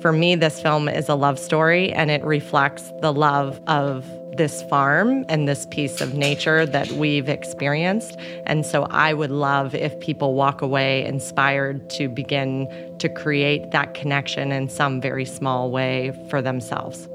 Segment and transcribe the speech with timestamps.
[0.00, 4.62] For me, this film is a love story and it reflects the love of this
[4.62, 8.16] farm and this piece of nature that we've experienced.
[8.46, 12.66] And so I would love if people walk away inspired to begin
[12.98, 17.06] to create that connection in some very small way for themselves.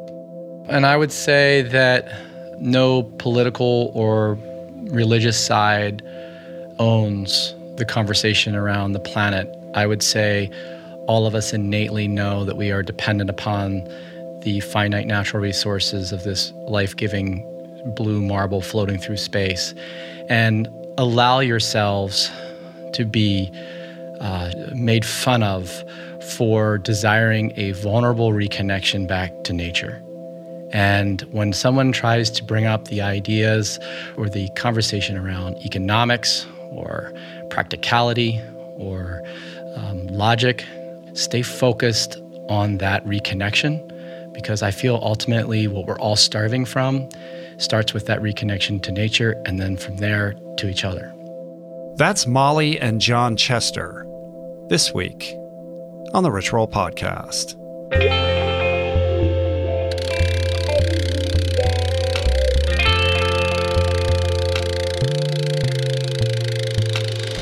[0.67, 2.07] And I would say that
[2.59, 4.37] no political or
[4.91, 6.03] religious side
[6.77, 9.51] owns the conversation around the planet.
[9.73, 10.51] I would say
[11.07, 13.87] all of us innately know that we are dependent upon
[14.41, 17.43] the finite natural resources of this life giving
[17.95, 19.73] blue marble floating through space.
[20.29, 22.31] And allow yourselves
[22.93, 23.51] to be
[24.21, 25.83] uh, made fun of
[26.37, 30.01] for desiring a vulnerable reconnection back to nature.
[30.71, 33.79] And when someone tries to bring up the ideas
[34.17, 37.13] or the conversation around economics or
[37.49, 38.41] practicality
[38.77, 39.21] or
[39.75, 40.65] um, logic,
[41.15, 43.81] stay focused on that reconnection
[44.33, 47.09] because I feel ultimately what we're all starving from
[47.57, 51.13] starts with that reconnection to nature and then from there to each other.
[51.95, 54.05] That's Molly and John Chester
[54.67, 55.33] this week
[56.13, 57.55] on the Rich Roll Podcast.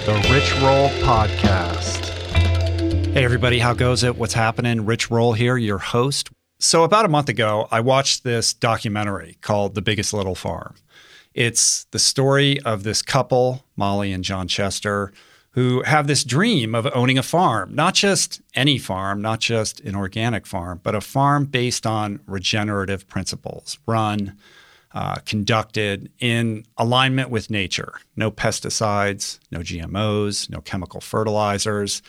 [0.05, 1.82] The Rich Roll Podcast.
[3.13, 4.17] Hey, everybody, how goes it?
[4.17, 4.87] What's happening?
[4.87, 6.31] Rich Roll here, your host.
[6.57, 10.73] So, about a month ago, I watched this documentary called The Biggest Little Farm.
[11.35, 15.13] It's the story of this couple, Molly and John Chester,
[15.51, 19.95] who have this dream of owning a farm, not just any farm, not just an
[19.95, 24.35] organic farm, but a farm based on regenerative principles, run
[24.95, 27.93] uh, conducted in alignment with nature.
[28.15, 32.01] No pesticides, no GMOs, no chemical fertilizers.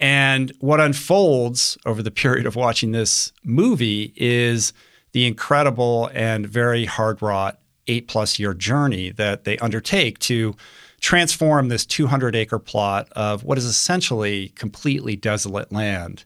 [0.00, 4.72] And what unfolds over the period of watching this movie is
[5.12, 10.54] the incredible and very hard wrought eight plus year journey that they undertake to
[11.00, 16.24] transform this 200 acre plot of what is essentially completely desolate land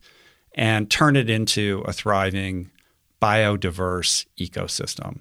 [0.55, 2.71] and turn it into a thriving
[3.21, 5.21] biodiverse ecosystem.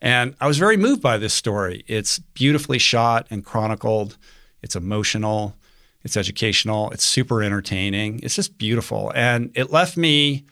[0.00, 1.84] And I was very moved by this story.
[1.86, 4.16] It's beautifully shot and chronicled,
[4.62, 5.56] it's emotional,
[6.04, 9.12] it's educational, it's super entertaining, it's just beautiful.
[9.14, 10.44] And it left me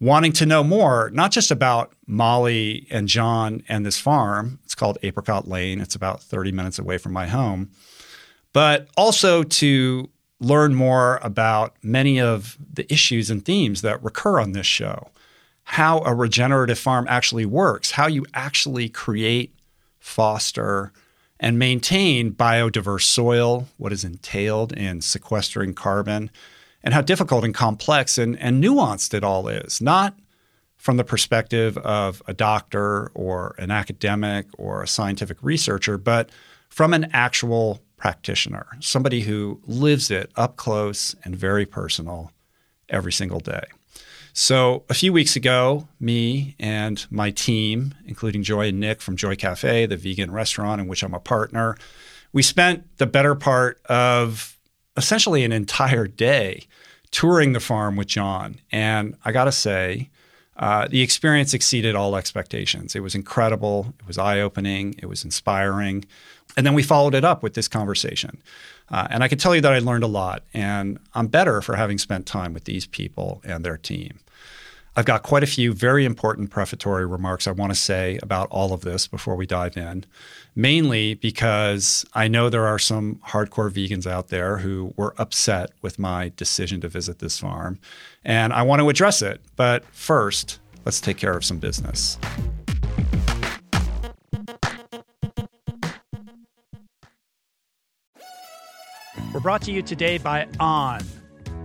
[0.00, 4.58] wanting to know more, not just about Molly and John and this farm.
[4.64, 7.70] It's called Apricot Lane, it's about 30 minutes away from my home,
[8.52, 14.52] but also to learn more about many of the issues and themes that recur on
[14.52, 15.10] this show.
[15.64, 19.54] How a regenerative farm actually works, how you actually create,
[19.98, 20.92] foster,
[21.38, 26.30] and maintain biodiverse soil, what is entailed in sequestering carbon,
[26.82, 29.80] and how difficult and complex and, and nuanced it all is.
[29.80, 30.16] Not
[30.76, 36.30] from the perspective of a doctor or an academic or a scientific researcher, but
[36.68, 42.30] from an actual practitioner, somebody who lives it up close and very personal
[42.88, 43.64] every single day.
[44.38, 49.34] So a few weeks ago, me and my team, including Joy and Nick from Joy
[49.34, 51.74] Cafe, the vegan restaurant in which I'm a partner,
[52.34, 54.58] we spent the better part of
[54.94, 56.66] essentially an entire day
[57.10, 58.60] touring the farm with John.
[58.70, 60.10] And I got to say,
[60.58, 62.94] uh, the experience exceeded all expectations.
[62.94, 63.94] It was incredible.
[64.00, 64.96] It was eye opening.
[64.98, 66.04] It was inspiring.
[66.58, 68.42] And then we followed it up with this conversation.
[68.90, 70.42] Uh, and I can tell you that I learned a lot.
[70.52, 74.18] And I'm better for having spent time with these people and their team.
[74.98, 78.72] I've got quite a few very important prefatory remarks I want to say about all
[78.72, 80.06] of this before we dive in,
[80.54, 85.98] mainly because I know there are some hardcore vegans out there who were upset with
[85.98, 87.78] my decision to visit this farm,
[88.24, 89.42] and I want to address it.
[89.54, 92.16] But first, let's take care of some business.
[99.34, 101.02] We're brought to you today by On.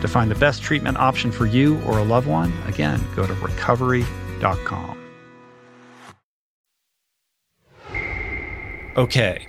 [0.00, 3.34] To find the best treatment option for you or a loved one, again, go to
[3.34, 4.96] recovery.com.
[8.96, 9.46] Okay,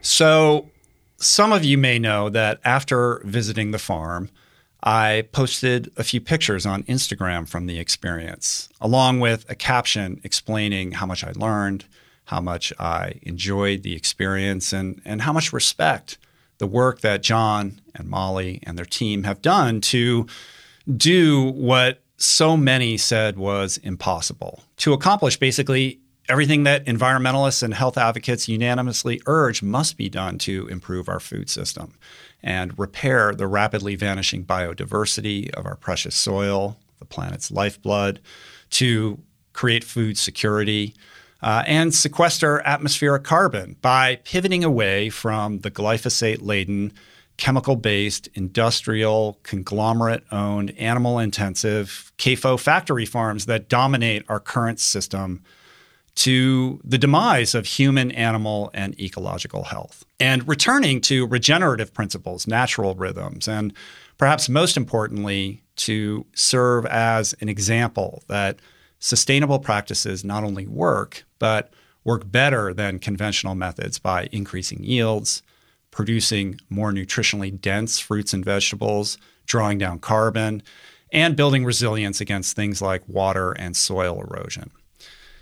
[0.00, 0.68] so
[1.16, 4.28] some of you may know that after visiting the farm,
[4.82, 10.92] I posted a few pictures on Instagram from the experience, along with a caption explaining
[10.92, 11.84] how much I learned,
[12.24, 16.18] how much I enjoyed the experience, and, and how much respect
[16.62, 20.28] the work that John and Molly and their team have done to
[20.96, 27.98] do what so many said was impossible to accomplish basically everything that environmentalists and health
[27.98, 31.98] advocates unanimously urge must be done to improve our food system
[32.44, 38.20] and repair the rapidly vanishing biodiversity of our precious soil, the planet's lifeblood,
[38.70, 39.18] to
[39.52, 40.94] create food security,
[41.42, 46.92] uh, and sequester atmospheric carbon by pivoting away from the glyphosate laden,
[47.36, 55.42] chemical based, industrial, conglomerate owned, animal intensive CAFO factory farms that dominate our current system
[56.14, 62.94] to the demise of human, animal, and ecological health, and returning to regenerative principles, natural
[62.94, 63.72] rhythms, and
[64.18, 68.58] perhaps most importantly, to serve as an example that
[69.02, 71.72] sustainable practices not only work, but
[72.04, 75.42] work better than conventional methods by increasing yields,
[75.90, 80.62] producing more nutritionally dense fruits and vegetables, drawing down carbon,
[81.12, 84.70] and building resilience against things like water and soil erosion.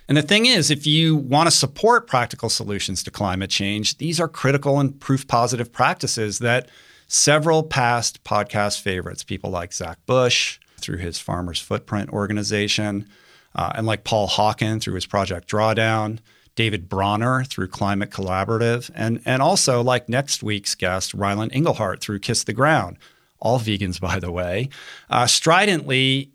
[0.08, 4.18] And the thing is, if you want to support practical solutions to climate change, these
[4.18, 6.66] are critical and proof positive practices that
[7.08, 13.06] several past podcast favorites, people like Zach Bush through his Farmers Footprint organization,
[13.54, 16.18] uh, and like Paul Hawken through his Project Drawdown,
[16.54, 22.18] David Bronner through Climate Collaborative, and, and also like next week's guest, Ryland Engelhart through
[22.20, 22.98] Kiss the Ground,
[23.38, 24.68] all vegans, by the way,
[25.08, 26.30] uh, stridently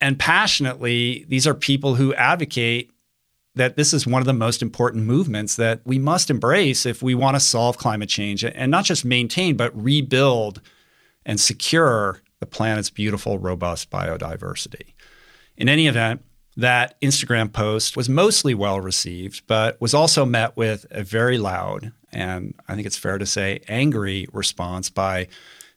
[0.00, 2.90] and passionately, these are people who advocate
[3.54, 7.14] that this is one of the most important movements that we must embrace if we
[7.14, 10.60] want to solve climate change and not just maintain, but rebuild
[11.26, 14.94] and secure the planet's beautiful, robust biodiversity.
[15.56, 16.24] In any event,
[16.60, 21.92] that Instagram post was mostly well received, but was also met with a very loud
[22.12, 25.28] and I think it's fair to say angry response by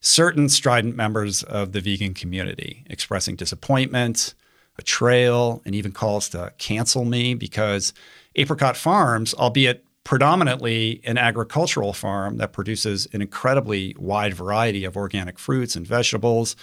[0.01, 4.33] certain strident members of the vegan community expressing disappointment,
[4.75, 7.93] betrayal, and even calls to cancel me because
[8.35, 15.39] Apricot Farms, albeit predominantly an agricultural farm that produces an incredibly wide variety of organic
[15.39, 16.55] fruits and vegetables,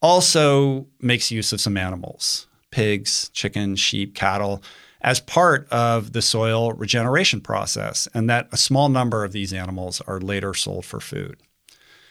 [0.00, 4.62] also makes use of some animals pigs, chickens, sheep, cattle
[5.00, 10.00] as part of the soil regeneration process, and that a small number of these animals
[10.02, 11.36] are later sold for food.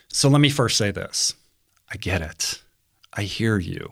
[0.07, 1.33] So let me first say this
[1.89, 2.61] I get it.
[3.13, 3.89] I hear you.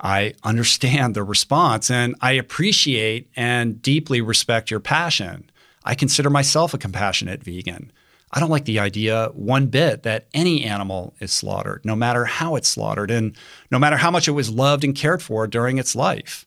[0.00, 5.50] I understand the response and I appreciate and deeply respect your passion.
[5.84, 7.92] I consider myself a compassionate vegan.
[8.34, 12.56] I don't like the idea one bit that any animal is slaughtered, no matter how
[12.56, 13.36] it's slaughtered and
[13.70, 16.44] no matter how much it was loved and cared for during its life.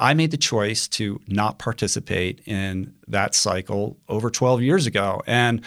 [0.00, 5.22] I made the choice to not participate in that cycle over 12 years ago.
[5.28, 5.62] And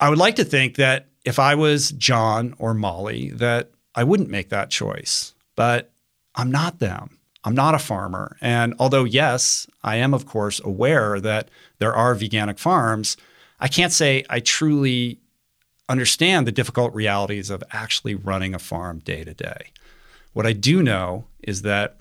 [0.00, 4.30] I would like to think that if I was John or Molly, that I wouldn't
[4.30, 5.34] make that choice.
[5.54, 5.92] But
[6.34, 7.18] I'm not them.
[7.44, 8.38] I'm not a farmer.
[8.40, 13.18] And although, yes, I am, of course, aware that there are veganic farms,
[13.62, 15.20] I can't say I truly
[15.88, 19.70] understand the difficult realities of actually running a farm day to day.
[20.32, 21.96] What I do know is that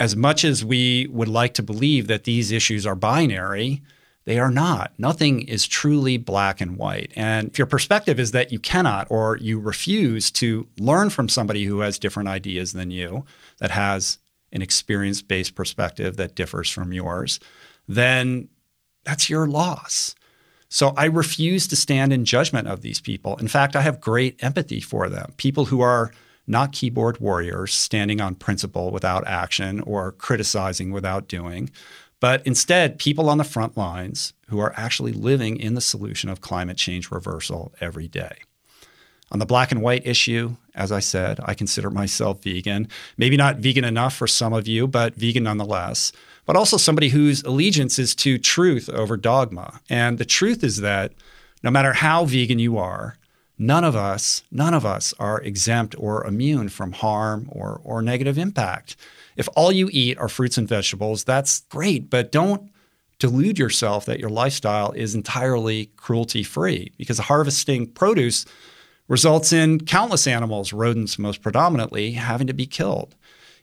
[0.00, 3.82] as much as we would like to believe that these issues are binary,
[4.24, 4.92] they are not.
[4.98, 7.12] Nothing is truly black and white.
[7.14, 11.66] And if your perspective is that you cannot or you refuse to learn from somebody
[11.66, 13.24] who has different ideas than you,
[13.58, 14.18] that has
[14.50, 17.38] an experience based perspective that differs from yours,
[17.86, 18.48] then
[19.04, 20.16] that's your loss.
[20.70, 23.36] So I refuse to stand in judgment of these people.
[23.36, 25.34] In fact, I have great empathy for them.
[25.36, 26.12] People who are
[26.46, 31.70] not keyboard warriors standing on principle without action or criticizing without doing,
[32.20, 36.40] but instead people on the front lines who are actually living in the solution of
[36.40, 38.38] climate change reversal every day.
[39.32, 42.88] On the black and white issue, as I said, I consider myself vegan.
[43.16, 46.12] Maybe not vegan enough for some of you, but vegan nonetheless.
[46.50, 49.80] But also somebody whose allegiance is to truth over dogma.
[49.88, 51.12] And the truth is that
[51.62, 53.16] no matter how vegan you are,
[53.56, 58.36] none of us, none of us are exempt or immune from harm or, or negative
[58.36, 58.96] impact.
[59.36, 62.68] If all you eat are fruits and vegetables, that's great, but don't
[63.20, 68.44] delude yourself that your lifestyle is entirely cruelty free because harvesting produce
[69.06, 73.14] results in countless animals, rodents most predominantly, having to be killed.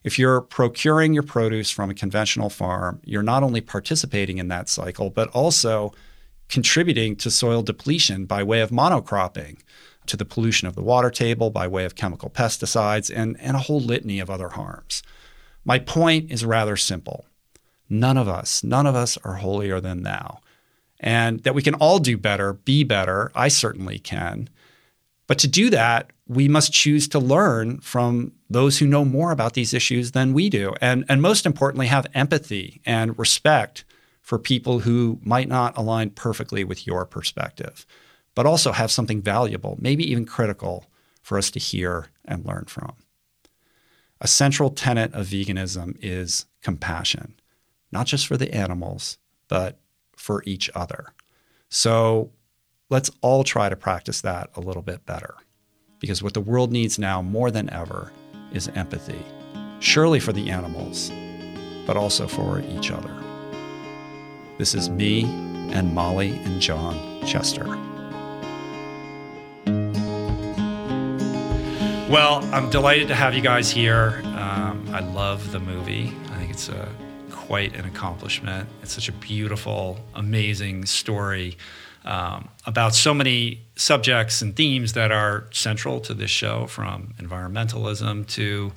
[0.07, 4.69] If you're procuring your produce from a conventional farm, you're not only participating in that
[4.69, 5.91] cycle, but also
[6.47, 9.57] contributing to soil depletion by way of monocropping,
[10.05, 13.59] to the pollution of the water table by way of chemical pesticides, and, and a
[13.59, 15.03] whole litany of other harms.
[15.65, 17.25] My point is rather simple.
[17.89, 20.39] None of us, none of us are holier than thou.
[21.01, 24.47] And that we can all do better, be better, I certainly can.
[25.27, 29.53] But to do that, we must choose to learn from those who know more about
[29.53, 30.73] these issues than we do.
[30.81, 33.83] And, and most importantly, have empathy and respect
[34.21, 37.85] for people who might not align perfectly with your perspective,
[38.35, 40.85] but also have something valuable, maybe even critical,
[41.21, 42.93] for us to hear and learn from.
[44.19, 47.35] A central tenet of veganism is compassion,
[47.91, 49.17] not just for the animals,
[49.47, 49.79] but
[50.15, 51.13] for each other.
[51.69, 52.31] So
[52.89, 55.35] let's all try to practice that a little bit better.
[55.99, 58.11] Because what the world needs now more than ever
[58.53, 59.19] is empathy,
[59.79, 61.11] surely for the animals,
[61.85, 63.13] but also for each other.
[64.57, 65.25] This is me
[65.73, 67.65] and Molly and John Chester.
[72.09, 74.21] Well, I'm delighted to have you guys here.
[74.23, 76.13] Um, I love the movie.
[76.31, 76.87] I think it's a
[77.31, 78.69] quite an accomplishment.
[78.81, 81.57] It's such a beautiful, amazing story
[82.07, 88.25] um, about so many subjects and themes that are central to this show, from environmentalism
[88.27, 88.71] to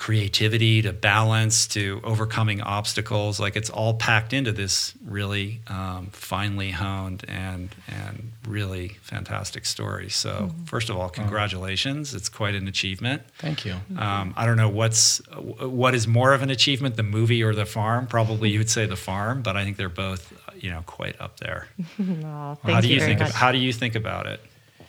[0.00, 3.38] creativity to balance to overcoming obstacles.
[3.38, 10.08] Like it's all packed into this really um, finely honed and and really fantastic story.
[10.08, 10.64] So mm-hmm.
[10.64, 12.14] first of all, congratulations!
[12.14, 13.22] It's quite an achievement.
[13.38, 13.74] Thank you.
[13.98, 17.66] Um, I don't know what's what is more of an achievement, the movie or the
[17.66, 18.06] farm.
[18.06, 21.40] Probably you would say the farm, but I think they're both you know quite up
[21.40, 21.68] there.
[22.00, 23.20] oh, how do you, you think?
[23.20, 24.40] Of, how do you think about it?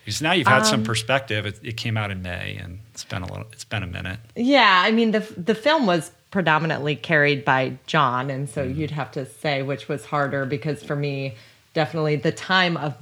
[0.03, 1.45] Because now you've had um, some perspective.
[1.45, 3.45] It, it, came out in May, and it's been a little.
[3.51, 4.19] It's been a minute.
[4.35, 8.75] Yeah, I mean the the film was predominantly carried by John, and so mm.
[8.75, 11.35] you'd have to say which was harder because for me,
[11.73, 12.95] definitely the time of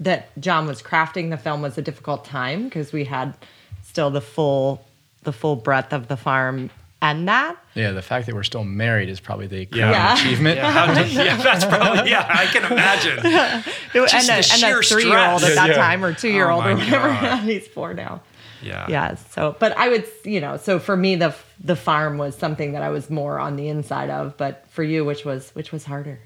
[0.00, 3.34] that John was crafting the film was a difficult time because we had
[3.82, 4.84] still the full
[5.22, 6.70] the full breadth of the farm
[7.02, 7.56] and that.
[7.74, 10.14] Yeah, the fact that we're still married is probably the yeah.
[10.14, 10.56] achievement.
[10.56, 12.26] Yeah, yeah, that's probably yeah.
[12.30, 13.18] I can imagine.
[13.26, 15.74] and, a, and a three-year-old at that yeah.
[15.74, 17.36] time, or two-year-old, oh or whatever.
[17.42, 18.22] He's four now.
[18.62, 18.86] Yeah.
[18.88, 19.14] Yeah.
[19.16, 22.82] So, but I would, you know, so for me, the the farm was something that
[22.82, 26.20] I was more on the inside of, but for you, which was which was harder.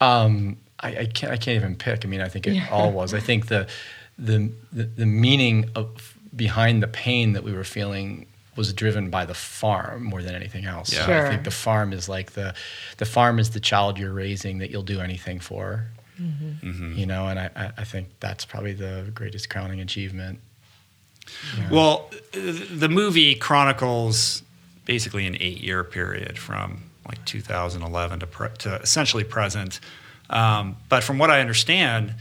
[0.00, 2.06] Um, I, I can't I can't even pick.
[2.06, 3.12] I mean, I think it all was.
[3.12, 3.68] I think the,
[4.18, 8.26] the the the meaning of behind the pain that we were feeling
[8.56, 10.92] was driven by the farm more than anything else.
[10.92, 11.06] Yeah.
[11.06, 11.26] Sure.
[11.26, 12.54] I think the farm is like the
[12.98, 15.86] the farm is the child you're raising that you'll do anything for.
[16.20, 16.68] Mm-hmm.
[16.68, 16.98] Mm-hmm.
[16.98, 20.40] You know, and I, I think that's probably the greatest crowning achievement.
[21.56, 21.70] Yeah.
[21.70, 24.42] Well, the movie chronicles
[24.84, 29.80] basically an eight year period from like 2011 to, pre- to essentially present.
[30.28, 32.14] Um, but from what I understand,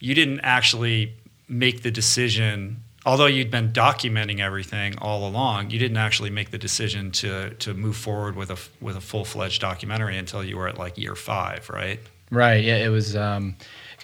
[0.00, 1.14] you didn't actually
[1.48, 6.58] make the decision although you'd been documenting everything all along, you didn't actually make the
[6.58, 10.68] decision to to move forward with a with a full fledged documentary until you were
[10.68, 12.00] at like year five, right?
[12.30, 12.64] Right.
[12.64, 12.76] Yeah.
[12.76, 13.16] It was.
[13.16, 13.56] Um,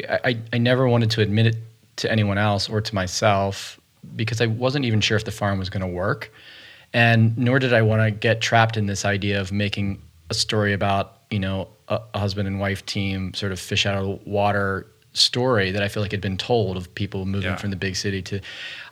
[0.08, 1.56] I I never wanted to admit it
[1.96, 3.78] to anyone else or to myself
[4.16, 6.32] because I wasn't even sure if the farm was going to work,
[6.92, 10.72] and nor did I want to get trapped in this idea of making a story
[10.72, 14.86] about you know a, a husband and wife team sort of fish out of water
[15.12, 17.56] story that I feel like had been told of people moving yeah.
[17.56, 18.40] from the big city to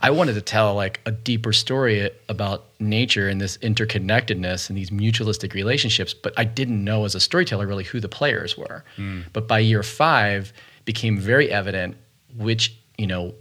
[0.02, 4.90] I wanted to tell like a deeper story about nature and this interconnectedness and these
[4.90, 9.24] mutualistic relationships but I didn't know as a storyteller really who the players were mm.
[9.33, 10.52] but by year 5
[10.85, 11.96] became very evident
[12.37, 13.33] which you know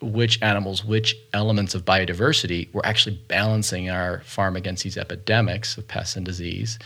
[0.00, 5.88] which animals which elements of biodiversity were actually balancing our farm against these epidemics of
[5.88, 6.78] pests and disease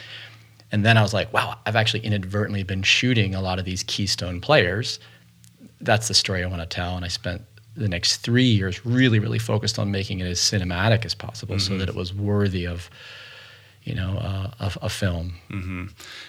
[0.72, 3.83] and then I was like wow I've actually inadvertently been shooting a lot of these
[3.83, 4.98] keystone players
[5.85, 6.97] that's the story I want to tell.
[6.97, 7.42] And I spent
[7.77, 11.75] the next three years really, really focused on making it as cinematic as possible, mm-hmm.
[11.75, 12.88] so that it was worthy of,
[13.83, 15.35] you know, uh, a, a, film.
[15.51, 15.87] Mm-hmm.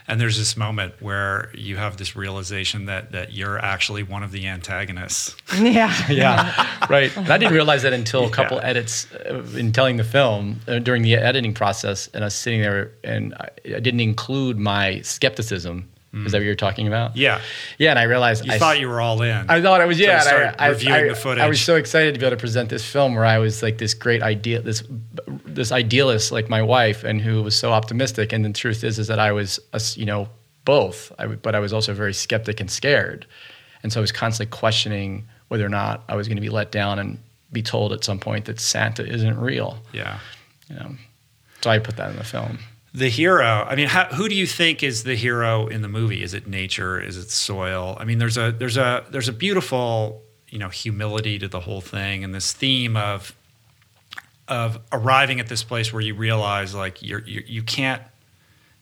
[0.07, 4.31] And there's this moment where you have this realization that that you're actually one of
[4.31, 5.35] the antagonists.
[5.55, 7.15] Yeah, yeah, right.
[7.15, 8.65] And I didn't realize that until a couple yeah.
[8.65, 12.61] edits uh, in telling the film uh, during the editing process, and I was sitting
[12.61, 15.89] there, and I, I didn't include my skepticism
[16.23, 17.17] is that what you're talking about?
[17.17, 17.41] Yeah.
[17.77, 19.49] Yeah, and I realized you I thought you were all in.
[19.49, 19.99] I thought I was.
[19.99, 21.43] Yeah, so I, reviewing I, the footage.
[21.43, 23.79] I was so excited to be able to present this film where I was like
[23.79, 24.83] this great idea, this
[25.45, 28.31] this idealist like my wife, and who was so optimistic.
[28.31, 30.29] And the truth is, is that I was, a, you know,
[30.63, 31.11] both.
[31.19, 33.25] I, but I was also very skeptic and scared,
[33.83, 36.71] and so I was constantly questioning whether or not I was going to be let
[36.71, 37.19] down and
[37.51, 39.77] be told at some point that Santa isn't real.
[39.91, 40.19] Yeah.
[40.69, 40.95] You know,
[41.61, 42.57] so I put that in the film
[42.95, 46.23] the hero i mean how, who do you think is the hero in the movie?
[46.23, 46.99] Is it nature?
[46.99, 47.97] Is it soil?
[47.99, 51.81] I mean there's a there's a there's a beautiful you know humility to the whole
[51.81, 53.35] thing and this theme of
[54.47, 58.01] of arriving at this place where you realize like you're, you're you can't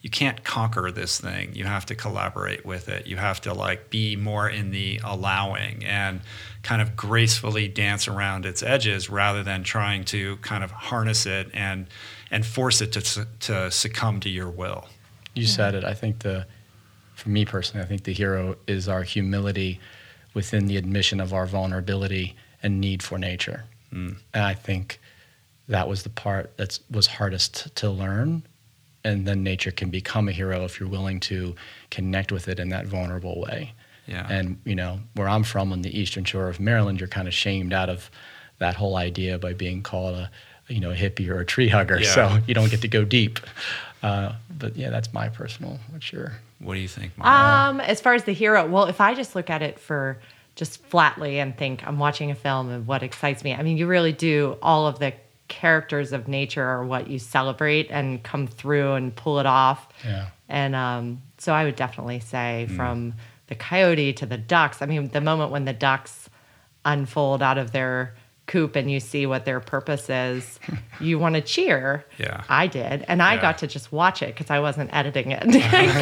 [0.02, 1.56] you can't conquer this thing.
[1.56, 3.08] You have to collaborate with it.
[3.08, 6.20] You have to like be more in the allowing and
[6.62, 11.50] kind of gracefully dance around its edges rather than trying to kind of harness it
[11.54, 11.88] and
[12.34, 14.88] and force it to, to succumb to your will.
[15.36, 15.84] You said it.
[15.84, 16.48] I think the,
[17.14, 19.80] for me personally, I think the hero is our humility
[20.34, 23.66] within the admission of our vulnerability and need for nature.
[23.94, 24.18] Mm.
[24.34, 25.00] And I think
[25.68, 28.44] that was the part that was hardest to learn.
[29.04, 31.56] And then nature can become a hero if you're willing to
[31.92, 33.74] connect with it in that vulnerable way.
[34.08, 34.26] Yeah.
[34.28, 37.34] And you know, where I'm from on the eastern shore of Maryland, you're kind of
[37.34, 38.10] shamed out of
[38.58, 40.32] that whole idea by being called a
[40.68, 42.14] you know a hippie or a tree hugger, yeah.
[42.14, 43.40] so you don't get to go deep.
[44.02, 45.80] Uh, but yeah, that's my personal.
[45.90, 47.70] What's your What do you think, Mara?
[47.70, 50.20] Um, as far as the hero, well, if I just look at it for
[50.56, 53.88] just flatly and think I'm watching a film and what excites me, I mean, you
[53.88, 55.14] really do all of the
[55.48, 59.88] characters of nature are what you celebrate and come through and pull it off.
[60.04, 60.28] Yeah.
[60.50, 63.14] And um, so I would definitely say from
[63.48, 64.82] the coyote to the ducks.
[64.82, 66.30] I mean, the moment when the ducks
[66.86, 68.16] unfold out of their
[68.46, 70.60] coop and you see what their purpose is,
[71.00, 72.06] you want to cheer.
[72.18, 72.44] Yeah.
[72.50, 73.06] I did.
[73.08, 73.42] And I Yeah.
[73.42, 75.44] got to just watch it because I wasn't editing it.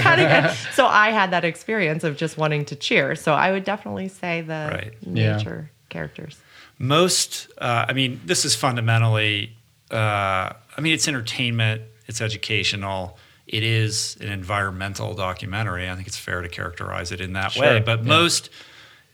[0.04, 3.16] Kinda- so I had that experience of just wanting to cheer.
[3.16, 4.94] So I would definitely say the Right.
[5.02, 5.38] Yeah.
[5.38, 6.40] nature characters.
[6.80, 9.52] most uh, i mean this is fundamentally
[9.92, 16.18] uh, i mean it's entertainment it's educational it is an environmental documentary i think it's
[16.18, 18.08] fair to characterize it in that Sure, way but yeah.
[18.08, 18.50] most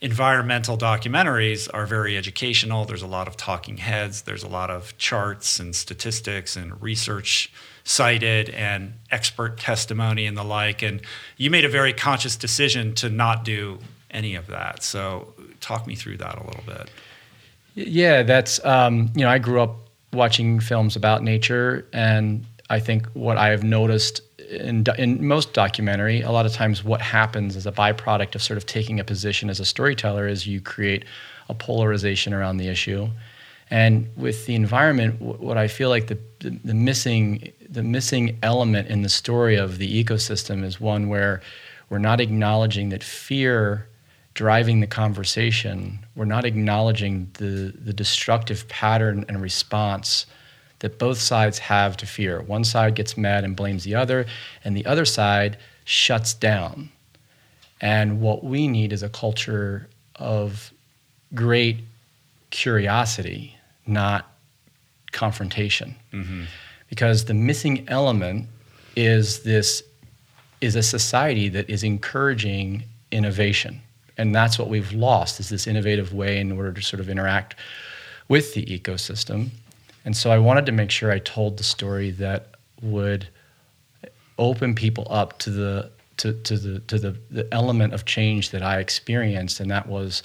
[0.02, 2.86] environmental documentaries are very educational.
[2.86, 4.24] There's a lot of talking heads.
[4.24, 7.52] There's a lot of charts and statistics and research
[7.84, 10.82] cited and expert testimony and the like.
[10.82, 11.02] And
[11.38, 13.80] you made a very conscious decision to not do
[14.12, 14.84] any of that.
[14.84, 16.90] So talk me through that a little bit.
[17.76, 19.76] Yeah, that's um, you know I grew up
[20.14, 26.22] watching films about nature, and I think what I have noticed in in most documentary,
[26.22, 29.50] a lot of times what happens as a byproduct of sort of taking a position
[29.50, 31.06] as a storyteller is you create
[31.50, 33.10] a polarization around the issue,
[33.70, 38.88] and with the environment, what I feel like the, the the missing the missing element
[38.88, 41.42] in the story of the ecosystem is one where
[41.90, 43.88] we're not acknowledging that fear
[44.34, 50.28] driving the conversation, we're not acknowledging the, the destructive pattern and response
[50.80, 52.42] that both sides have to fear.
[52.42, 54.26] One side gets mad and blames the other,
[54.64, 56.90] and the other side shuts down.
[57.82, 60.72] And what we need is a culture of
[61.34, 61.78] great
[62.50, 64.32] curiosity, not
[65.12, 65.96] confrontation.
[66.14, 66.44] Mm-hmm.
[66.90, 68.48] Because the missing element
[68.96, 69.84] is this
[70.62, 73.82] is a society that is encouraging innovation.
[74.18, 77.56] And that's what we've lost is this innovative way in order to sort of interact
[78.28, 79.50] with the ecosystem.
[80.08, 83.28] And so I wanted to make sure I told the story that would
[84.40, 88.64] open people up to the to, to the to the, the element of change that
[88.64, 90.24] I experienced and that was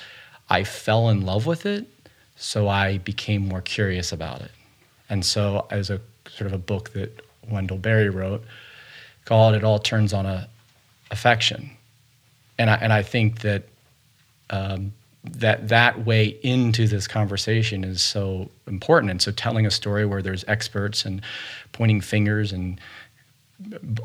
[0.49, 1.89] I fell in love with it
[2.37, 4.53] so I became more curious about it.
[5.11, 8.45] And so as a sort of a book that Wendell Berry wrote
[9.25, 10.49] called It All Turns on a
[11.11, 11.73] Affection.
[12.57, 13.65] And I and I think that
[14.49, 14.93] um,
[15.25, 19.11] that that way into this conversation is so important.
[19.11, 21.23] And so telling a story where there's experts and
[21.73, 22.81] pointing fingers and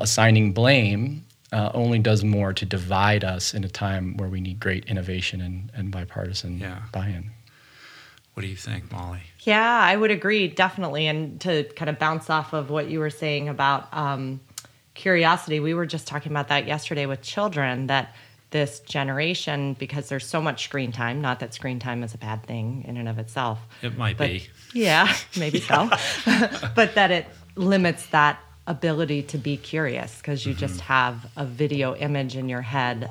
[0.00, 4.60] assigning blame uh, only does more to divide us in a time where we need
[4.60, 6.82] great innovation and, and bipartisan Yeah.
[6.92, 7.30] buy-in.
[8.34, 9.20] What do you think, Molly?
[9.40, 11.08] Yeah, I would agree, definitely.
[11.08, 14.38] And to kind of bounce off of what you were saying about um,
[14.94, 18.14] curiosity, we were just talking about that yesterday with children that
[18.50, 22.42] this generation, because there's so much screen time, not that screen time is a bad
[22.44, 23.58] thing in and of itself.
[23.82, 24.48] It might But- be.
[24.72, 25.90] Yeah, maybe so.
[26.74, 30.92] but that it limits that ability to be curious because you just mm-hmm.
[30.92, 33.10] have a video image in your head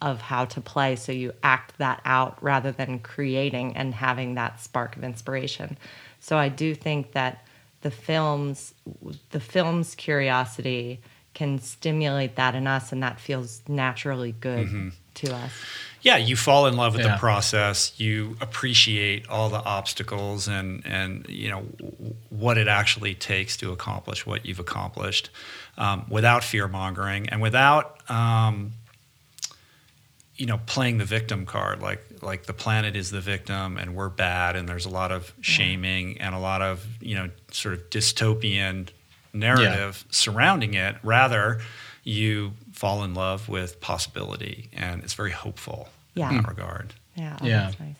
[0.00, 0.96] of how to play.
[0.96, 5.78] So you act that out rather than creating and having that spark of inspiration.
[6.20, 7.46] So I do think that
[7.82, 8.74] the films,
[9.30, 11.00] the film's curiosity
[11.34, 15.52] can stimulate that in us, and that feels naturally good to us.
[16.00, 17.98] Yeah, you fall in love with the process.
[17.98, 23.72] You appreciate all the obstacles and and you know w- what it actually takes to
[23.72, 25.30] accomplish what you've accomplished,
[25.78, 28.72] um, without fear mongering and without um,
[30.36, 31.80] you know playing the victim card.
[31.80, 35.32] Like like the planet is the victim and we're bad, and there's a lot of
[35.40, 38.88] shaming and a lot of you know sort of dystopian
[39.34, 40.96] narrative surrounding it.
[41.02, 41.60] Rather,
[42.02, 46.30] you fall in love with possibility, and it's very hopeful Yeah.
[46.30, 46.94] in that regard.
[47.16, 47.58] Yeah, oh, Yeah.
[47.64, 47.94] that's nice.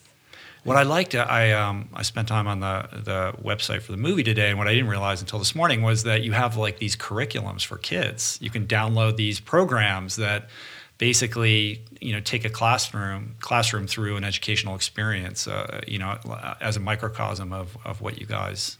[0.64, 4.22] What I liked, I um, I spent time on the the website for the movie
[4.22, 6.96] today, and what I didn't realize until this morning was that you have like these
[6.96, 8.38] curriculums for kids.
[8.40, 10.48] You can download these programs that
[10.96, 16.16] basically you know take a classroom classroom through an educational experience, uh, you know,
[16.62, 18.78] as a microcosm of of what you guys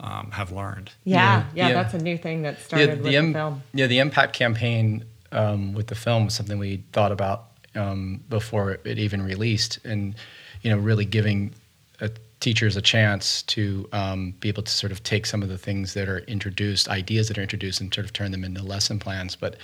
[0.00, 0.90] um, have learned.
[1.04, 1.74] Yeah, Yeah, yeah, yeah.
[1.74, 3.62] that's a new thing that started with the im- film.
[3.74, 8.72] Yeah, the impact campaign um, with the film was something we thought about um, before
[8.84, 10.14] it even released, and
[10.62, 11.52] you know, really giving
[12.00, 12.08] uh
[12.40, 15.94] teachers a chance to um, be able to sort of take some of the things
[15.94, 19.36] that are introduced, ideas that are introduced, and sort of turn them into lesson plans.
[19.36, 19.56] But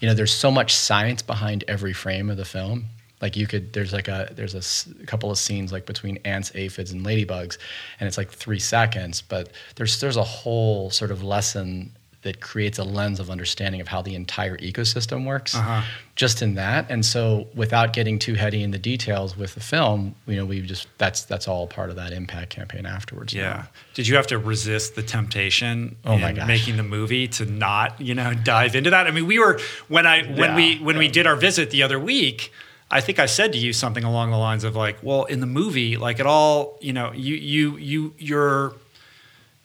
[0.00, 2.86] you know, there's so much science behind every frame of the film.
[3.20, 6.18] Like you could, there's like a, there's a, s- a couple of scenes like between
[6.24, 7.58] ants, aphids, and ladybugs,
[7.98, 9.22] and it's like three seconds.
[9.22, 13.86] But there's there's a whole sort of lesson that creates a lens of understanding of
[13.86, 15.82] how the entire ecosystem works Uh-huh.
[16.16, 20.16] just in that and so without getting too heady in the details with the film
[20.26, 23.66] you know we just that's that's all part of that impact campaign afterwards Yeah.
[23.94, 26.48] Did you have to resist the temptation Oh my gosh.
[26.48, 29.06] making the movie to not, you know, dive into that?
[29.06, 30.56] I mean, we were when I when Yeah.
[30.56, 32.52] we when we did our visit the other week,
[32.90, 35.46] I think I said to you something along the lines of like, well, in the
[35.46, 38.74] movie, like it all, you know, you you you you're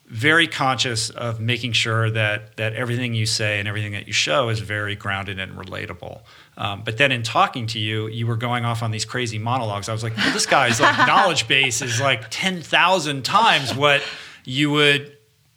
[0.07, 4.49] very conscious of making sure that that everything you say and everything that you show
[4.49, 6.21] is very grounded and relatable.
[6.57, 9.87] Um, but then in talking to you, you were going off on these crazy monologues.
[9.87, 14.03] I was like, well, this guy's like knowledge base is like ten thousand times what
[14.43, 15.12] you would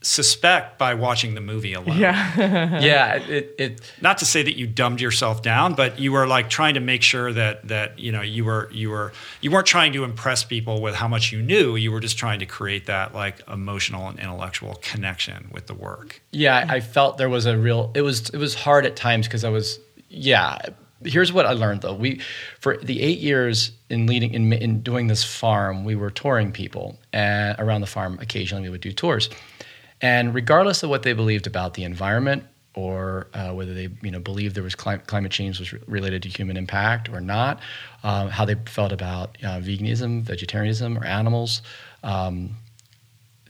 [0.07, 1.99] suspect by watching the movie alone.
[1.99, 2.81] Yeah.
[2.81, 6.49] yeah it, it Not to say that you dumbed yourself down, but you were like
[6.49, 9.93] trying to make sure that that you know you were you were you weren't trying
[9.95, 11.75] to impress people with how much you knew.
[11.75, 16.23] You were just trying to create that like emotional and intellectual connection with the work.
[16.31, 17.91] Yeah, I I felt there was a real.
[17.95, 19.81] It was it was hard at times because I was.
[20.11, 20.59] Yeah,
[21.05, 21.95] here's what I learned though.
[21.95, 22.21] We
[22.61, 26.99] for the eight years in leading in in doing this farm, we were touring people
[27.15, 28.19] and around the farm.
[28.21, 29.31] Occasionally, we would do tours,
[30.01, 34.21] and regardless of what they believed about the environment or uh, whether they you know
[34.21, 37.61] believed there was clim- climate change was re- related to human impact or not,
[38.05, 41.63] um, how they felt about uh, veganism, vegetarianism, or animals.
[42.05, 42.51] Um,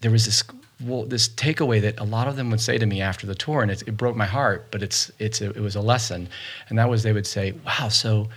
[0.00, 0.44] there was this
[0.84, 3.62] well, this takeaway that a lot of them would say to me after the tour,
[3.62, 6.28] and it, it broke my heart, but it's it's a, it was a lesson,
[6.68, 8.28] and that was they would say, "Wow, so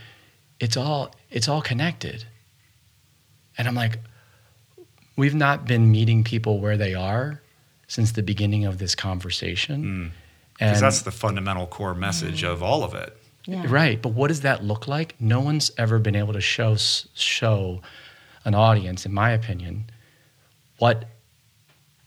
[0.59, 2.25] it's all it's all connected,"
[3.59, 3.99] and I'm like,
[5.15, 7.41] we've not been meeting people where they are
[7.89, 10.07] since the beginning of this conversation, hmm.
[10.53, 13.15] Because and that's the fundamental core message of all of it.
[13.45, 13.63] Yeah.
[13.67, 15.15] Right, but what does that look like?
[15.19, 17.81] No one's ever been able to show show
[18.43, 19.85] an audience, in my opinion,
[20.77, 21.05] what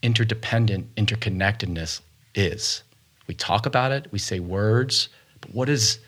[0.02, 2.00] interdependent interconnectedness
[2.34, 2.82] is.
[3.26, 5.08] We talk about it, we say words,
[5.40, 5.98] but what is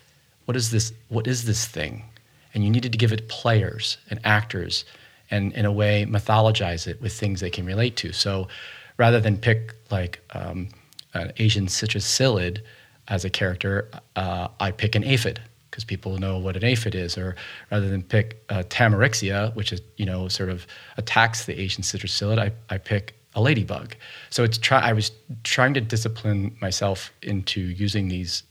[0.44, 2.04] what is this what is this thing?
[2.52, 4.84] And you needed to give it players and actors
[5.30, 8.12] and in a way mythologize it with things they can relate to.
[8.12, 8.48] So
[8.96, 10.68] rather than pick like um,
[11.14, 12.60] an Asian citrus psyllid
[13.08, 17.18] as a character, uh, I pick an aphid because people know what an aphid is,
[17.18, 17.34] or
[17.70, 22.18] rather than pick uh, tamarixia, which is you know sort of attacks the Asian citrus
[22.18, 23.96] psyllid, I, I pick a ladybug.
[24.30, 24.80] So it's try.
[24.80, 25.10] I was
[25.42, 28.44] trying to discipline myself into using these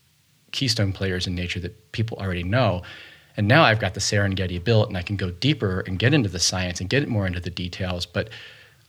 [0.52, 2.84] keystone players in nature that people already know.
[3.36, 6.30] And now I've got the Serengeti built, and I can go deeper and get into
[6.30, 8.06] the science and get more into the details.
[8.06, 8.30] But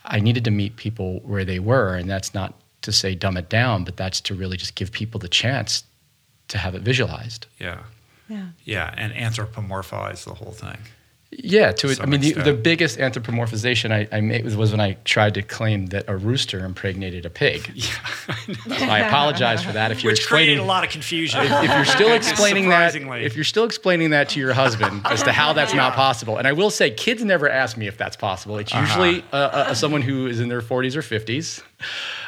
[0.05, 3.49] I needed to meet people where they were, and that's not to say dumb it
[3.49, 5.85] down, but that's to really just give people the chance
[6.49, 7.47] to have it visualized.
[7.59, 7.83] Yeah.
[8.29, 8.49] Yeah.
[8.65, 8.95] Yeah.
[8.97, 10.79] And anthropomorphize the whole thing.
[11.39, 12.01] Yeah, to it.
[12.01, 15.87] I mean, the, the biggest anthropomorphization I, I made was, when I tried to claim
[15.87, 17.71] that a rooster impregnated a pig.
[17.85, 18.79] Yeah.
[18.79, 19.91] So I apologize for that.
[19.91, 21.41] If you're Which created explaining, a lot of confusion.
[21.43, 25.23] if, if you're still explaining that, if you're still explaining that to your husband as
[25.23, 28.17] to how that's not possible, and I will say, kids never ask me if that's
[28.17, 28.59] possible.
[28.59, 31.63] It's usually uh, uh, someone who is in their 40s or 50s.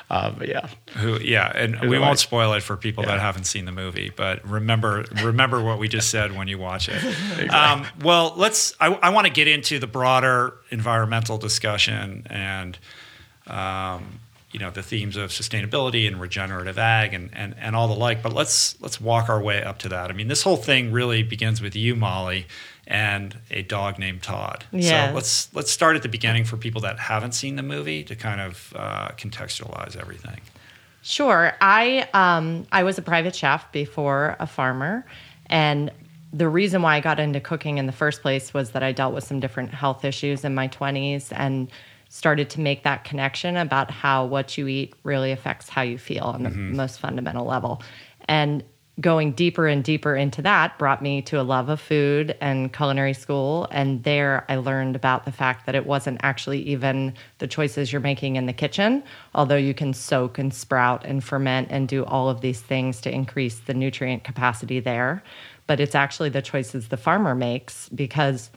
[0.08, 3.64] Uh, but yeah, Who, yeah, and we won't spoil it for people that haven't seen
[3.64, 7.50] the movie, but remember remember what we just said when you watch it.
[7.50, 8.72] um, well, let's.
[8.78, 12.78] I, I want to get into the broader environmental discussion and
[13.48, 14.20] um,
[14.56, 18.22] you know the themes of sustainability and regenerative ag and, and and all the like.
[18.22, 20.08] But let's let's walk our way up to that.
[20.08, 22.46] I mean, this whole thing really begins with you, Molly,
[22.86, 24.64] and a dog named Todd.
[24.72, 25.10] Yes.
[25.10, 28.16] So let's let's start at the beginning for people that haven't seen the movie to
[28.16, 30.40] kind of uh, contextualize everything.
[31.02, 31.52] Sure.
[31.60, 35.04] I um, I was a private chef before a farmer,
[35.50, 35.90] and
[36.32, 39.12] the reason why I got into cooking in the first place was that I dealt
[39.12, 41.70] with some different health issues in my 20s and
[42.08, 46.24] started to make that connection about how what you eat really affects how you feel
[46.24, 46.76] on the mm-hmm.
[46.76, 47.82] most fundamental level.
[48.28, 48.64] And
[48.98, 53.12] going deeper and deeper into that brought me to a love of food and culinary
[53.12, 53.68] school.
[53.70, 58.00] And there I learned about the fact that it wasn't actually even the choices you're
[58.00, 59.02] making in the kitchen,
[59.34, 63.12] although you can soak and sprout and ferment and do all of these things to
[63.12, 65.22] increase the nutrient capacity there.
[65.66, 68.50] But it's actually the choices the farmer makes because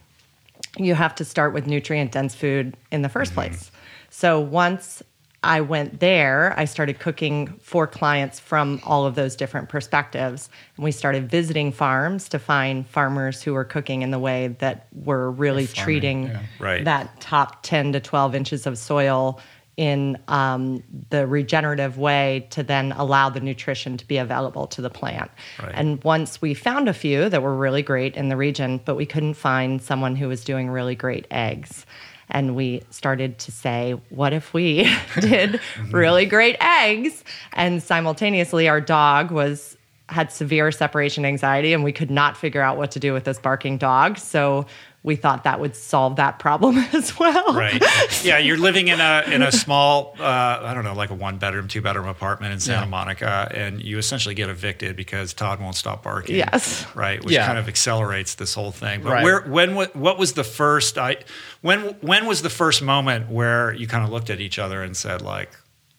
[0.76, 3.34] you have to start with nutrient dense food in the 1st mm-hmm.
[3.34, 3.72] place.
[4.10, 5.02] So once
[5.42, 10.50] I went there, I started cooking for clients from all of those different perspectives.
[10.76, 14.86] And we started visiting farms to find farmers who were cooking in the way that
[14.92, 16.42] were really farming, treating yeah.
[16.58, 16.84] Right.
[16.84, 19.40] that top 10 to 12 inches of soil
[19.76, 24.90] in um, the regenerative way to then allow the nutrition to be available to the
[24.90, 25.30] plant.
[25.62, 25.72] Right.
[25.74, 29.06] And once we found a few that were really great in the region, but we
[29.06, 31.86] couldn't find someone who was doing really great eggs.
[32.28, 34.88] And we started to say, what if we
[35.20, 37.24] did really great eggs?
[37.52, 39.76] And simultaneously, our dog was
[40.10, 43.38] had severe separation anxiety and we could not figure out what to do with this
[43.38, 44.18] barking dog.
[44.18, 44.66] So
[45.02, 47.54] we thought that would solve that problem as well.
[47.54, 47.82] Right.
[48.22, 50.24] Yeah, you're living in a in a small, uh,
[50.62, 52.90] I don't know, like a one bedroom, two bedroom apartment in Santa Yeah.
[52.90, 56.36] Monica, and you essentially get evicted because Todd won't stop barking.
[56.36, 56.84] Yes.
[56.94, 57.24] Right.
[57.24, 57.46] Which Yeah.
[57.46, 59.02] kind of accelerates this whole thing.
[59.02, 59.24] But Right.
[59.24, 60.98] where, when, wa- what was the first?
[60.98, 61.16] I
[61.62, 64.94] when when was the first moment where you kind of looked at each other and
[64.96, 65.50] said like,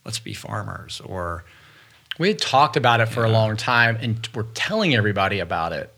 [0.05, 1.43] let's be farmers, or
[2.19, 5.91] We had talked about it for a long time and we're telling everybody about it.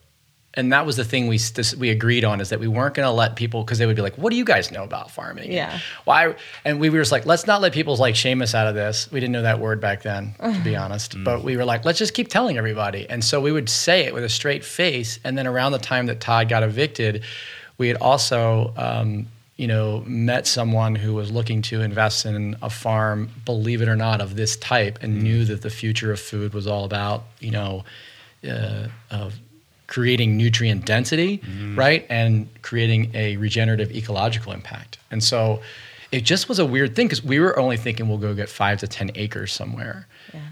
[0.55, 3.07] And that was the thing we st- we agreed on is that we weren't going
[3.07, 5.51] to let people because they would be like, "What do you guys know about farming?"
[5.51, 5.79] Yeah.
[6.05, 6.35] Why?
[6.63, 9.11] And we were just like, "Let's not let people like shame us out of this."
[9.11, 11.15] We didn't know that word back then, to be honest.
[11.23, 14.13] But we were like, "Let's just keep telling everybody." And so we would say it
[14.13, 15.19] with a straight face.
[15.23, 17.23] And then around the time that Todd got evicted,
[17.79, 22.69] we had also, um, you know, met someone who was looking to invest in a
[22.69, 26.53] farm, believe it or not, of this type, and knew that the future of food
[26.53, 27.83] was all about, you know,
[28.47, 29.39] uh, of
[29.93, 31.39] creating nutrient density,
[31.75, 34.97] right, and creating a regenerative ecological impact.
[35.11, 35.61] And so
[36.11, 38.79] it just was a weird thing because we were only thinking we'll go get five
[38.79, 40.07] to ten acres somewhere.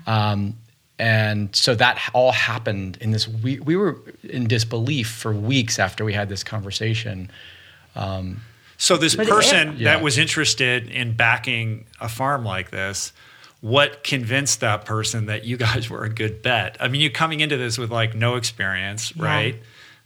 [0.06, 0.56] Um,
[0.99, 3.27] and so that all happened in this.
[3.27, 7.32] We, we were in disbelief for weeks after we had this conversation.
[7.95, 9.93] So this But it- person Yeah.
[9.95, 13.13] that was interested in backing a farm like this,
[13.62, 16.78] what convinced that person that you guys were a good bet?
[16.80, 19.26] I mean, you're coming into this with like no experience, Yeah.
[19.26, 19.56] right?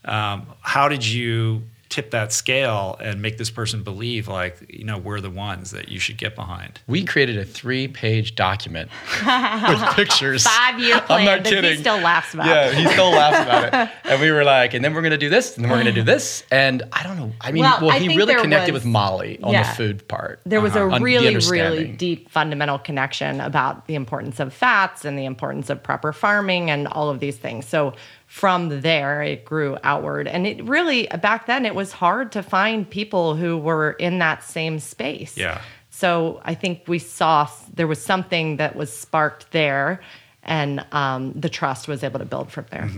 [0.03, 1.63] Um, how did you
[1.95, 5.87] tip that scale and make this person believe like you know we're the ones that
[5.89, 6.79] you should get behind?
[6.87, 8.89] We created a three-page document
[9.25, 10.43] with pictures.
[10.43, 11.71] Five year plan I'm not that kidding.
[11.71, 12.47] he still laughs about.
[12.47, 12.49] It.
[12.49, 13.89] Yeah, he still laughs about it.
[14.11, 16.03] And we were like, and then we're gonna do this, and then we're gonna do
[16.15, 16.43] this.
[16.51, 17.31] And I don't know.
[17.41, 19.63] I mean, Well, well, I he really connected was- with Molly on Yeah.
[19.69, 20.41] the food part.
[20.45, 20.97] There was Uh-huh.
[20.97, 25.81] a really, really deep fundamental connection about the importance of fats and the importance of
[25.81, 27.65] proper farming and all of these things.
[27.65, 27.93] So
[28.35, 30.27] from there, it grew outward.
[30.27, 34.43] And it really, back then, it was hard to find people who were in that
[34.43, 35.37] same space.
[35.37, 35.61] Yeah.
[35.89, 40.01] So I think we saw there was something that was sparked there,
[40.43, 42.89] and um, the trust was able to build from there.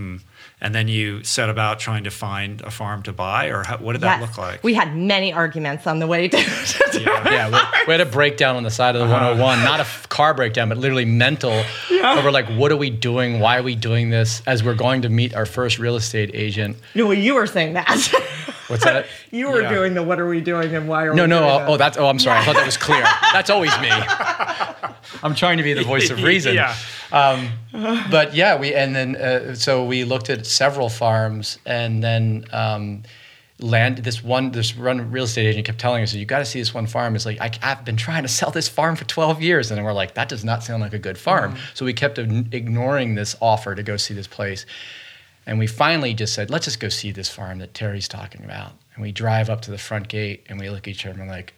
[0.59, 3.93] And then you set about trying to find a farm to buy, or how, what
[3.93, 4.63] did that look like?
[4.63, 6.37] We had many arguments on the way to.
[6.97, 9.35] Yeah, we, we had a breakdown on the side of the Uh-huh.
[9.35, 11.63] 101, not a f- car breakdown, but literally mental.
[11.91, 13.39] Over like, what are we doing?
[13.39, 14.41] Why are we doing this?
[14.47, 16.77] As we're going to meet our first real estate agent.
[16.95, 17.87] no, you were saying that.
[18.67, 19.05] What's that?
[19.37, 19.69] you were Yeah.
[19.73, 21.39] doing the what are we doing and why are No, we no.
[21.39, 21.97] doing Oh, oh, that's.
[21.97, 22.39] Oh, I'm sorry.
[22.39, 23.03] I thought that was clear.
[23.33, 23.89] That's always me.
[25.23, 26.55] I'm trying to be the voice of reason.
[26.61, 26.75] Yeah.
[27.11, 27.49] Um,
[28.11, 33.03] but yeah, we and then uh, so we looked at several farms, and then um,
[33.59, 36.59] land this one this run real estate agent kept telling us, "You got to see
[36.59, 39.41] this one farm." It's like I, I've been trying to sell this farm for 12
[39.41, 42.17] years, and we're like, "That does not sound like a good farm." So we kept
[42.19, 44.65] ignoring this offer to go see this place.
[45.45, 48.73] And we finally just said, let's just go see this farm that Terry's talking about.
[48.97, 51.29] And we drive up to the front gate and we look at each other and
[51.29, 51.53] we're like,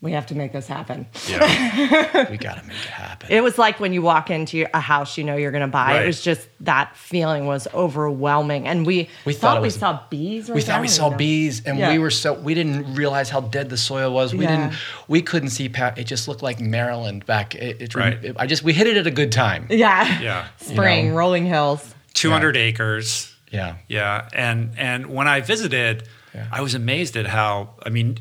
[0.00, 1.06] We have to make this happen.
[1.28, 2.30] Yeah.
[2.30, 3.30] we got to make it happen.
[3.30, 5.92] It was like when you walk into a house you know you're going to buy.
[5.96, 6.02] Right.
[6.04, 8.66] It was just that feeling was overwhelming.
[8.66, 10.48] And we, We thought, thought it we saw bees.
[10.48, 11.92] Right we thought we saw don't bees and Yeah.
[11.92, 14.56] we were so we didn't realize how dead the soil was we Yeah.
[14.68, 14.74] didn't
[15.06, 18.24] we couldn't see pa- it just looked like maryland back it, it, Right.
[18.24, 20.20] it- i just we hit it at a good time Yeah.
[20.22, 20.46] Yeah.
[20.56, 21.18] Spring, You know.
[21.18, 21.94] rolling hills.
[22.14, 23.34] 200 acres.
[23.50, 26.46] yeah Yeah, and and when I visited, Yeah.
[26.52, 28.18] I was amazed at how I mean,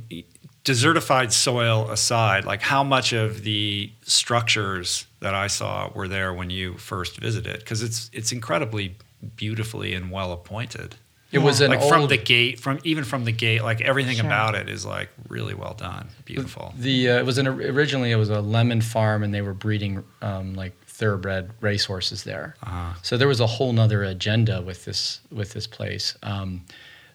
[0.63, 6.49] desertified soil aside, like how much of the structures that I saw were there when
[6.49, 8.95] you first visited, because it's it's incredibly
[9.35, 10.95] beautifully and well appointed.
[11.31, 14.17] it was an like old, from the gate, from even from the gate, like everything
[14.17, 14.25] Sure.
[14.25, 16.73] about it is like really well done, beautiful.
[16.77, 20.03] the uh, it was an originally it was a lemon farm and they were breeding
[20.21, 22.93] um, like thoroughbred racehorses there Uh-huh.
[23.01, 26.61] so there was a whole nother agenda with this with this place um,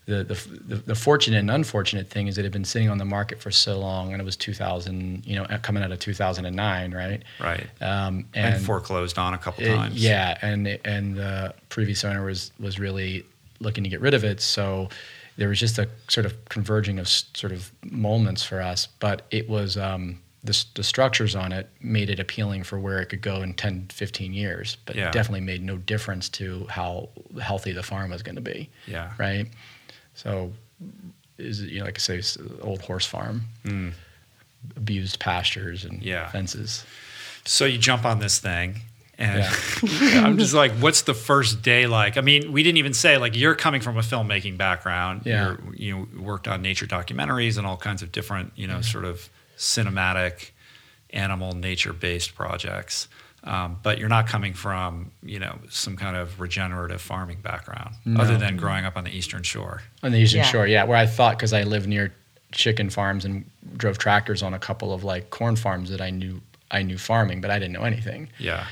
[0.09, 0.25] the,
[0.67, 3.41] the, the, fortunate and unfortunate thing is that it had been sitting on the market
[3.43, 7.67] for so long and it was 2000 you know coming out of 2009 right Right.
[7.83, 10.03] um, And, and, foreclosed on a couple it- times.
[10.03, 13.25] yeah and and the previous owner was was really
[13.61, 14.89] looking to get rid of it so
[15.37, 19.49] there was just a sort of converging of sort of moments for us but it
[19.49, 23.43] was um, the, the structures on it made it appealing for where it could go
[23.43, 25.09] in 10 15 years but Yeah.
[25.09, 27.11] it definitely made no difference to how
[27.43, 29.11] healthy the farm was going to be Yeah.
[29.19, 29.49] right
[30.23, 30.53] so
[31.39, 32.21] is it, you know like i say
[32.63, 33.37] old horse farm
[34.77, 36.05] abused pastures and Mm.
[36.05, 36.29] Yeah.
[36.31, 36.85] fences
[37.45, 38.83] So you jump on this thing,
[39.21, 39.43] And
[40.25, 42.17] I'm just like, what's the first day like?
[42.17, 45.23] I mean, we didn't even say like you're coming from a filmmaking background.
[45.25, 45.57] Yeah.
[45.65, 48.83] You're, you know, worked on nature documentaries and all kinds of different, you know, Mm-hmm.
[48.99, 50.51] sort of cinematic,
[51.11, 53.09] animal, nature-based projects.
[53.45, 58.37] Um, but you're not coming from, you know, some kind of regenerative farming background, other
[58.37, 59.83] than growing up on the Eastern Shore.
[60.03, 60.45] On the Eastern Yeah.
[60.47, 62.13] Shore, yeah, where I thought because I lived near
[62.53, 66.41] chicken farms and drove tractors on a couple of like corn farms that I knew
[66.71, 68.29] I knew farming, but I didn't know anything.
[68.39, 68.67] Yeah.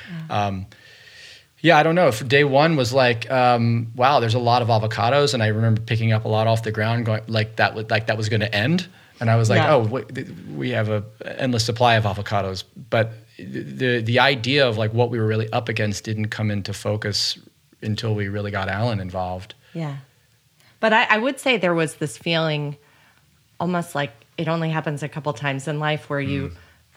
[1.62, 2.08] Yeah, I don't know.
[2.08, 5.80] If day one was like, um, wow, there's a lot of avocados, and I remember
[5.80, 8.40] picking up a lot off the ground, going like that, would, like that was going
[8.40, 8.86] to end,
[9.20, 9.74] and I was like, Yeah.
[9.74, 14.78] oh, wait, th- we have a endless supply of avocados, but the the idea of
[14.78, 17.38] like what we were really up against didn't come into focus
[17.82, 19.54] until we really got Alan involved.
[19.74, 19.96] Yeah.
[20.80, 22.76] But I, I would say there was this feeling
[23.58, 26.56] almost like it only happens a couple times in life where you mm.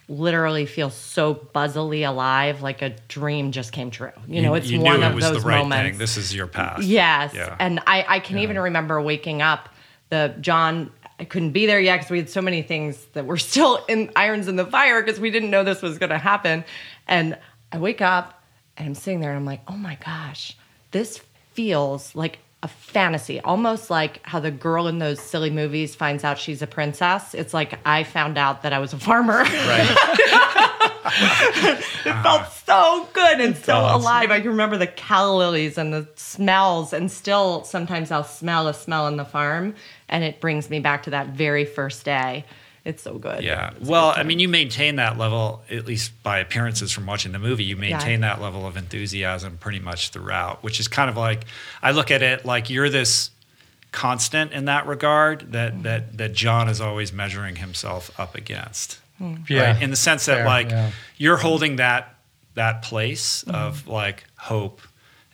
[0.09, 4.11] literally feel so buzzily alive, like a dream just came true.
[4.27, 5.91] You, know, it's you one knew of was those the right moments.
[5.91, 5.97] thing.
[5.97, 6.83] This is your path.
[6.83, 7.33] Yes.
[7.33, 7.55] Yeah.
[7.59, 9.69] And I, I can even remember waking up.
[10.09, 13.37] The John, I couldn't be there yet because we had so many things that were
[13.51, 16.63] still in irons in the fire because we didn't know this was going to happen.
[17.07, 17.37] And
[17.71, 18.41] I wake up
[18.77, 20.57] and I'm sitting there and I'm like, oh my gosh,
[20.91, 21.19] this
[21.53, 26.37] feels like a fantasy, almost like how the girl in those silly movies finds out
[26.37, 27.33] she's a princess.
[27.33, 29.45] It's like I found out that I was a farmer.
[29.59, 29.89] Right.
[31.11, 32.49] it felt uh-huh.
[32.65, 34.01] so good and so does.
[34.01, 34.31] alive.
[34.31, 38.73] I can remember the calla lilies and the smells, and still sometimes I'll smell a
[38.73, 39.75] smell in the farm,
[40.07, 42.45] and it brings me back to that very first day.
[42.89, 43.43] It's so good.
[43.43, 43.73] Yeah.
[43.79, 47.63] Well, I mean, you maintain that level, at least by appearances from watching the movie,
[47.63, 51.45] you maintain that level of enthusiasm pretty much throughout, which is kind of like,
[51.83, 53.29] I look at it like you're this
[53.91, 55.81] constant in that regard that, mm-hmm.
[55.83, 58.99] that, that John is always measuring himself up against.
[59.21, 59.47] Mm.
[59.47, 59.73] Yeah.
[59.73, 59.81] Right?
[59.83, 60.91] In the sense that Fair, like yeah.
[61.17, 62.15] you're holding that,
[62.55, 63.55] that place mm-hmm.
[63.55, 64.81] of like hope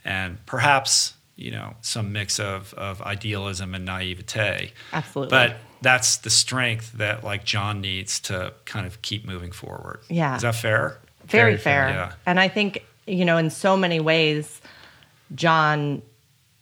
[0.03, 4.73] and perhaps, you know, some mix of, of idealism and naivete.
[4.91, 5.29] Absolutely.
[5.29, 9.99] But that's the strength that like John needs to kind of keep moving forward.
[10.09, 10.35] Yeah.
[10.35, 10.97] Is that fair?
[11.27, 11.95] very, Very fair, fair.
[11.95, 12.11] yeah.
[12.25, 14.61] And I think, you know, in so many ways,
[15.33, 16.01] John,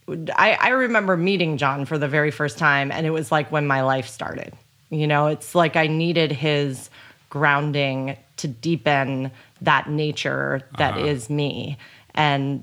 [0.08, 3.66] I, I remember meeting John for the very first time, and it was like when
[3.66, 4.52] my life started.
[4.90, 6.90] You know, it's like I needed his
[7.30, 9.30] grounding to deepen
[9.62, 11.06] that nature that uh-huh.
[11.06, 11.78] is me.
[12.14, 12.62] And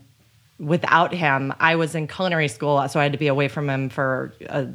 [0.59, 3.89] without him, I was in culinary school, so I had to be away from him
[3.89, 4.67] for a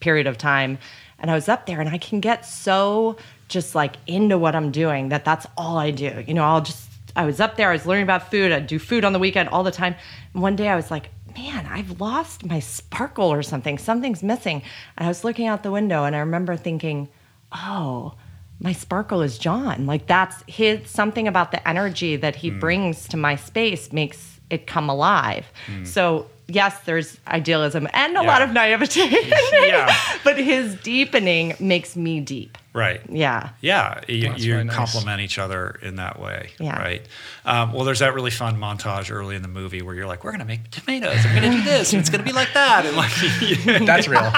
[0.00, 0.78] period of time.
[1.18, 3.16] And I was up there, and I can get so
[3.48, 6.24] just like into what I'm doing that that's all I do.
[6.26, 8.78] You know, I'll just, I was up there, I was learning about food, I'd do
[8.78, 9.94] food on the weekend all the time.
[10.32, 13.78] And one day I was like, man, I've lost my sparkle or something.
[13.78, 14.62] Something's missing.
[14.96, 17.08] And I was looking out the window, and I remember thinking,
[17.52, 18.14] oh,
[18.60, 19.86] my sparkle is John.
[19.86, 22.60] Like that's his something about the energy that he mm.
[22.60, 25.46] brings to my space makes it come alive.
[25.66, 25.86] Mm.
[25.86, 29.00] So yes, there's idealism and a lot of naivete.
[29.52, 29.94] Yeah.
[30.24, 32.58] but his deepening makes me deep.
[32.74, 33.00] Right.
[33.08, 33.50] Yeah.
[33.60, 34.74] Yeah, you, That's you very nice.
[34.76, 36.76] complement each other in that way, Yeah.
[36.78, 37.06] right?
[37.44, 40.32] Um, well, there's that really fun montage early in the movie where you're like, "We're
[40.32, 41.24] gonna make tomatoes.
[41.24, 41.92] I'm gonna do this.
[41.92, 44.32] and it's gonna be like that." And like, That's real.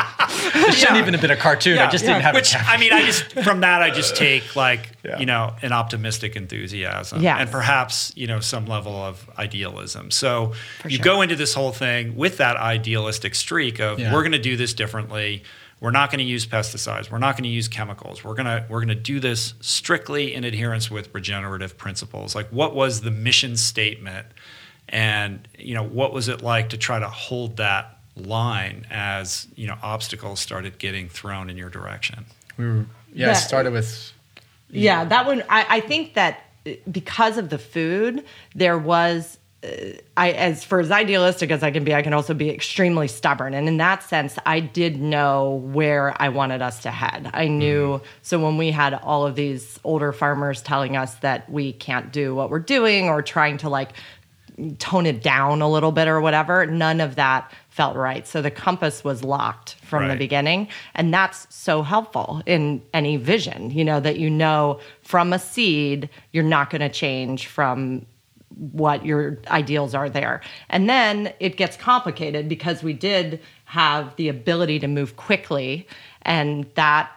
[0.54, 1.78] It shouldn't even have been a cartoon.
[1.78, 2.60] I just didn't have Which it.
[2.68, 5.18] I mean, I just from that I just take like Yeah.
[5.18, 7.40] you know an optimistic enthusiasm Yes.
[7.40, 10.10] and perhaps you know some level of idealism.
[10.10, 10.52] So
[10.84, 11.04] you sure.
[11.04, 14.12] go into this whole thing with that idealistic streak of Yeah.
[14.12, 15.42] we're going to do this differently.
[15.78, 17.10] We're not going to use pesticides.
[17.10, 18.24] We're not going to use chemicals.
[18.24, 22.34] We're going to we're going to do this strictly in adherence with regenerative principles.
[22.34, 24.26] Like what was the mission statement
[24.88, 29.66] and you know what was it like to try to hold that line as you
[29.66, 32.24] know obstacles started getting thrown in your direction
[32.56, 33.32] We were, yeah, Yeah.
[33.32, 34.12] it started with
[34.70, 35.42] Yeah, that one.
[35.48, 39.38] I, I think that uh, because of the food, there was.
[39.64, 39.68] Uh,
[40.16, 43.54] I, as for as idealistic as I can be, I can also be extremely stubborn,
[43.54, 47.30] and in that sense, I did know where I wanted us to head.
[47.32, 48.00] I knew.
[48.22, 52.34] So when we had all of these older farmers telling us that we can't do
[52.34, 53.92] what we're doing, or trying to like
[54.78, 58.26] tone it down a little bit or whatever, none of that felt right.
[58.26, 60.68] So the compass was locked from the beginning.
[60.94, 66.08] And that's so helpful in any vision, you know, that you know from a seed,
[66.32, 68.06] you're not going to change from
[68.72, 70.40] what your ideals are there.
[70.70, 75.86] And then it gets complicated because we did have the ability to move quickly
[76.22, 77.10] and that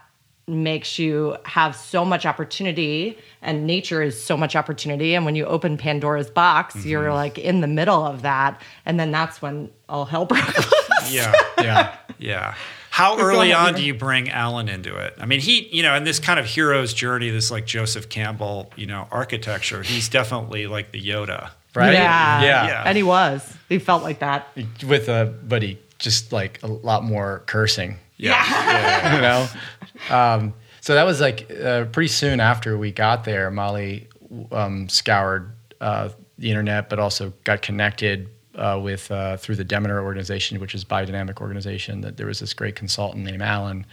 [0.49, 5.45] makes you have so much opportunity and nature is so much opportunity and when you
[5.45, 6.89] open pandora's box mm-hmm.
[6.89, 10.73] you're like in the middle of that and then that's when all hell broke loose
[11.11, 11.95] yeah yeah.
[12.17, 12.55] yeah
[12.89, 13.77] how go early on Peter.
[13.77, 16.45] do you bring alan into it i mean he you know in this kind of
[16.45, 21.93] hero's journey this like joseph campbell you know architecture he's definitely like the yoda right?
[21.93, 22.41] Yeah.
[22.41, 22.67] yeah.
[22.67, 22.83] yeah.
[22.85, 23.55] And he was.
[23.67, 24.47] He felt like that.
[24.85, 27.97] With a, but he just like a lot more cursing.
[28.17, 29.15] Yeah.
[29.15, 29.47] you know.
[30.09, 33.51] Um, so that was like uh, pretty soon after we got there.
[33.51, 34.07] Molly
[34.51, 40.01] um, scoured uh, the internet, but also got connected uh, with uh, through the Demeter
[40.01, 42.01] organization, which is biodynamic organization.
[42.01, 43.85] That there was this great consultant named Alan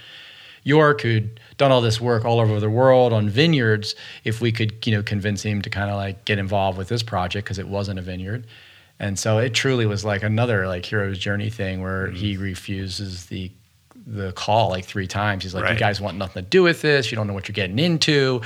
[0.64, 3.94] York who'd done all this work all over the world on vineyards.
[4.24, 7.02] If we could, you know, convince him to kind of like get involved with this
[7.02, 8.46] project because it wasn't a vineyard.
[8.98, 13.52] And so it truly was like another like hero's journey thing where he refuses the
[14.06, 15.42] the call like three times.
[15.42, 15.72] He's like, Right.
[15.74, 17.10] "You guys want nothing to do with this.
[17.10, 18.40] You don't know what you're getting into.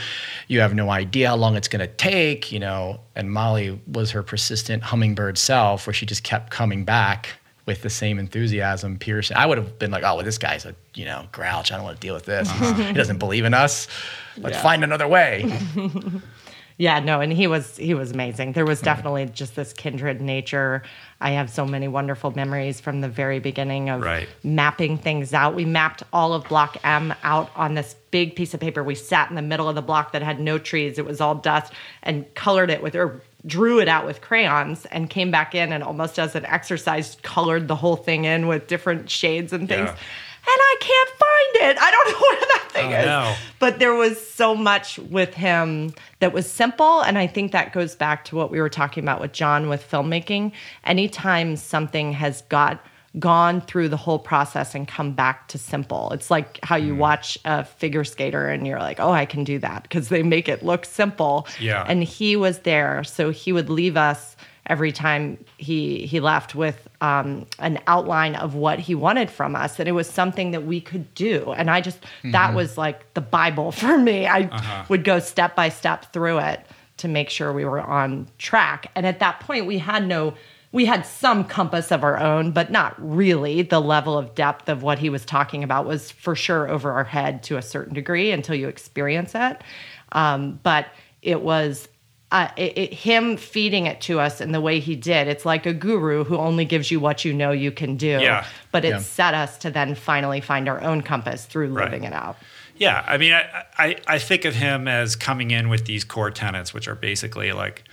[0.48, 3.00] You have no idea how long it's going to take." You know.
[3.14, 7.28] And Molly was her persistent hummingbird self, where she just kept coming back
[7.66, 8.96] with the same enthusiasm.
[8.98, 11.70] Pearson, I would have been like, "Oh, well, this guy's a you know grouch.
[11.72, 12.50] I don't want to deal with this.
[12.50, 13.86] He's- he doesn't believe in us.
[14.38, 14.62] Let's Yeah.
[14.62, 15.52] find another way."
[16.80, 18.52] Yeah, no, and he was he was amazing.
[18.52, 20.82] There was definitely just this kindred nature.
[21.20, 24.26] I have so many wonderful memories from the very beginning of Right.
[24.42, 25.54] mapping things out.
[25.54, 28.82] We mapped all of Block M out on this big piece of paper.
[28.82, 30.98] We sat in the middle of the block that had no trees.
[30.98, 31.70] It was all dust
[32.02, 35.84] and colored it with or drew it out with crayons and came back in and
[35.84, 39.90] almost as an exercise colored the whole thing in with different shades and things.
[39.90, 39.96] Yeah.
[40.42, 41.82] And I can't find it.
[41.82, 43.34] I don't know where that thing Oh, is no.
[43.58, 47.96] but there was so much with him that was simple and i think that goes
[47.96, 50.52] back to what we were talking about with john with filmmaking
[50.84, 52.84] anytime something has got
[53.18, 56.86] gone through the whole process and come back to simple it's like how Mm.
[56.86, 60.22] you watch a figure skater and you're like oh i can do that because they
[60.22, 61.84] make it look simple Yeah.
[61.88, 64.36] and he was there so he would leave us
[64.66, 69.78] every time he he left with um, an outline of what he wanted from us
[69.78, 71.52] and it was something that we could do.
[71.56, 74.26] And i just that was like the bible for me.
[74.26, 76.66] I would go step by step through it
[76.98, 78.90] to make sure we were on track.
[78.94, 80.34] And at that point we had no
[80.72, 83.62] we had some compass of our own but not really.
[83.62, 87.04] The level of depth of what he was talking about was for sure over our
[87.04, 89.62] head to a certain degree until you experience it.
[90.12, 90.86] Um, but
[91.22, 91.88] it was
[92.32, 95.26] uh, it, it, him feeding it to us in the way he did.
[95.26, 98.06] It's like a guru who only gives you what you know you can do.
[98.06, 98.44] Yeah.
[98.70, 98.98] But it Yeah.
[99.00, 101.84] set us to then finally find our own compass through Right.
[101.86, 102.36] living it out.
[102.76, 106.30] Yeah, I mean, I, I, I think of him as coming in with these core
[106.30, 107.84] tenets, which are basically like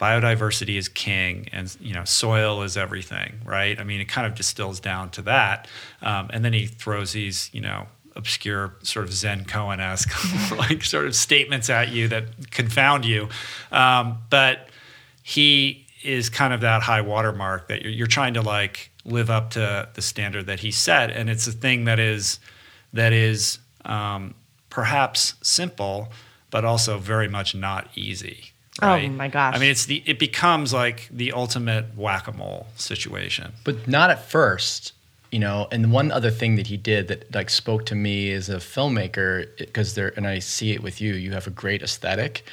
[0.00, 3.78] biodiversity is king, and you know, soil is everything, right?
[3.78, 5.68] I mean, it kind of distills down to that,
[6.02, 7.86] um, and then he throws these, you know,
[8.20, 10.12] obscure sort of Zen koan esque
[10.56, 13.28] like sort of statements at you that confound you,
[13.72, 14.68] um, but
[15.22, 19.50] he is kind of that high watermark that you're, you're trying to like live up
[19.50, 22.38] to the standard that he set, and it's a thing that is
[22.92, 24.34] that is um,
[24.68, 26.12] perhaps simple,
[26.50, 28.52] but also very much not easy.
[28.82, 29.54] Oh my gosh.
[29.54, 33.52] I mean, it's the it becomes like the ultimate whack a mole situation.
[33.64, 34.92] but not at first
[35.30, 38.48] you know and one other thing that he did that like spoke to me as
[38.48, 42.44] a filmmaker because there and i see it with you you have a great aesthetic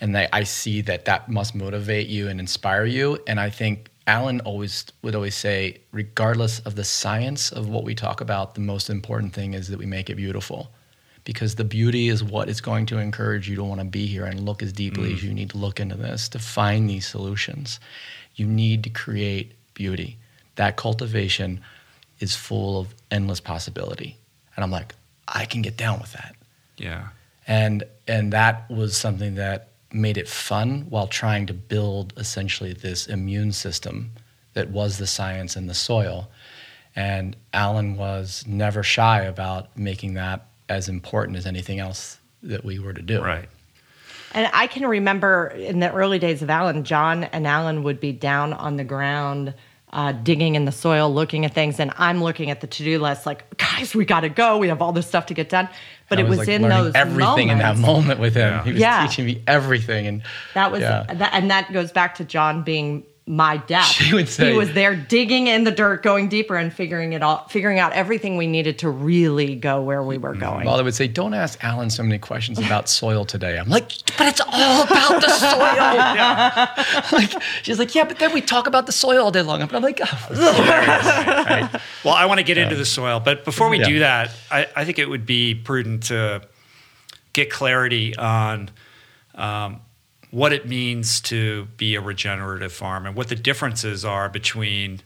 [0.00, 3.90] and I, I see that that must motivate you and inspire you and i think
[4.06, 8.60] alan always would always say regardless of the science of what we talk about the
[8.60, 10.70] most important thing is that we make it beautiful
[11.28, 14.24] because the beauty is what is going to encourage you to want to be here
[14.24, 15.24] and look as deeply as mm.
[15.24, 17.78] you need to look into this to find these solutions.
[18.36, 20.16] You need to create beauty.
[20.54, 21.60] That cultivation
[22.20, 24.16] is full of endless possibility.
[24.56, 24.94] And I'm like,
[25.26, 26.34] I can get down with that.
[26.76, 27.08] Yeah.
[27.46, 33.06] And and that was something that made it fun while trying to build essentially this
[33.06, 34.12] immune system
[34.52, 36.28] that was the science and the soil.
[36.94, 42.78] And Alan was never shy about making that as important as anything else that we
[42.78, 43.22] were to do.
[43.22, 43.48] Right.
[44.32, 48.12] And I can remember in the early days of Alan, John and Alan would be
[48.12, 49.54] down on the ground,
[49.92, 53.24] uh, digging in the soil, looking at things, and I'm looking at the to-do list,
[53.26, 54.58] like, guys, we got to go.
[54.58, 55.68] We have all this stuff to get done.
[56.08, 58.52] But I it was, like in those everything in that moment with him.
[58.52, 58.64] Yeah.
[58.64, 59.06] He was Yeah.
[59.06, 60.22] teaching me everything, and
[60.54, 61.04] That was yeah.
[61.12, 63.88] that, and that goes back to John being my depth.
[63.88, 67.22] She would say- he was there digging in the dirt, going deeper, and figuring it
[67.22, 70.64] all, figuring out everything we needed to really go where we were going.
[70.66, 73.58] Well, I would say, don't ask Alan so many questions about soil today.
[73.58, 77.12] I'm like, but it's all about the soil.
[77.18, 79.60] like, she's like, yeah, but then we talk about the soil all day long.
[79.62, 81.80] I'm like, oh, right?
[82.04, 83.84] Well, I want to get into the soil, but before we Yeah.
[83.88, 86.42] do that, I, I think it would be prudent to
[87.34, 88.70] get clarity on
[89.34, 89.80] um,
[90.30, 95.00] what it means to be a regenerative farm and what the differences are between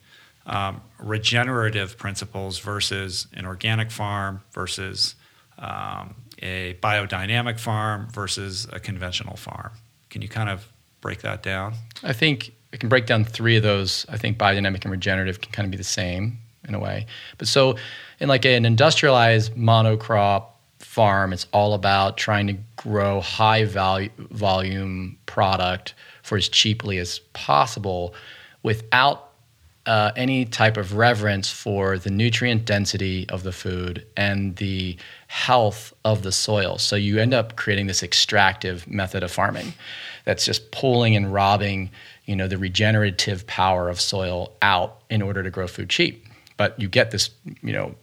[0.47, 5.15] um, regenerative principles versus an organic farm versus
[5.59, 9.71] um, a biodynamic farm versus a conventional farm.
[10.11, 10.67] Can you kind of
[11.01, 11.75] break that down?
[12.03, 14.05] I think it can break down three of those.
[14.09, 17.07] I think biodynamic and regenerative can kind of be the same in a way.
[17.39, 17.77] But so
[18.19, 20.47] in like an industrialized monocrop
[20.79, 27.21] farm, it's all about trying to grow high value volume product for as cheaply as
[27.33, 28.15] possible
[28.63, 29.33] without
[29.87, 35.93] uh, any type of reverence for the nutrient density of the food and the health
[36.05, 36.79] of the soil.
[36.79, 39.75] So you end up creating this extractive method of farming
[40.25, 41.91] that's just pulling and robbing,
[42.27, 46.27] you know, the regenerative power of soil out in order to grow food cheap.
[46.57, 47.31] But you get this,
[47.63, 47.95] you know,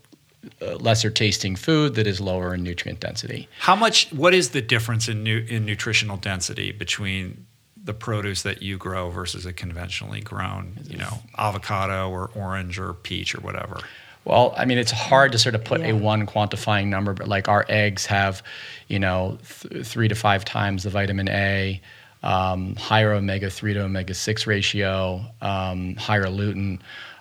[0.62, 3.48] uh, lesser tasting food that is lower in nutrient density.
[3.60, 4.10] How much?
[4.12, 7.46] What is the difference in nu- in nutritional density between
[7.82, 12.94] the produce that you grow versus a conventionally grown, you know, avocado or orange or
[12.94, 13.80] peach or whatever?
[14.26, 15.88] Well, I mean, it's hard to sort of put Yeah.
[15.88, 18.44] a one quantifying number, but like our eggs have,
[18.88, 19.40] you know,
[19.72, 21.82] th- three to five times the vitamin A,
[22.22, 26.80] um, higher omega three to omega six ratio, um, higher lutein.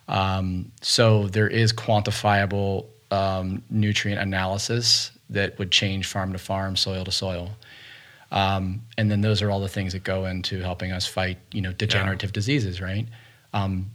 [0.08, 7.04] Um, so there is quantifiable um, nutrient analysis that would change farm to farm, soil
[7.04, 7.50] to soil.
[8.30, 11.62] Um, and then those are all the things that go into helping us fight, you
[11.62, 13.06] know, degenerative diseases, right?
[13.54, 13.90] Um,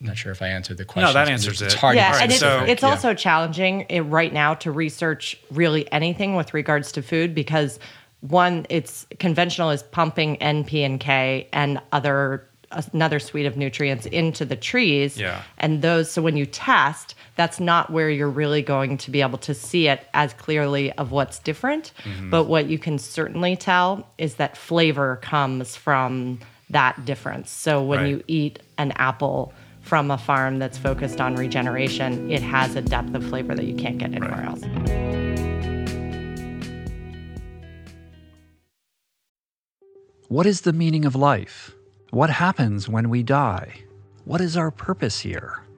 [0.00, 1.08] I'm not sure if I answered the question.
[1.08, 1.64] No, that answers it's it.
[1.66, 1.96] It's hard.
[1.96, 2.88] yeah, to and it's, so- it's yeah.
[2.88, 7.78] also challenging eh, right now to research really anything with regards to food because
[8.20, 12.46] one, it's conventional is pumping NP and K and other
[12.92, 15.18] another suite of nutrients into the trees.
[15.18, 15.42] Yeah.
[15.58, 19.38] And those, so when you test, that's not where you're really going to be able
[19.38, 21.92] to see it as clearly of what's different.
[22.04, 22.30] Mm-hmm.
[22.30, 27.50] But what you can certainly tell is that flavor comes from that difference.
[27.50, 28.08] So when Right.
[28.08, 33.14] you eat an apple from a farm that's focused on regeneration, it has a depth
[33.14, 34.46] of flavor that you can't get anywhere Right.
[34.48, 35.66] else.
[40.28, 41.72] What is the meaning of life?
[42.10, 43.82] What happens when we die?
[44.24, 45.62] What is our purpose here?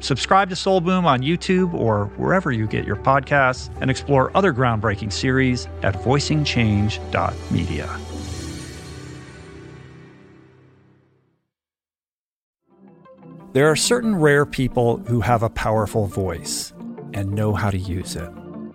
[0.00, 4.52] Subscribe to Soul Boom on YouTube or wherever you get your podcasts and explore other
[4.52, 8.00] groundbreaking series at voicingchange.media.
[13.52, 16.72] There are certain rare people who have a powerful voice
[17.12, 18.30] and know how to use it.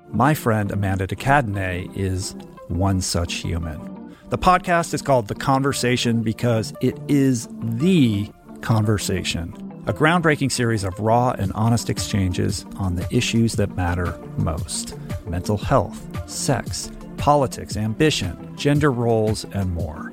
[0.10, 2.36] My friend Amanda de Cadenet is
[2.68, 4.14] one such human.
[4.30, 9.54] The podcast is called The Conversation because it is the conversation,
[9.88, 15.58] a groundbreaking series of raw and honest exchanges on the issues that matter most mental
[15.58, 20.12] health, sex, politics, ambition, gender roles, and more.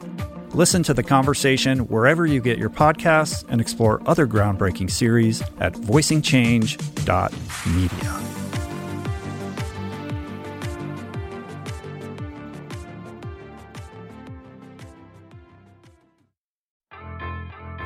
[0.55, 5.73] Listen to the conversation wherever you get your podcasts and explore other groundbreaking series at
[5.73, 8.32] voicingchange.media.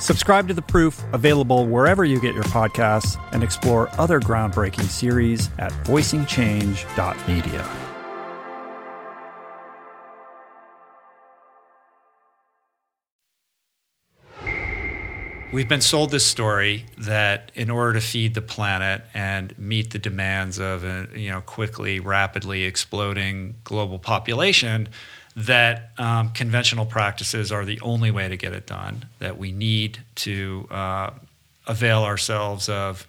[0.00, 5.50] Subscribe to The Proof, available wherever you get your podcasts, and explore other groundbreaking series
[5.58, 7.68] at voicingchange.media.
[15.52, 19.98] We've been sold this story that in order to feed the planet and meet the
[19.98, 24.88] demands of a you know quickly, rapidly exploding global population,
[25.36, 29.06] that um, conventional practices are the only way to get it done.
[29.18, 31.10] That we need to uh,
[31.66, 33.06] avail ourselves of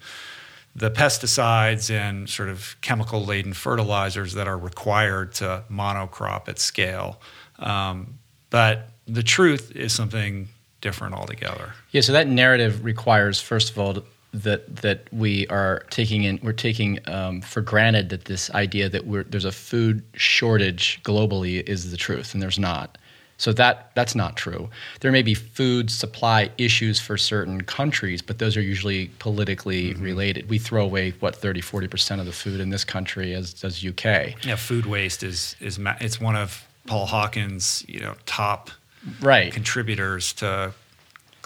[0.74, 7.20] the pesticides and sort of chemical laden fertilizers that are required to monocrop at scale.
[7.58, 8.18] Um,
[8.48, 10.48] but the truth is something
[10.80, 11.74] different altogether.
[11.90, 14.02] Yeah, so that narrative requires, first of all,
[14.34, 19.06] that that we are taking in, we're taking um, for granted that this idea that
[19.06, 22.96] we're, there's a food shortage globally is the truth, and there's not.
[23.38, 24.70] So that that's not true.
[25.00, 30.02] There may be food supply issues for certain countries, but those are usually politically Mm-hmm.
[30.02, 30.48] related.
[30.48, 34.44] We throw away what 30 40% of the food in this country as does UK.
[34.46, 38.70] Yeah, food waste is is ma- it's one of Paul Hawken's, you know, top
[39.20, 39.52] Right.
[39.52, 40.72] contributors to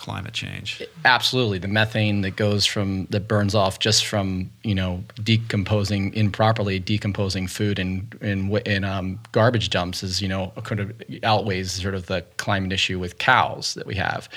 [0.06, 0.80] climate change.
[1.04, 6.78] Absolutely, the methane that goes from that burns off just from you know decomposing improperly
[6.78, 10.92] decomposing food in in wa- in um, garbage dumps is you know kind of
[11.24, 14.28] outweighs sort of the climate issue with cows that we have.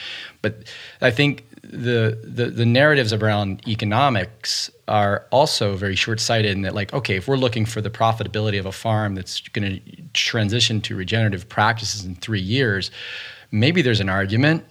[0.41, 0.55] But
[1.01, 6.91] I think the the, the narratives around economics are also very short-sighted in that like
[6.95, 10.95] okay if we're looking for the profitability of a farm that's going to transition to
[10.95, 12.89] regenerative practices in three years
[13.51, 14.63] maybe there's an argument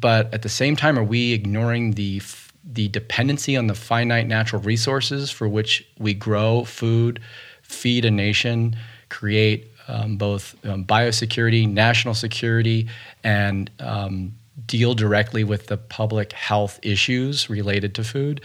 [0.00, 2.20] but at the same time, are we ignoring the
[2.66, 7.20] the dependency on the finite natural resources for which we grow food,
[7.62, 8.74] feed a nation,
[9.10, 12.88] create um, both um, biosecurity, national security,
[13.22, 14.34] and um,
[14.66, 18.40] deal directly with the public health issues related to food?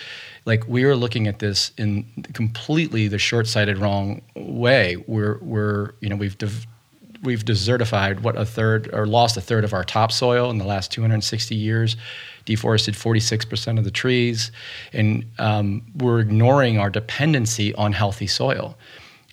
[0.46, 4.98] Like we are looking at this in completely the short-sighted wrong way.
[5.08, 6.38] We're we're you know we've.
[6.38, 6.68] Dev-
[7.24, 10.92] we've desertified what a third or lost a third of our topsoil in the last
[10.92, 11.98] 260 years
[12.46, 14.52] deforested 46% of the trees
[14.94, 18.78] and um, we're ignoring our dependency on healthy soil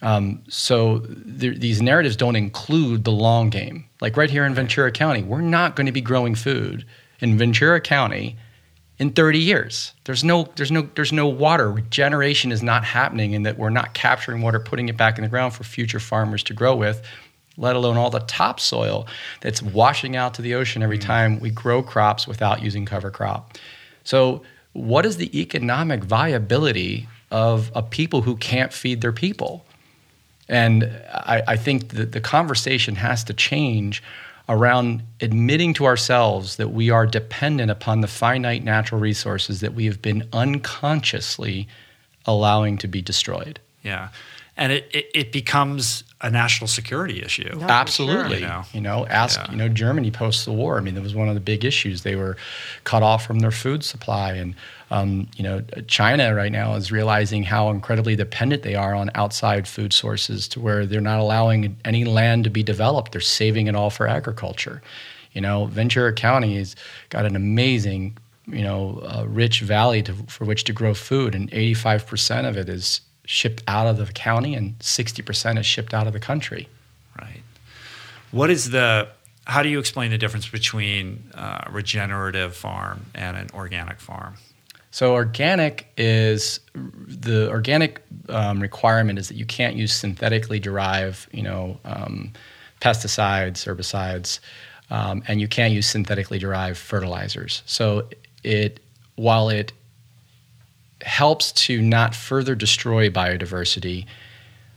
[0.03, 0.99] um, so
[1.39, 5.41] th- these narratives don't include the long game like right here in ventura county we're
[5.41, 6.85] not going to be growing food
[7.21, 8.37] in ventura county
[8.99, 9.93] in 30 years.
[10.05, 11.71] There's no there's no there's no water.
[11.71, 15.29] Regeneration is not happening and that we're not capturing water, putting it back in the
[15.29, 17.03] ground for future farmers to grow with,
[17.57, 19.07] let alone all the topsoil
[19.41, 21.03] that's washing out to the ocean every mm.
[21.05, 23.57] time we grow crops without using cover crop.
[24.05, 24.43] So
[24.73, 29.65] what is the economic viability of a people who can't feed their people?
[30.49, 34.03] And I, I think that the conversation has to change
[34.49, 39.87] around admitting to ourselves that we are dependent upon the finite natural resources that we
[39.87, 41.67] have been unconsciously
[42.27, 43.59] allowing to be destroyed.
[43.83, 44.11] Yeah.
[44.57, 47.55] And it, it, it becomes a national security issue.
[47.59, 47.67] Yeah.
[47.69, 48.41] Absolutely.
[48.41, 48.65] sure.
[48.73, 49.51] You know, ask, Yeah.
[49.51, 50.79] you know, Germany post the war.
[50.79, 52.03] I mean, that was one of the big issues.
[52.03, 52.39] They were
[52.85, 54.33] cut off from their food supply.
[54.33, 54.55] And,
[54.91, 59.69] um, you know, China right now is realizing how incredibly dependent they are on outside
[59.69, 63.13] food sources to where they're not allowing any land to be developed.
[63.13, 64.81] They're saving it all for agriculture.
[65.33, 66.75] You know, Ventura County has
[67.11, 71.51] got an amazing, you know, uh, rich valley to, for which to grow food, and
[71.51, 76.13] 85% of it is shipped out of the county and 60% is shipped out of
[76.13, 76.69] the country.
[77.21, 77.43] Right.
[78.31, 79.09] What is the,
[79.47, 84.37] how do you explain the difference between uh, a regenerative farm and an organic farm?
[84.91, 91.43] So organic is the organic um, requirement is that you can't use synthetically derived, you
[91.43, 92.33] know, um,
[92.81, 94.39] pesticides, herbicides,
[94.91, 97.63] um, and you can't use synthetically derived fertilizers.
[97.67, 98.09] So
[98.43, 98.81] it
[99.17, 99.73] while it
[101.03, 104.07] helps to not further destroy biodiversity,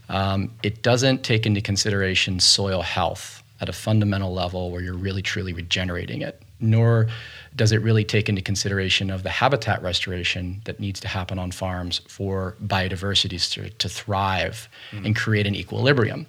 [0.09, 5.21] um, it doesn't take into consideration soil health at a fundamental level where you're really
[5.21, 7.07] truly regenerating it, nor
[7.55, 11.51] does it really take into consideration of the habitat restoration that needs to happen on
[11.51, 14.69] farms for biodiversity to, to thrive
[15.05, 16.25] and create an equilibrium.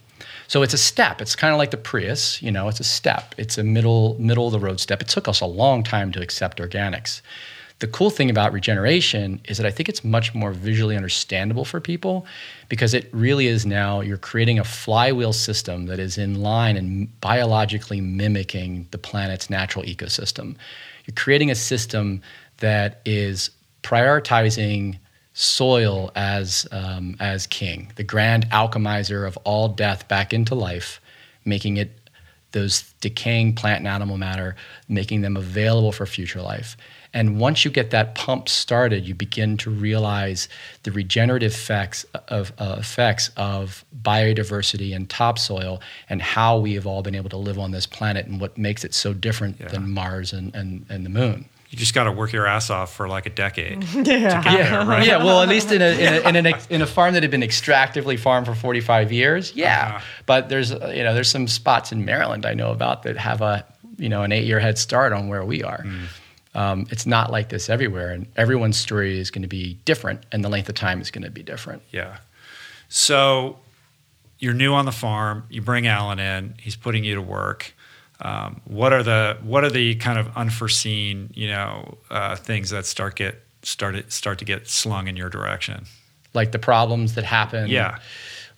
[0.49, 1.21] So it's a step.
[1.21, 3.35] It's kind of like the Prius, you know, it's a step.
[3.39, 5.01] It's a middle middle of the road step.
[5.01, 7.23] It took us a long time to accept organics.
[7.81, 11.81] The cool thing about regeneration is that I think it's much more visually understandable for
[11.81, 12.27] people
[12.69, 17.09] because it really is now you're creating a flywheel system that is in line and
[17.23, 20.57] biologically mimicking the planet's natural ecosystem.
[21.07, 22.21] You're creating a system
[22.59, 23.51] that is
[23.83, 24.99] prioritizing
[25.33, 31.01] soil as, um, as king, the grand alchemizer of all death back into life,
[31.47, 31.97] making it
[32.53, 34.55] those decaying plant and animal matter,
[34.89, 36.77] making them available for future life.
[37.13, 40.49] And once you get that pump started, you begin to realize
[40.85, 47.03] the regenerative effects of, uh, effects of biodiversity and topsoil and how we have all
[47.03, 49.69] been able to live on this planet and what makes it so different Yeah.
[49.69, 51.47] than Mars and, and, and the moon.
[51.71, 53.85] You just got to work your ass off for like a decade.
[53.95, 54.43] Yeah.
[54.43, 55.07] there, right?
[55.07, 57.23] Yeah, well, at least in a, in a, in, an ex, in a farm that
[57.23, 59.87] had been extractively farmed for 45 years, yeah.
[59.97, 60.01] Uh-huh.
[60.27, 63.41] But there's, uh, you know, there's some spots in Maryland I know about that have
[63.41, 63.65] a,
[63.99, 65.85] you know, an eight-year head start on where we are.
[66.55, 70.45] Um, it's not like this everywhere, and everyone's story is going to be different, and
[70.45, 71.83] the length of time is going to be different.
[71.93, 72.19] Yeah.
[72.89, 73.59] So
[74.41, 75.45] you're new on the farm.
[75.49, 76.55] You bring Alan in.
[76.61, 77.73] He's putting you to work.
[78.21, 82.85] Um, what are the what are the kind of unforeseen you know uh, things that
[82.85, 85.85] start get started start to get slung in your direction?
[86.35, 87.69] Like the problems that happen.
[87.69, 87.99] Yeah.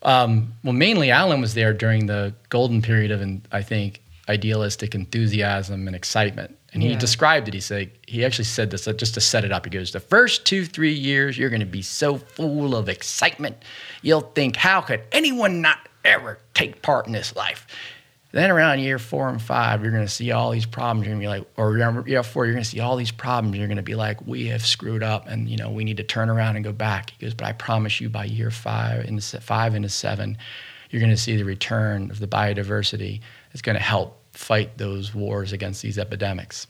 [0.03, 3.22] Um, well, mainly Alan was there during the golden period of,
[3.53, 6.57] I think, idealistic enthusiasm and excitement.
[6.75, 6.99] And he Yeah.
[6.99, 7.55] described it.
[7.55, 9.66] He said he actually said this uh, just to set it up.
[9.66, 13.57] He goes, "The first two three years, you're going to be so full of excitement,
[14.01, 17.66] you'll think, how could anyone not ever take part in this life?"
[18.35, 21.07] Then around year four and five, you're going to see all these problems.
[21.07, 21.77] You're going to be like, or
[22.09, 23.59] year four, you're going to see all these problems.
[23.59, 26.03] You're going to be like, we have screwed up, and you know we need to
[26.03, 27.11] turn around and go back.
[27.11, 30.39] He goes, but I promise you, by year five into five into seven,
[30.89, 33.20] you're going to see the return of the biodiversity.
[33.53, 36.66] It's going to help fight those wars against these epidemics.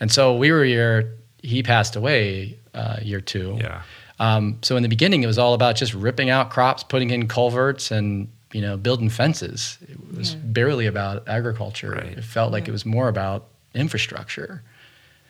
[0.00, 1.16] And so we were year.
[1.42, 3.56] He passed away uh, year two.
[3.60, 3.82] Yeah.
[4.18, 7.28] Um, so in the beginning, it was all about just ripping out crops, putting in
[7.28, 9.78] culverts, and you know building fences.
[9.88, 11.90] It was barely about agriculture.
[11.90, 12.18] Right.
[12.18, 14.62] It felt like it was more about infrastructure.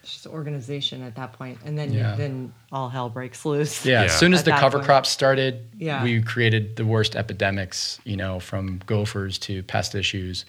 [0.03, 2.15] It's just organization at that point, and then Yeah.
[2.15, 3.87] then all hell breaks loose.
[3.87, 4.05] Yeah, Yeah.
[4.05, 4.87] as soon as At the cover point.
[4.87, 6.03] crops started, Yeah.
[6.05, 7.99] we created the worst epidemics.
[8.05, 10.45] You know, from gophers to pest issues.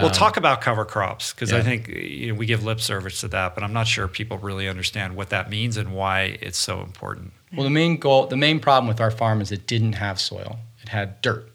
[0.00, 3.20] Well, um, talk about cover crops because I think you know, we give lip service
[3.20, 6.58] to that, but I'm not sure people really understand what that means and why it's
[6.58, 7.32] so important.
[7.54, 10.58] Well, the main goal, the main problem with our farm is it didn't have soil.
[10.82, 11.50] It had dirt.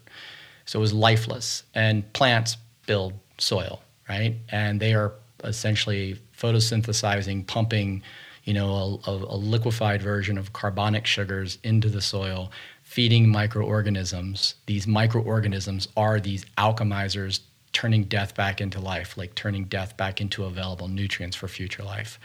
[0.66, 1.64] So it was lifeless.
[1.74, 4.36] And plants build soil, right?
[4.50, 5.12] And they are
[5.42, 8.02] essentially photosynthesizing, pumping,
[8.44, 14.54] you know, a, a, a liquefied version of carbonic sugars into the soil, feeding microorganisms.
[14.66, 17.40] These microorganisms are these alchemizers
[17.72, 22.18] turning death back into life, like turning death back into available nutrients for future life.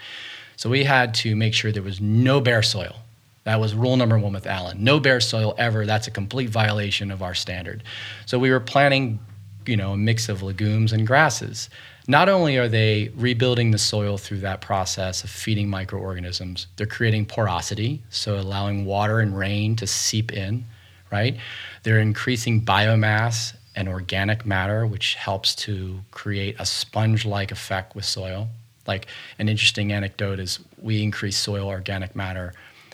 [0.56, 2.96] So we had to make sure there was no bare soil.
[3.44, 4.82] That was rule number one with Alan.
[4.82, 5.84] No bare soil ever.
[5.84, 7.82] That's a complete violation of our standard.
[8.26, 9.20] So we were planting,
[9.66, 11.68] you know, a mix of legumes and grasses.
[12.06, 17.26] Not only are they rebuilding the soil through that process of feeding microorganisms, they're creating
[17.26, 20.64] porosity, so allowing water and rain to seep in,
[21.10, 21.36] right?
[21.82, 28.04] They're increasing biomass and organic matter, which helps to create a sponge like effect with
[28.04, 28.48] soil.
[28.86, 29.06] Like
[29.38, 32.52] an interesting anecdote is we increase soil organic matter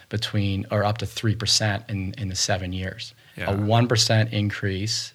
[0.09, 3.15] between or up to 3% in, in the seven years.
[3.37, 3.51] Yeah.
[3.51, 5.13] A 1% increase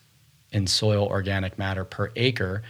[0.52, 2.64] in soil organic matter per acre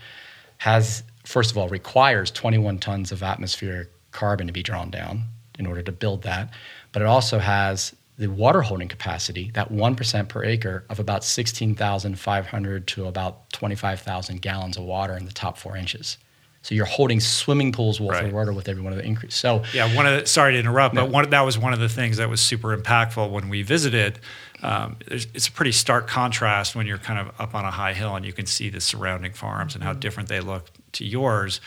[0.57, 5.23] has, first of all, requires 21 tons of atmospheric carbon to be drawn down
[5.59, 6.51] in order to build that.
[6.91, 12.87] But it also has the water holding capacity, that 1% per acre, of about 16,500
[12.87, 16.17] to about 25,000 gallons of water in the top four inches.
[16.61, 18.25] So you're holding swimming pools worth Right.
[18.25, 19.35] of water with every one of the increase.
[19.35, 21.01] So Yeah, one of the, sorry to interrupt, No.
[21.05, 24.19] but one that was one of the things that was super impactful when we visited.
[24.63, 28.15] Um, it's a pretty stark contrast when you're kind of up on a high hill
[28.15, 31.61] and you can see the surrounding farms and how different they look to yours.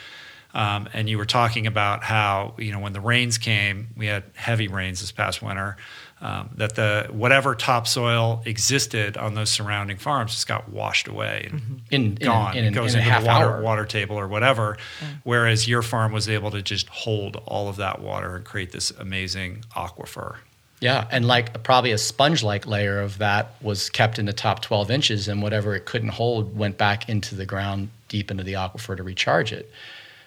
[0.55, 4.25] Um, and you were talking about how you know when the rains came, we had
[4.35, 5.77] heavy rains this past winter.
[6.21, 11.81] Um, that the whatever topsoil existed on those surrounding farms just got washed away and
[11.93, 12.57] in, in, gone.
[12.57, 13.63] in, it goes in into the water, hour.
[13.63, 14.79] water table or whatever.
[15.23, 18.91] Whereas your farm was able to just hold all of that water and create this
[18.91, 20.39] amazing aquifer.
[20.81, 24.91] Yeah, and like probably a sponge-like layer of that was kept in the top 12
[24.91, 28.97] inches, and whatever it couldn't hold went back into the ground deep into the aquifer
[28.97, 29.71] to recharge it.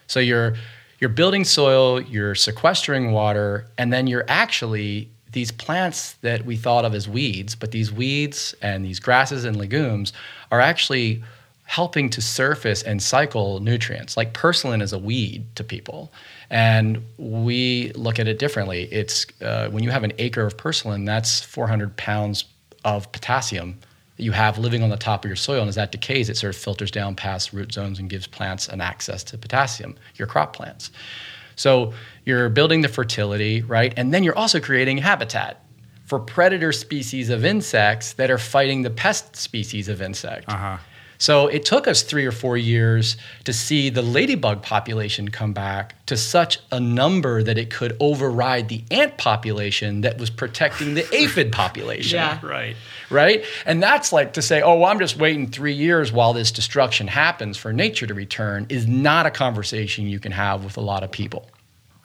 [0.08, 0.56] So you're
[1.00, 6.86] you're building soil, you're sequestering water, and then you're actually these plants that we thought
[6.86, 10.14] of as weeds, but these weeds and these grasses and legumes
[10.52, 11.24] are actually
[11.64, 14.18] helping to surface and cycle nutrients.
[14.18, 16.12] Like purslane is a weed to people,
[16.50, 18.90] and we look at it differently.
[18.92, 22.44] It's uh, when you have an acre of purslane, that's 400 pounds
[22.84, 23.80] of potassium
[24.18, 26.36] that you have living on the top of your soil, and as that decays, it
[26.36, 29.96] sort of filters down past root zones and gives plants an access to potassium.
[30.16, 30.92] Your crop plants.
[31.56, 31.94] So
[32.26, 33.94] you're building the fertility, right?
[33.98, 35.64] And then you're also creating habitat
[36.06, 40.50] for predator species of insects that are fighting the pest species of insect.
[40.50, 40.78] Uh-huh.
[41.18, 46.04] So it took us three or four years to see the ladybug population come back
[46.08, 51.06] to such a number that it could override the ant population that was protecting the
[51.16, 52.40] aphid population Yeah.
[52.42, 52.76] Right.
[53.12, 53.46] right?
[53.68, 57.06] And that's like to say, oh, well, I'm just waiting three years while this destruction
[57.06, 61.04] happens for nature to return is not a conversation you can have with a lot
[61.04, 61.48] of people.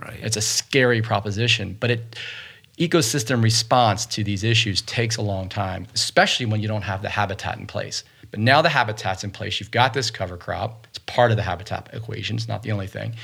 [0.01, 0.19] Right.
[0.23, 2.17] It's a scary proposition, but it
[2.79, 7.09] ecosystem response to these issues takes a long time, especially when you don't have the
[7.09, 8.05] habitat in place.
[8.31, 9.61] But now the habitat's in place.
[9.61, 10.87] You've got this cover crop.
[10.91, 12.37] It's part of the habitat equation.
[12.37, 13.15] It's not the only thing.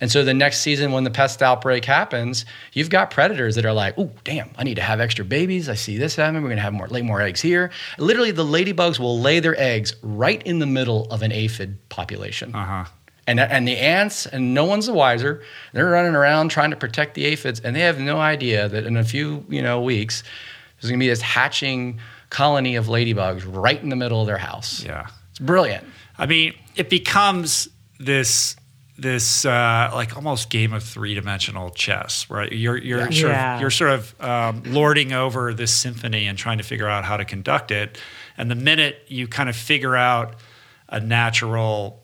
[0.00, 3.72] And so the next season, when the pest outbreak happens, you've got predators that are
[3.72, 4.50] like, "Oh, damn!
[4.56, 5.68] I need to have extra babies.
[5.68, 6.42] I see this happening.
[6.42, 9.58] We're going to have more, lay more eggs here." Literally, the ladybugs will lay their
[9.60, 12.54] eggs right in the middle of an aphid population.
[12.54, 12.84] Uh-huh.
[13.28, 15.42] And, and the ants, and no one's the wiser.
[15.74, 18.96] They're running around trying to protect the aphids, and they have no idea that in
[18.96, 20.22] a few you know weeks,
[20.80, 22.00] there's going to be this hatching
[22.30, 24.82] colony of ladybugs right in the middle of their house.
[24.82, 25.08] Yeah.
[25.30, 25.84] It's brilliant.
[26.16, 27.68] I mean, it becomes
[28.00, 28.56] this
[28.96, 32.50] this uh, like almost game of three dimensional chess, right?
[32.50, 33.10] You're you're Yeah.
[33.10, 37.04] sort of you're sort of um, lording over this symphony and trying to figure out
[37.04, 37.98] how to conduct it.
[38.36, 40.34] And the minute you kind of figure out
[40.88, 42.02] a natural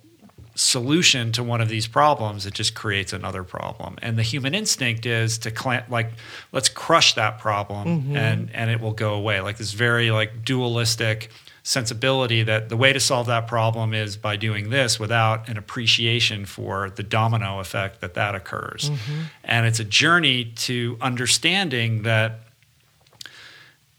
[0.55, 3.97] solution to one of these problems, it just creates another problem.
[4.03, 6.13] And the human instinct is to clamp, like,
[6.53, 8.17] let's crush that problem mm-hmm.
[8.17, 9.41] and and it will go away.
[9.41, 11.31] Like this very like dualistic
[11.65, 16.45] sensibility that the way to solve that problem is by doing this without an appreciation
[16.45, 18.91] for the domino effect that that occurs.
[18.91, 19.21] Mm-hmm.
[19.45, 22.41] And it's a journey to understanding that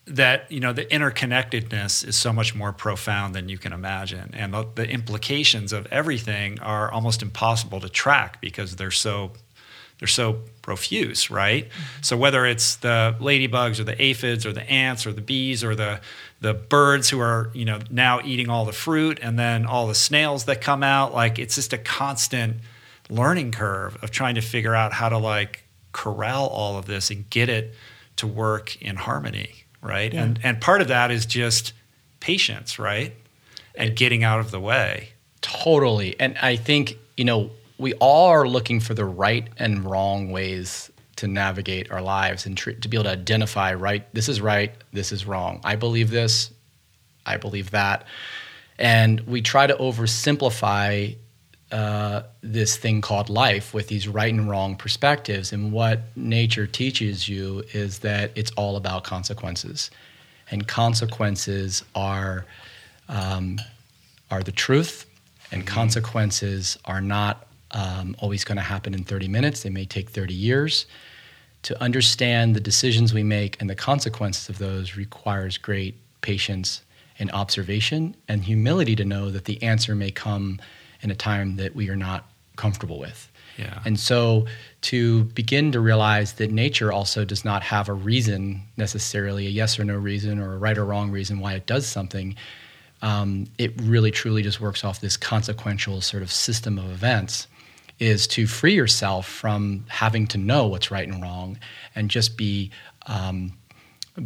[0.08, 4.32] that you know the interconnectedness is so much more profound than you can imagine.
[4.34, 9.32] And the, the implications of everything are almost impossible to track because they're so
[10.00, 11.70] they're so profuse right?
[11.70, 12.02] Mm-hmm.
[12.02, 15.76] So whether it's the ladybugs or the aphids or the ants or the bees or
[15.76, 16.02] the
[16.42, 19.96] the birds who are you know now eating all the fruit and then all the
[19.96, 22.58] snails that come out like it's just a constant
[23.10, 27.30] learning curve of trying to figure out how to like corral all of this and
[27.30, 27.74] get it
[28.18, 30.24] to work in harmony right Yeah.
[30.24, 31.74] and and part of that is just
[32.20, 33.14] patience right
[33.76, 35.10] and getting out of the way
[35.42, 36.20] Totally.
[36.20, 40.90] And I think, you know, we all are looking for the right and wrong ways
[41.18, 44.74] to navigate our lives and tr- to be able to identify, right, this is right,
[44.92, 45.62] this is wrong.
[45.64, 46.50] I believe this,
[47.28, 48.08] I believe that.
[48.80, 51.16] And we try to oversimplify
[51.76, 55.52] uh, this thing called life with these right and wrong perspectives.
[55.52, 59.92] And what nature teaches you is that it's all about consequences.
[60.50, 62.46] And consequences are
[63.10, 63.60] um,
[64.32, 65.06] are the truth,
[65.52, 69.64] and consequences are not um, always going to happen in 30 minutes.
[69.64, 70.86] They may take 30 years.
[71.64, 76.84] To understand the decisions we make and the consequences of those requires great patience
[77.20, 80.62] and observation and humility to know that the answer may come
[81.06, 82.26] in a time that we are not
[82.58, 83.32] comfortable with.
[83.58, 83.80] Yeah.
[83.86, 84.48] And so
[84.82, 89.80] to begin to realize that nature also does not have a reason necessarily, a yes
[89.80, 92.36] or no reason or a right or wrong reason why it does something,
[93.02, 97.48] um, it really truly just works off this consequential sort of system of events
[98.00, 101.58] is to free yourself from having to know what's right and wrong
[101.96, 102.72] and just be
[103.08, 103.54] um,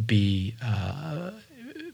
[0.06, 1.30] be uh,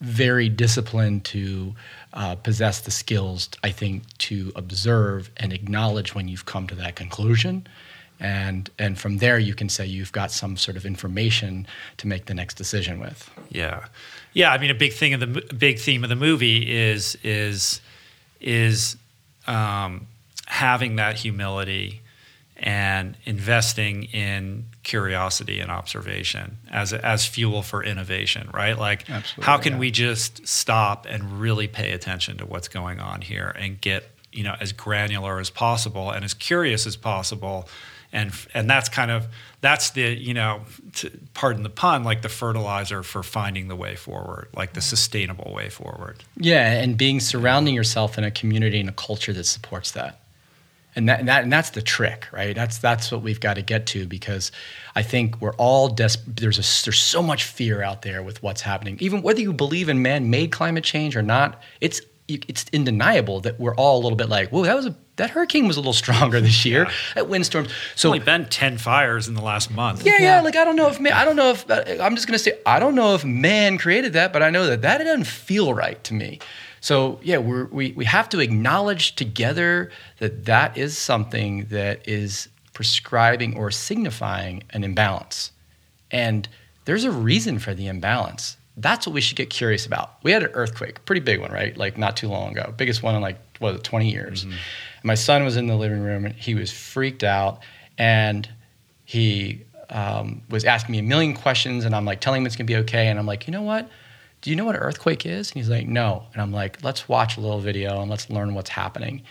[0.01, 1.75] very disciplined to
[2.13, 6.97] uh, possess the skills, I think, to observe and acknowledge when you've come to that
[6.97, 7.67] conclusion.
[8.19, 11.67] And, and from there, you can say you've got some sort of information
[11.99, 13.31] to make the next decision with.
[13.51, 13.85] Yeah,
[14.33, 14.53] yeah.
[14.53, 17.83] I mean, a big thing of the big theme of the movie is is
[18.41, 18.97] is
[19.47, 20.07] um,
[20.47, 22.01] having that humility
[22.57, 28.49] and investing in curiosity and observation as as fuel for innovation.
[28.55, 28.79] Right?
[28.79, 29.79] Like, Absolutely, how can yeah.
[29.81, 34.45] we just stop and really pay attention to what's going on here and get you
[34.45, 37.69] know as granular as possible and as curious as possible
[38.13, 39.27] and and that's kind of
[39.61, 40.61] that's the you know
[40.95, 45.53] to, pardon the pun like the fertilizer for finding the way forward like the sustainable
[45.53, 49.91] way forward Yeah, and being surrounding yourself in a community and a culture that supports
[49.93, 50.21] that.
[50.97, 52.57] And that, and that and that's the trick, right?
[52.57, 54.51] That's that's what we've got to get to because
[54.95, 58.63] I think we're all des- there's a, there's so much fear out there with what's
[58.63, 58.97] happening.
[59.01, 63.61] Even whether you believe in man-made climate change or not, it's you- it's undeniable that
[63.61, 65.93] we're all a little bit like, "Whoa, that was a that hurricane was a little
[66.05, 66.89] stronger this year.
[67.15, 67.69] That windstorms.
[67.95, 70.41] So only been 10 fires in the last month yeah, yeah.
[70.41, 72.59] Like I don't know if man, I don't know if uh, I'm just gonna say
[72.65, 76.03] I don't know if man created that, but I know that that doesn't feel right
[76.05, 76.39] to me.
[76.81, 82.49] So yeah, we're, we we have to acknowledge together that that is something that is
[82.73, 85.53] prescribing or signifying an imbalance,
[86.11, 86.49] and
[86.85, 88.57] there's a reason for the imbalance.
[88.77, 90.17] That's what we should get curious about.
[90.23, 91.75] We had an earthquake, pretty big one, right?
[91.77, 94.45] Like not too long ago, biggest one in like what was it, 20 years.
[94.45, 97.61] And my son was in the living room and he was freaked out,
[97.97, 98.49] and
[99.05, 102.67] he um, was asking me a million questions, and I'm like telling him it's gonna
[102.67, 103.89] be okay, and I'm like, you know what?
[104.47, 105.51] Do you know what an earthquake is?
[105.51, 106.23] And he's like, no.
[106.33, 109.23] And I'm like, let's watch a little video and let's learn what's happening.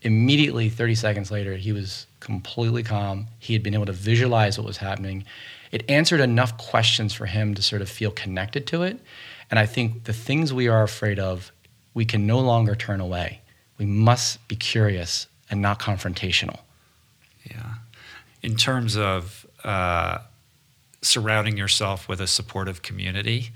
[0.00, 3.26] Immediately, 30 seconds later, he was completely calm.
[3.38, 5.26] He had been able to visualize what was happening.
[5.72, 8.98] It answered enough questions for him to sort of feel connected to it.
[9.50, 11.52] And I think the things we are afraid of,
[11.92, 13.42] we can no longer turn away.
[13.76, 16.60] We must be curious and not confrontational.
[17.44, 17.74] yeah
[18.42, 20.18] in terms of uh,
[21.00, 23.50] surrounding yourself with a supportive community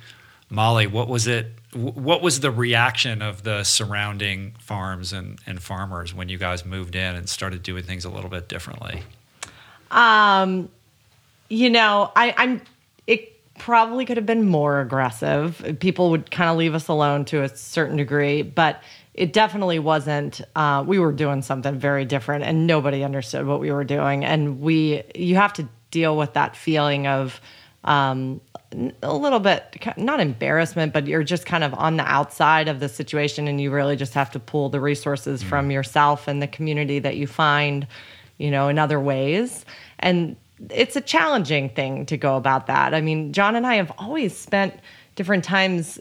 [0.50, 6.14] molly what was it what was the reaction of the surrounding farms and, and farmers
[6.14, 9.02] when you guys moved in and started doing things a little bit differently
[9.90, 10.68] Um,
[11.48, 12.60] you know, I, I'm.
[13.06, 15.76] It probably could have been more aggressive.
[15.80, 18.82] People would kind of leave us alone to a certain degree, but
[19.14, 20.40] it definitely wasn't.
[20.56, 24.24] Uh, we were doing something very different, and nobody understood what we were doing.
[24.24, 27.40] And we, you have to deal with that feeling of
[27.84, 28.40] um,
[29.02, 32.88] a little bit not embarrassment, but you're just kind of on the outside of the
[32.88, 35.48] situation, and you really just have to pull the resources mm.
[35.48, 37.86] from yourself and the community that you find,
[38.38, 39.64] you know, in other ways.
[39.98, 40.36] And
[40.70, 42.94] it's a challenging thing to go about that.
[42.94, 44.74] I mean, John and I have always spent
[45.14, 45.98] different times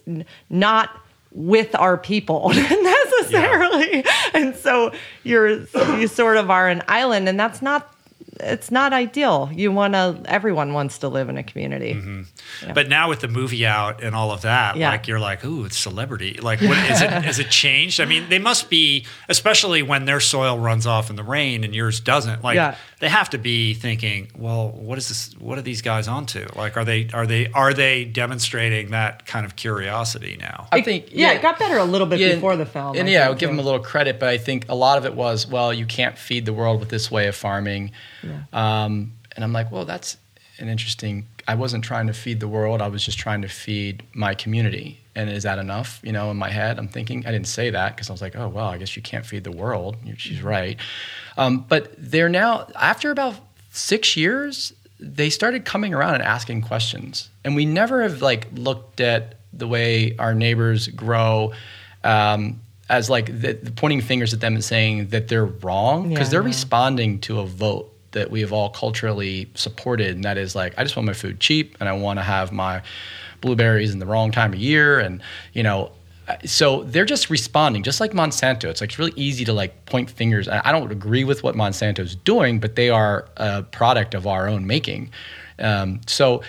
[0.49, 0.91] not
[1.31, 3.97] with our people necessarily.
[3.97, 4.11] Yeah.
[4.33, 5.65] And so you're
[5.97, 7.94] you sort of are an island and that's not
[8.39, 9.49] it's not ideal.
[9.53, 10.21] You want to.
[10.25, 11.93] Everyone wants to live in a community.
[11.93, 12.21] Mm-hmm.
[12.65, 12.73] Yeah.
[12.73, 14.91] But now with the movie out and all of that, yeah.
[14.91, 16.39] like you're like, ooh, it's celebrity.
[16.41, 17.09] Like, what is it?
[17.09, 17.99] Has it changed?
[17.99, 21.73] I mean, they must be, especially when their soil runs off in the rain and
[21.73, 22.43] yours doesn't.
[22.43, 22.75] Like, yeah.
[22.99, 25.33] they have to be thinking, well, what is this?
[25.39, 26.45] What are these guys onto?
[26.55, 30.67] Like, are they are they are they demonstrating that kind of curiosity now?
[30.71, 32.97] I think, yeah, it got better a little bit before the film.
[32.97, 34.97] And I yeah, I would give them a little credit, but I think a lot
[34.97, 37.91] of it was, well, you can't feed the world with this way of farming
[38.25, 38.41] yeah.
[38.53, 40.17] Um, and I'm like, well, that's
[40.59, 41.25] an interesting.
[41.47, 42.81] I wasn't trying to feed the world.
[42.81, 44.99] I was just trying to feed my community.
[45.15, 45.99] And is that enough?
[46.03, 47.25] You know, in my head, I'm thinking.
[47.25, 49.43] I didn't say that because I was like, oh well, I guess you can't feed
[49.43, 49.97] the world.
[50.17, 50.47] She's mm-hmm.
[50.47, 50.77] right.
[51.37, 53.35] Um, but they're now after about
[53.71, 57.29] six years, they started coming around and asking questions.
[57.43, 61.53] And we never have like looked at the way our neighbors grow.
[62.03, 66.27] Um, as like the, the pointing fingers at them and saying that they're wrong because
[66.27, 70.55] yeah, they're responding to a vote that we have all culturally supported, and that is
[70.55, 72.81] like I just want my food cheap, and I want to have my
[73.41, 75.21] blueberries in the wrong time of year, and
[75.53, 75.91] you know.
[76.43, 78.63] So they're just responding, just like Monsanto.
[78.63, 80.49] It's like it's really easy to like point fingers.
[80.49, 84.65] I don't agree with what Monsanto's doing, but they are a product of our own
[84.65, 85.11] making.
[85.59, 86.41] Um, so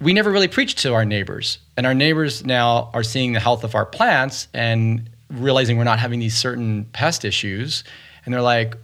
[0.00, 3.62] we never really preached to our neighbors, and our neighbors now are seeing the health
[3.62, 7.84] of our plants and realizing we're not having these certain pest issues,
[8.24, 8.74] and they're like,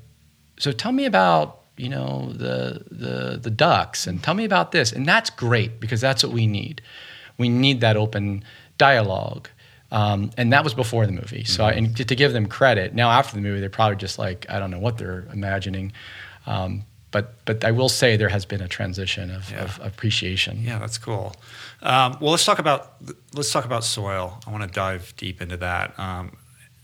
[0.58, 4.06] "So tell me about you know the the the ducks.
[4.06, 4.92] And tell me about this.
[4.92, 6.82] And that's great because that's what we need.
[7.38, 8.44] We need that open
[8.78, 9.48] dialogue.
[9.92, 11.44] Um, and that was before the movie.
[11.44, 11.74] So mm-hmm.
[11.74, 14.44] I, and to, to, give them credit now after the movie they're probably just like
[14.48, 15.92] i don't know what they're imagining.
[16.46, 19.62] Um, but but i will say there has been a transition of, yeah.
[19.62, 20.62] of appreciation.
[20.62, 21.34] Yeah that's cool.
[21.82, 22.94] Um, well let's talk about
[23.34, 24.40] let's talk about soil.
[24.46, 25.98] I want to dive deep into that.
[25.98, 26.36] Um,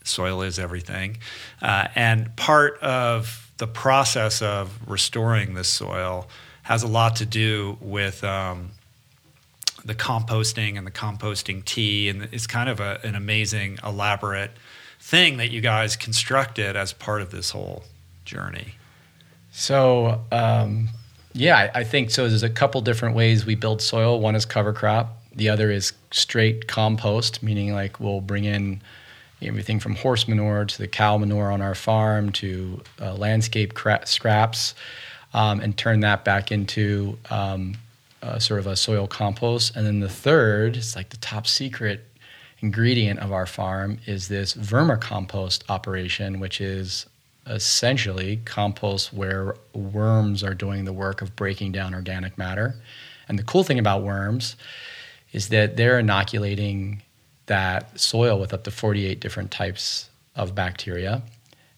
[0.05, 1.19] soil is everything.
[1.61, 6.29] Uh, and part of the process of restoring this soil
[6.63, 8.71] has a lot to do with um,
[9.85, 14.53] the composting and the composting tea, and it's kind of a, an amazing, elaborate
[15.01, 17.85] thing that you guys constructed as part of this whole
[18.25, 18.75] journey.
[19.51, 20.89] So, um,
[21.33, 22.29] yeah, I, I think so.
[22.29, 24.21] There's a couple different ways we build soil.
[24.21, 25.19] One is cover crop.
[25.35, 28.83] The other is straight compost, meaning like we'll bring in
[29.49, 34.07] everything from horse manure to the cow manure on our farm to uh, landscape cra-
[34.07, 34.75] scraps,
[35.35, 37.75] um, and turn that back into um,
[38.23, 39.77] uh, sort of a soil compost.
[39.77, 42.05] And then the third, it's like the top secret
[42.61, 47.07] ingredient of our farm, is this vermicompost operation, which is
[47.47, 52.77] essentially compost where worms are doing the work of breaking down organic matter.
[53.29, 54.57] And the cool thing about worms
[55.33, 57.03] is that they're inoculating
[57.47, 61.23] that soil with up to 48 different types of bacteria.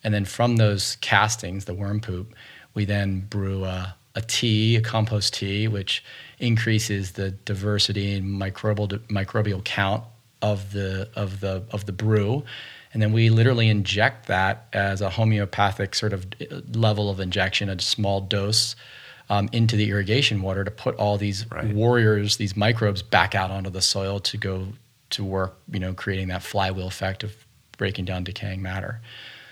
[0.02, 2.34] And then from those castings, the worm poop,
[2.74, 6.04] we then brew a, a tea, a compost tea, which
[6.38, 10.04] increases the diversity and microbial microbial count
[10.42, 12.44] of the of the of the brew.
[12.92, 16.26] And then we literally inject that as a homeopathic sort of
[16.74, 18.76] level of injection, a small dose
[19.28, 21.74] um, into the irrigation water to put all these right.
[21.74, 24.68] warriors, these microbes, back out onto the soil to go
[25.15, 27.35] to work, you know, creating that flywheel effect of
[27.78, 29.01] breaking down decaying matter.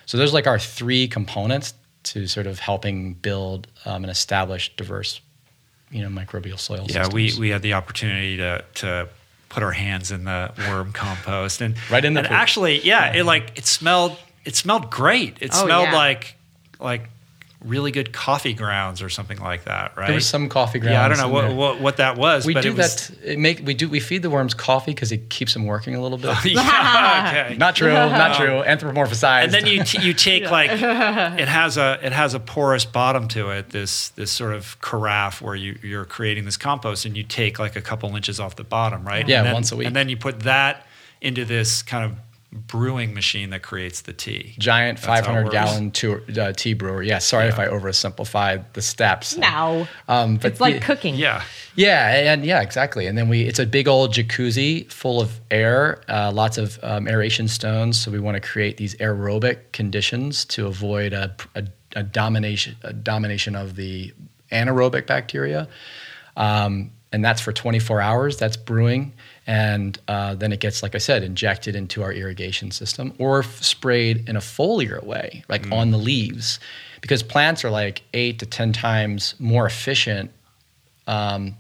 [0.07, 1.75] So those are like our three components
[2.05, 5.21] to sort of helping build um, an established, diverse,
[5.91, 6.87] you know, microbial soil.
[6.89, 7.15] Yeah, systems.
[7.15, 9.09] we we had the opportunity to to
[9.49, 13.25] put our hands in the worm compost and right in the and actually, yeah, it
[13.25, 15.37] like it smelled it smelled great.
[15.41, 15.97] It oh, smelled yeah.
[15.97, 16.37] like
[16.81, 17.09] like
[17.65, 20.07] really good coffee grounds or something like that, right?
[20.07, 20.95] There was some coffee grounds.
[20.95, 22.47] Yeah, I don't know what, what, what that was.
[22.47, 23.33] We do was, that.
[23.33, 26.03] It make we do we feed the worms coffee because it keeps them working a
[26.03, 26.37] little bit.
[26.45, 27.57] yeah, okay.
[27.57, 27.93] Not true.
[27.93, 28.63] Not um, true.
[28.63, 29.45] Anthropomorphized.
[29.45, 33.29] And then you t- you take like it has a it has a porous bottom
[33.29, 33.71] to it.
[33.71, 37.77] This this sort of carafe where you you're creating this compost and you take like
[37.77, 39.27] a couple inches off the bottom, right?
[39.27, 39.87] Yeah, then, once a week.
[39.87, 40.87] And then you put that
[41.21, 42.19] into this kind of
[42.53, 44.55] brewing machine that creates the tea.
[44.59, 47.03] Giant That's 500 gallon tour, uh, tea brewer.
[47.03, 49.37] Yeah, sorry if I oversimplified the steps.
[49.39, 49.89] No.
[50.07, 51.15] Um, but it's like the- cooking.
[51.15, 51.43] Yeah.
[51.75, 53.07] Yeah, and yeah, exactly.
[53.07, 57.09] And then we, it's a big old jacuzzi full of air, uh, lots of um,
[57.09, 57.99] aeration stones.
[57.99, 61.65] So we want to create these aerobic conditions to avoid a, a,
[61.97, 64.13] a domination, a domination of the
[64.51, 65.67] anaerobic bacteria.
[66.37, 68.37] Um, and that's for 24 hours.
[68.39, 69.13] That's brewing,
[69.47, 73.63] and uh, then it gets, like I said, injected into our irrigation system or f-
[73.63, 76.61] sprayed in a foliar way, like on the leaves,
[77.01, 80.31] because plants are like eight to 10 times more efficient
[81.09, 81.57] um,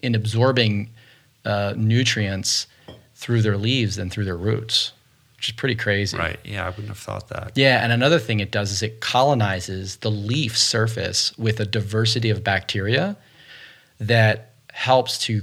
[0.00, 0.88] in absorbing
[1.44, 2.66] uh, nutrients
[3.14, 4.92] through their leaves than through their roots,
[5.36, 6.16] which is pretty crazy.
[6.16, 6.38] Right.
[6.44, 7.52] Yeah, I wouldn't have thought that.
[7.56, 12.30] Yeah, and another thing it does is it colonizes the leaf surface with a diversity
[12.30, 13.16] of bacteria
[14.00, 15.42] that helps to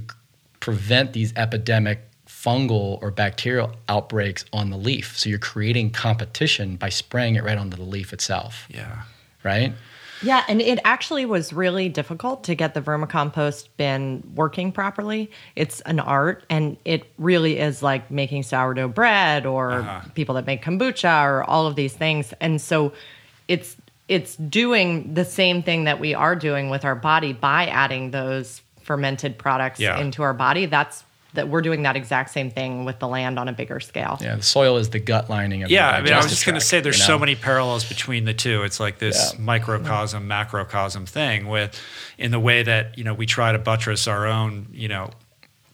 [0.64, 5.18] prevent these epidemic fungal or bacterial outbreaks on the leaf.
[5.18, 9.02] So you're creating competition by spraying it right onto the leaf itself, Yeah.
[9.42, 9.74] right?
[10.22, 15.30] Yeah, and it actually was really difficult to get the vermicompost bin working properly.
[15.54, 20.08] It's an art, and it really is like making sourdough bread or uh-huh.
[20.14, 22.32] people that make kombucha or all of these things.
[22.40, 22.94] And so,
[23.48, 23.76] it's
[24.08, 28.62] it's doing the same thing that we are doing with our body by adding those
[28.84, 29.98] fermented products Yeah.
[29.98, 30.66] into our body.
[30.66, 31.04] That's
[31.34, 34.16] that we're doing that exact same thing with the land on a bigger scale.
[34.20, 36.46] Yeah, the soil is the gut lining of Yeah, the I mean, I was just
[36.46, 38.62] going to say there's you so many parallels between the two.
[38.62, 39.40] It's like this Yeah.
[39.40, 41.76] microcosm, macrocosm thing with,
[42.18, 45.10] in the way that you know we try to buttress our own, you know,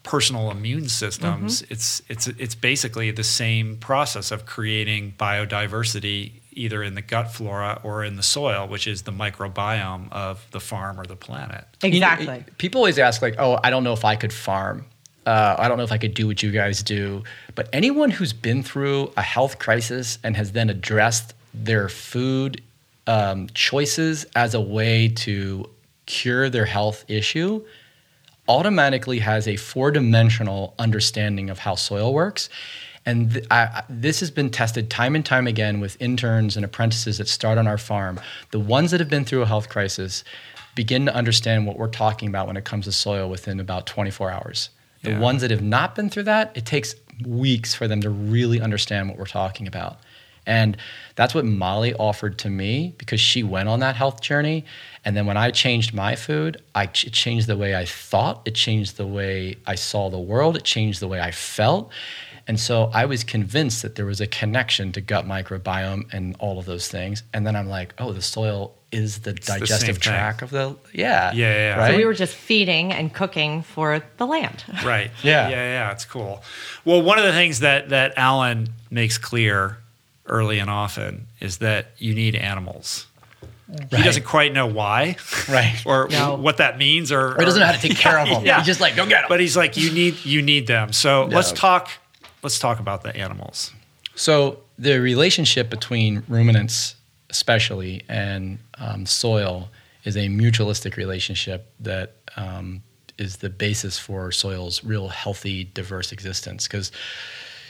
[0.01, 1.61] personal immune systems.
[1.61, 1.73] Mm-hmm.
[1.73, 7.79] It's it's it's basically the same process of creating biodiversity either in the gut flora
[7.83, 11.65] or in the soil, which is the microbiome of the farm or the planet.
[11.81, 12.45] You know, Exactly.
[12.57, 14.85] people always ask, like, oh, I don't know if I could farm.
[15.25, 17.23] Uh, I don't know if I could do what you guys do.
[17.55, 22.61] But anyone who's been through a health crisis and has then addressed their food
[23.07, 25.69] um, choices as a way to
[26.05, 27.63] cure their health issue
[28.49, 32.49] automatically has a four dimensional understanding of how soil works.
[33.05, 37.17] And th- I, this has been tested time and time again with interns and apprentices
[37.17, 38.19] that start on our farm.
[38.51, 40.23] The ones that have been through a health crisis
[40.75, 44.31] begin to understand what we're talking about when it comes to soil within about 24
[44.31, 44.69] hours.
[45.03, 45.19] The Yeah.
[45.19, 46.93] ones that have not been through that, it takes
[47.25, 49.99] weeks for them to really understand what we're talking about.
[50.45, 50.75] And
[51.15, 54.65] that's what Molly offered to me because she went on that health journey.
[55.05, 58.41] And then when I changed my food, I ch- it changed the way I thought,
[58.45, 61.91] it changed the way I saw the world, it changed the way I felt.
[62.47, 66.59] And so I was convinced that there was a connection to gut microbiome and all
[66.59, 67.23] of those things.
[67.33, 70.01] And then I'm like, oh, the soil is the the same digestive thing.
[70.01, 71.77] tract of the yeah Yeah, yeah, yeah.
[71.77, 71.91] right.
[71.91, 74.63] So we were just feeding and cooking for the land.
[74.83, 75.11] Right.
[75.23, 75.49] Yeah.
[75.49, 76.43] Yeah, yeah, it's cool.
[76.83, 79.77] Well, one of the things that that Alan makes clear
[80.25, 83.07] early and often is that you need animals.
[83.89, 85.15] He doesn't quite know why,
[85.49, 85.81] Right.
[85.85, 86.35] or No.
[86.35, 88.45] what that means, or, Or he doesn't know how to take care of them.
[88.45, 88.57] Yeah.
[88.57, 89.29] He's just like, go get them.
[89.29, 90.91] But he's like, you need you need them.
[90.91, 91.89] So let's talk.
[92.43, 93.71] Let's talk about the animals.
[94.15, 96.95] So the relationship between ruminants,
[97.29, 99.69] especially, and um, soil
[100.03, 102.81] is a mutualistic relationship that um,
[103.17, 106.67] is the basis for soil's real healthy, diverse existence.
[106.67, 106.91] Because,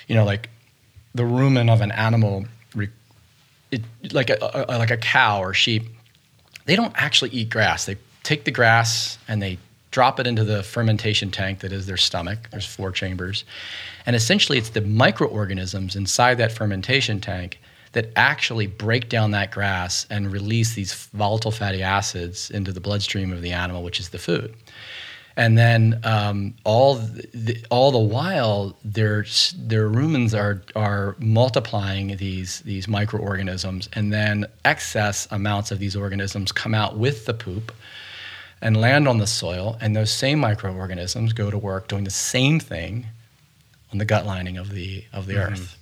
[0.07, 0.49] you know, like
[1.13, 2.45] the rumen of an animal,
[3.71, 3.81] it,
[4.13, 5.83] like a, a like a cow or sheep,
[6.65, 7.85] they don't actually eat grass.
[7.85, 9.57] They take the grass and they
[9.91, 12.49] drop it into the fermentation tank that is their stomach.
[12.51, 13.43] There's four chambers.
[14.05, 17.59] And essentially, it's the microorganisms inside that fermentation tank
[17.91, 23.33] that actually break down that grass and release these volatile fatty acids into the bloodstream
[23.33, 24.55] of the animal, which is the food.
[25.37, 29.25] And then um, all the, all the while, their
[29.57, 36.51] their rumens are are multiplying these these microorganisms, and then excess amounts of these organisms
[36.51, 37.71] come out with the poop
[38.61, 42.59] and land on the soil, and those same microorganisms go to work doing the same
[42.59, 43.07] thing
[43.91, 45.53] on the gut lining of the of the mm-hmm.
[45.53, 45.77] earth.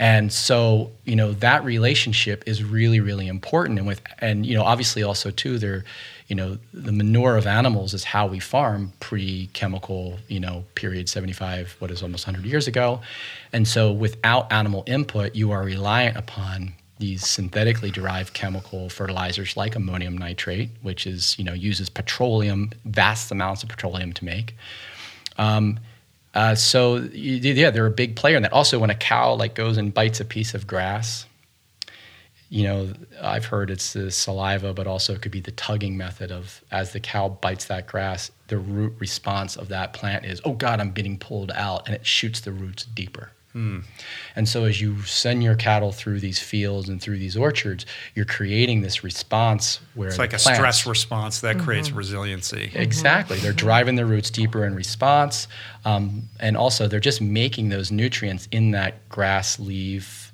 [0.00, 3.78] And so, you know, that relationship is really, really important.
[3.78, 5.84] And with, and you know, obviously also too, there,
[6.26, 11.76] you know, the manure of animals is how we farm pre-chemical, you know, period 75,
[11.80, 13.02] what is almost 100 years ago.
[13.52, 19.74] And so, without animal input, you are reliant upon these synthetically derived chemical fertilizers like
[19.74, 24.54] ammonium nitrate, which is, you know, uses petroleum, vast amounts of petroleum to make.
[25.36, 25.80] Um,
[26.34, 28.52] uh, so yeah, they're a big player in that.
[28.52, 31.26] Also, when a cow like goes and bites a piece of grass,
[32.50, 36.30] you know, I've heard it's the saliva, but also it could be the tugging method
[36.30, 40.52] of as the cow bites that grass, the root response of that plant is, "Oh
[40.52, 43.30] God, I'm getting pulled out," and it shoots the roots deeper.
[43.52, 43.80] Hmm.
[44.36, 48.24] And so, as you send your cattle through these fields and through these orchards, you're
[48.24, 51.64] creating this response where It's like the a plants- stress response that mm-hmm.
[51.64, 52.68] creates resiliency.
[52.68, 52.78] Mm-hmm.
[52.78, 53.38] Exactly.
[53.38, 53.58] They're mm-hmm.
[53.58, 55.48] driving their roots deeper in response.
[55.84, 60.32] Um, and also, they're just making those nutrients in that grass leaf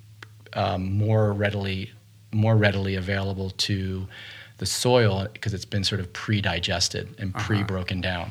[0.52, 1.92] um, more readily
[2.32, 4.06] more readily available to
[4.58, 7.46] the soil because it's been sort of pre-digested and uh-huh.
[7.46, 8.30] pre-broken down.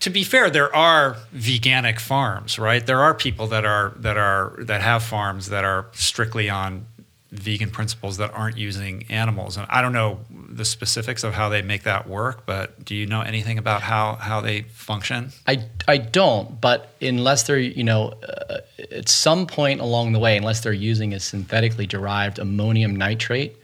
[0.00, 2.84] To be fair, there are veganic farms, right?
[2.84, 6.86] There are people that are that are that have farms that are strictly on
[7.30, 9.56] vegan principles that aren't using animals.
[9.56, 13.06] And I don't know the specifics of how they make that work, but do you
[13.06, 15.32] know anything about how how they function?
[15.46, 18.58] I, I don't, but unless they're, you know, uh,
[18.90, 23.56] at some point along the way, unless they're using a synthetically derived ammonium nitrate,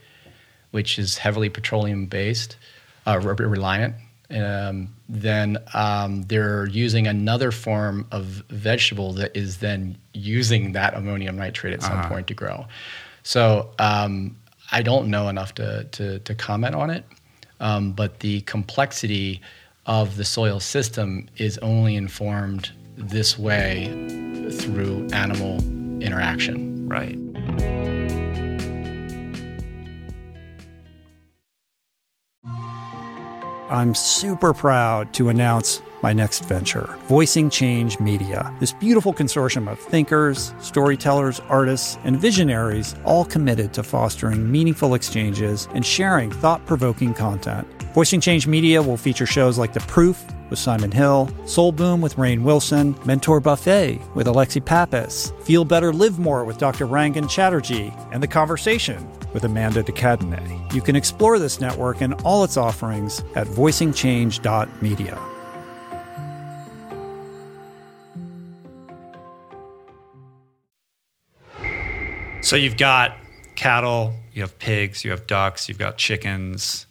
[0.71, 2.57] which is heavily petroleum based,
[3.07, 3.95] uh, reliant,
[4.29, 11.37] um, then um, they're using another form of vegetable that is then using that ammonium
[11.37, 12.65] nitrate at some point to grow.
[13.23, 14.35] So um,
[14.71, 17.05] I don't know enough to, to, to comment on it,
[17.59, 19.41] um, but the complexity
[19.85, 23.87] of the soil system is only informed this way
[24.51, 25.57] through animal
[26.01, 26.87] interaction.
[26.87, 27.17] Right.
[33.69, 38.53] I'm super proud to announce my next venture, Voicing Change Media.
[38.59, 45.67] This beautiful consortium of thinkers, storytellers, artists, and visionaries, all committed to fostering meaningful exchanges
[45.73, 47.67] and sharing thought provoking content.
[47.95, 52.15] Voicing Change Media will feature shows like The Proof with Simon Hill, Soul Boom with
[52.15, 56.87] Rainn Wilson, Mentor Buffet with Alexi Pappas, Feel Better Live More with Dr.
[56.87, 60.73] Rangan Chatterjee, and The Conversation with Amanda de Cadenet.
[60.73, 65.19] You can explore this network and all its offerings at voicingchange.media.
[72.41, 73.17] So you've got
[73.55, 76.85] cattle, you have pigs, you have ducks, you've got chickens.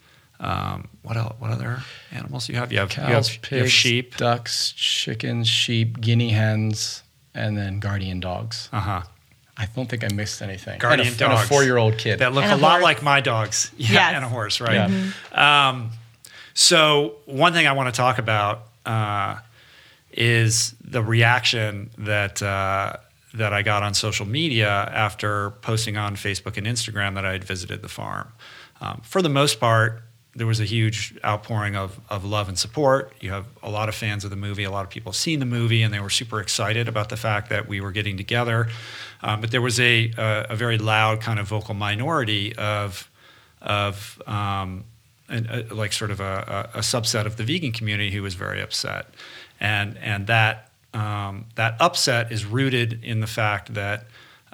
[0.45, 1.35] Um, what else?
[1.39, 1.79] What other
[2.13, 2.71] animals do you have?
[2.73, 4.17] You have, you have, Cows, you have pigs, sheep.
[4.17, 7.03] ducks, chickens, sheep, guinea hens,
[7.35, 8.69] and then guardian dogs.
[8.73, 9.03] Uh huh.
[9.57, 10.79] I don't think I missed anything.
[10.81, 12.19] Guardian and a, and a four-year-old kid.
[12.19, 13.71] That look And a, a lot like my dogs.
[13.77, 14.15] Yeah, Yes.
[14.17, 14.91] and a horse, right?
[14.91, 15.69] Yeah.
[15.69, 15.91] Um,
[16.55, 19.39] so one thing I want to talk about uh,
[20.13, 22.95] is the reaction that uh,
[23.35, 27.45] that I got on social media after posting on Facebook and Instagram that I had
[27.45, 28.29] visited the farm.
[28.81, 30.03] Um, for the most part,
[30.37, 33.13] there was a huge outpouring of, of love and support.
[33.21, 34.65] You have a lot of fans of the movie.
[34.65, 37.17] A lot of people have seen the movie, and they were super excited about the
[37.17, 38.69] fact that we were getting together.
[39.23, 43.09] Um, but there was a, a, a very loud kind of vocal minority of
[43.63, 44.85] of um,
[45.29, 48.61] an, a, like sort of a, a, subset of the vegan community who was very
[48.61, 49.07] upset,
[49.59, 54.05] and and that um, that upset is rooted in the fact that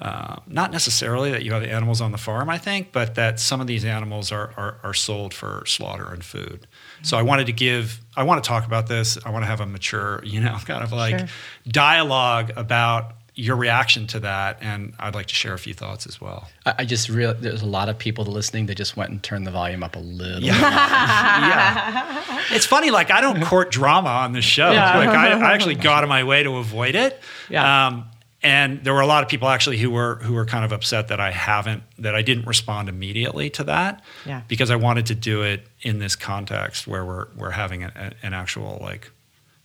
[0.01, 3.61] uh, not necessarily that you have animals on the farm, I think, but that some
[3.61, 6.67] of these animals are, are, are sold for slaughter and food.
[7.03, 9.19] So I wanted to give, I want to talk about this.
[9.27, 11.29] I want to have a mature, you know, kind of like Sure.
[11.69, 16.21] dialogue about your reaction to that, and I'd like to share a few thoughts as
[16.21, 16.49] well.
[16.67, 19.47] I, I just real there's a lot of people listening that just went and turned
[19.47, 20.43] the volume up a little.
[20.43, 20.59] Yeah.
[20.61, 22.43] yeah.
[22.51, 24.71] It's funny, like I don't court drama on this show.
[24.71, 24.99] Yeah.
[24.99, 27.19] Like I, I actually go out of my way to avoid it.
[27.49, 27.87] Yeah.
[27.87, 28.07] Um,
[28.43, 31.09] and there were a lot of people actually who were who were kind of upset
[31.09, 34.03] that I haven't that I didn't respond immediately to that.
[34.25, 34.43] Yeah.
[34.49, 38.33] Because I wanted to do it in this context where we're we're having a, an
[38.35, 39.11] actual like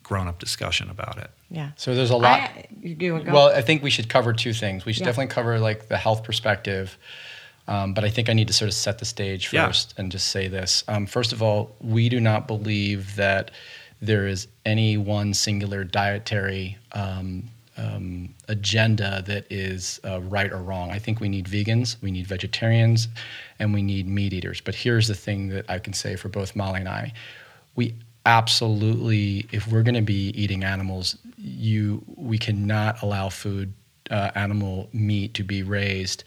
[0.04, 1.32] grown up discussion about it.
[1.50, 1.72] Yeah.
[1.78, 2.40] So there's a lot.
[2.42, 3.24] I, you go.
[3.32, 4.86] Well, I think we should cover two things.
[4.86, 5.08] We should Yeah.
[5.08, 6.98] definitely cover like the health perspective,
[7.68, 9.68] um, but I think I need to sort of set the stage Yeah.
[9.68, 10.84] first and just say this.
[10.88, 13.52] Um, first of all, we do not believe that
[14.02, 20.92] there is any one singular dietary um, um, agenda that is uh, right or wrong.
[20.92, 23.08] I think we need vegans, we need vegetarians,
[23.60, 24.62] and we need meat eaters.
[24.62, 27.14] But here's the thing that I can say for both Molly and I:
[27.76, 27.96] we
[28.26, 33.74] absolutely, if we're going to be eating animals, you we cannot allow food,
[34.10, 36.24] uh, animal meat, to be raised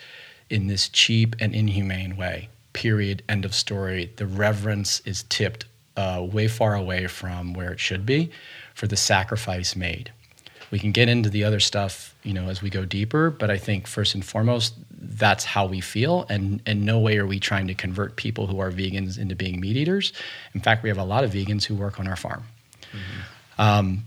[0.51, 2.49] in this cheap and inhumane way.
[2.73, 3.23] Period.
[3.29, 4.13] End of story.
[4.17, 5.65] The reverence is tipped
[5.97, 8.31] uh, way far away from where it should be
[8.75, 10.13] for the sacrifice made.
[10.71, 13.57] We can get into the other stuff, you know, as we go deeper, but I
[13.57, 17.69] think first and foremost, that's how we feel, and in no way are we trying
[17.69, 20.13] to convert people who are vegans into being meat eaters.
[20.55, 22.43] In fact, we have a lot of vegans who work on our farm.
[23.59, 24.05] Um,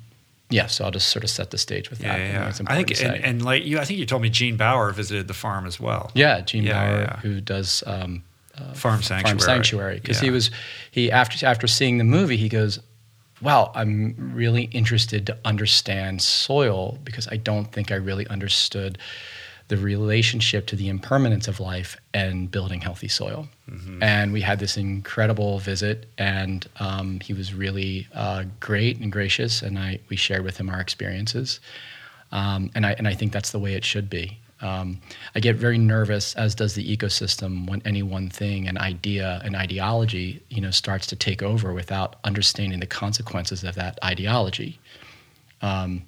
[0.50, 2.20] yeah, so I'll just sort of set the stage with that.
[2.20, 2.54] Yeah, yeah.
[2.68, 3.22] I think, to and, say.
[3.24, 6.12] and like you, I think you told me Gene Baur visited the farm as well.
[6.14, 7.18] yeah, Gene Yeah, Baur, yeah, yeah.
[7.22, 8.24] who does um,
[8.74, 9.24] Farm sanctuary.
[9.24, 10.52] Farm Sanctuary, because he was
[10.92, 12.80] he after after seeing the movie, he goes,
[13.42, 18.98] wow, I'm really interested to understand soil because I don't think I really understood
[19.72, 23.48] the relationship to the impermanence of life and building healthy soil.
[23.70, 24.04] Mm-hmm.
[24.04, 29.62] And we had this incredible visit, and um, he was really uh, great and gracious,
[29.62, 31.62] and I we shared with him our experiences,
[32.34, 34.41] um, and I and I think that's the way it should be.
[34.62, 35.02] Um,
[35.36, 39.56] I get very nervous, as does the ecosystem, when any one thing, an idea, an
[39.56, 44.80] ideology, you know, starts to take over without understanding the consequences of that ideology.
[45.62, 46.04] Um,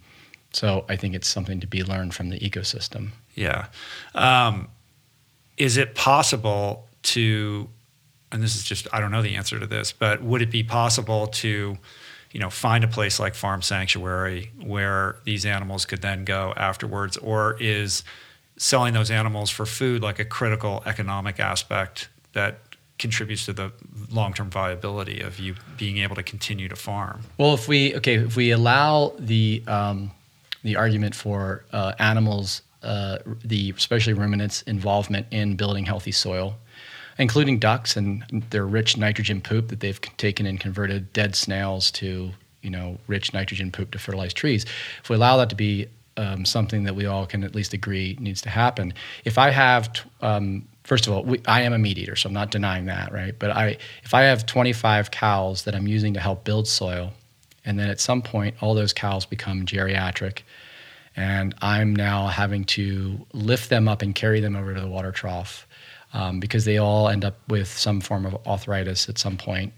[0.52, 3.10] so I think it's something to be learned from the ecosystem.
[3.34, 3.66] Yeah.
[4.14, 4.68] Um,
[5.58, 7.70] is it possible to,
[8.32, 10.64] and this is just, I don't know the answer to this, but would it be
[10.64, 11.78] possible to,
[12.32, 17.18] you know, find a place like Farm Sanctuary where these animals could then go afterwards?
[17.18, 18.04] Or is
[18.58, 22.60] selling those animals for food like a critical economic aspect that
[23.00, 23.72] contributes to the
[24.12, 27.22] long-term viability of you being able to continue to farm?
[27.38, 30.12] Well, if we okay, if we allow the um,
[30.64, 36.56] the argument for uh, animals uh, the especially ruminants' involvement in building healthy soil,
[37.18, 42.32] including ducks and their rich nitrogen poop that they've taken and converted dead snails to
[42.62, 44.66] you know rich nitrogen poop to fertilize trees.
[45.02, 48.18] If we allow that to be um, something that we all can at least agree
[48.19, 48.94] needs to happen,
[49.26, 49.90] if I have
[50.22, 53.11] um, first of all, we, I am a meat eater, so I'm not denying that,
[53.11, 53.38] right?
[53.38, 57.14] But I, if I have 25 cows that I'm using to help build soil,
[57.65, 60.40] and then at some point all those cows become geriatric,
[61.15, 65.11] and I'm now having to lift them up and carry them over to the water
[65.11, 65.68] trough
[66.14, 69.73] um, because they all end up with some form of arthritis at some point.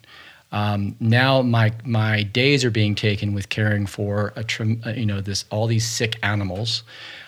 [0.56, 4.46] Um, now my my days are being taken with caring for a
[4.86, 6.84] uh, you know this all these sick animals.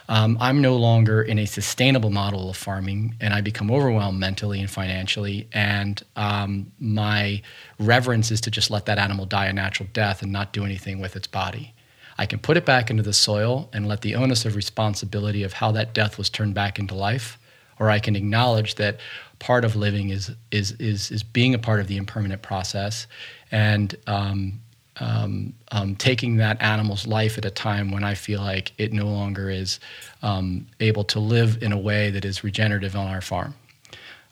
[0.07, 4.61] Um, I'm no longer in a sustainable model of farming, and I become overwhelmed mentally
[4.61, 5.49] and financially.
[5.51, 7.41] And um, my
[7.77, 11.01] reverence is to just let that animal die a natural death and not do anything
[11.01, 11.73] with its body.
[12.17, 15.51] I can put it back into the soil and let the onus of responsibility of
[15.51, 17.37] how that death was turned back into life,
[17.77, 19.01] or I can acknowledge that
[19.39, 23.07] part of living is is is is being a part of the impermanent process,
[23.51, 24.59] and um,
[24.99, 29.05] um, um, taking that animal's life at a time when I feel like it no
[29.05, 29.79] longer is
[30.21, 33.53] um, able to live in a way that is regenerative on our farm.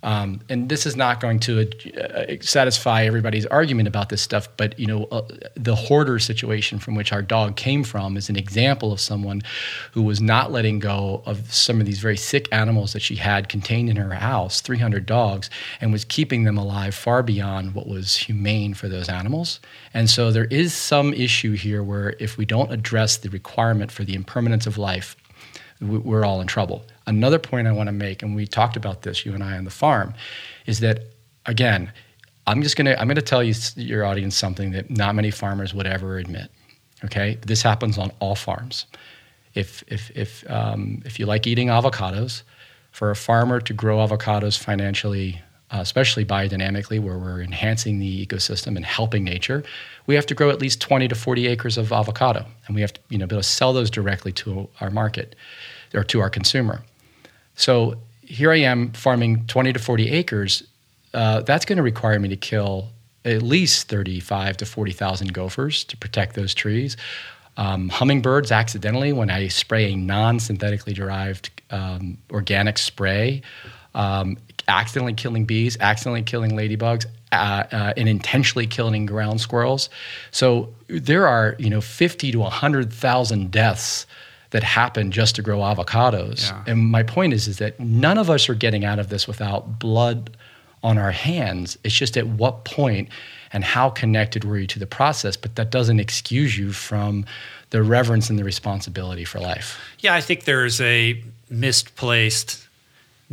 [0.06, 4.77] Um, and this is not going to uh, satisfy everybody's argument about this stuff, but
[4.80, 5.23] you know, uh,
[5.56, 9.41] the hoarder situation from which our dog came from is an example of someone
[9.94, 13.49] who was not letting go of some of these very sick animals that she had
[13.49, 15.49] contained in her house, 300 dogs,
[15.82, 19.60] and was keeping them alive far beyond what was humane for those animals.
[19.91, 24.03] And so there is some issue here where if we don't address the requirement for
[24.03, 25.15] the impermanence of life,
[25.82, 26.86] we're all in trouble.
[27.07, 29.64] Another point I want to make, and we talked about this, you and I on
[29.64, 30.14] the farm,
[30.65, 31.02] is that
[31.45, 31.91] again,
[32.48, 35.88] I'm just gonna I'm gonna tell you your audience something that not many farmers would
[35.88, 36.52] ever admit.
[37.03, 38.86] Okay, this happens on all farms.
[39.53, 42.44] If if if um, if you like eating avocados,
[42.95, 48.77] for a farmer to grow avocados financially, uh, especially biodynamically, where we're enhancing the ecosystem
[48.77, 49.64] and helping nature,
[50.07, 52.94] we have to grow at least 20 to 40 acres of avocado, and we have
[52.94, 55.36] to you know be able to sell those directly to our market
[55.94, 56.84] or to our consumer.
[57.56, 60.64] So here I am farming 20 to 40 acres.
[61.14, 62.90] Uh, that's going to require me to kill
[63.23, 66.95] at least 35 to 40,000 gophers to protect those trees.
[67.57, 73.41] Um, hummingbirds accidentally, when I spray a non synthetically derived um, organic spray,
[73.95, 74.38] um,
[74.68, 79.90] accidentally killing bees, accidentally killing ladybugs, uh, uh, and intentionally killing ground squirrels.
[80.32, 84.06] So there are, you know, 50 to 100,000 deaths
[84.52, 86.50] that happen just to grow avocados.
[86.50, 86.64] Yeah.
[86.68, 89.80] And my point is, is that none of us are getting out of this without
[89.80, 90.38] blood
[90.84, 91.78] on our hands.
[91.84, 93.10] It's just at what point
[93.52, 97.26] and how connected were you to the process, but that doesn't excuse you from
[97.72, 99.80] the reverence and the responsibility for life.
[100.00, 102.68] Yeah, I think there's a misplaced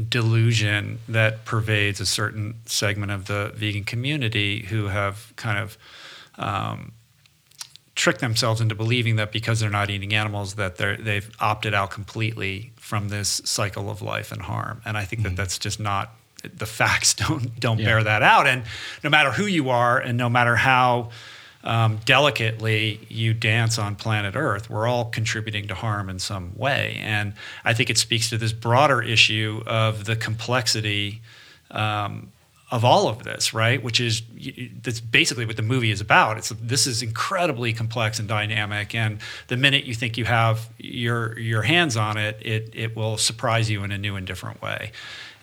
[0.08, 5.76] delusion that pervades a certain segment of the vegan community who have kind of
[6.38, 6.92] um,
[7.94, 11.90] trick themselves into believing that because they're not eating animals that they're they've opted out
[11.90, 15.34] completely from this cycle of life and harm and i think mm-hmm.
[15.34, 16.14] that that's just not
[16.56, 17.84] the facts don't don't yeah.
[17.84, 18.62] bear that out and
[19.04, 21.10] no matter who you are and no matter how
[21.64, 26.98] um, delicately you dance on planet earth we're all contributing to harm in some way
[27.02, 31.20] and i think it speaks to this broader issue of the complexity
[31.70, 32.31] um,
[32.72, 33.82] of all of this, right?
[33.82, 34.22] Which is
[34.82, 36.38] that's basically what the movie is about.
[36.38, 39.18] It's this is incredibly complex and dynamic, and
[39.48, 43.70] the minute you think you have your your hands on it, it it will surprise
[43.70, 44.90] you in a new and different way.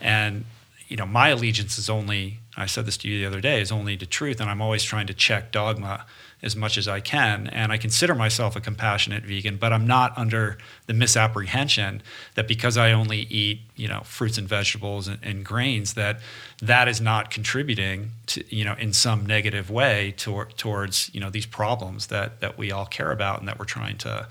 [0.01, 0.43] And
[0.88, 3.72] you know, my allegiance is only I said this to you the other day, is
[3.72, 4.41] only to truth.
[4.41, 6.06] And I'm always trying to check dogma
[6.41, 7.48] as much as I can.
[7.48, 10.57] And I consider myself a compassionate vegan, but I'm not under
[10.88, 12.02] the misapprehension
[12.36, 16.20] that because I only eat, you know, fruits and vegetables and, and grains, that
[16.61, 21.30] that is not contributing to, you know, in some negative way to, towards, you know,
[21.30, 24.28] these problems that that we all care about and that we're trying to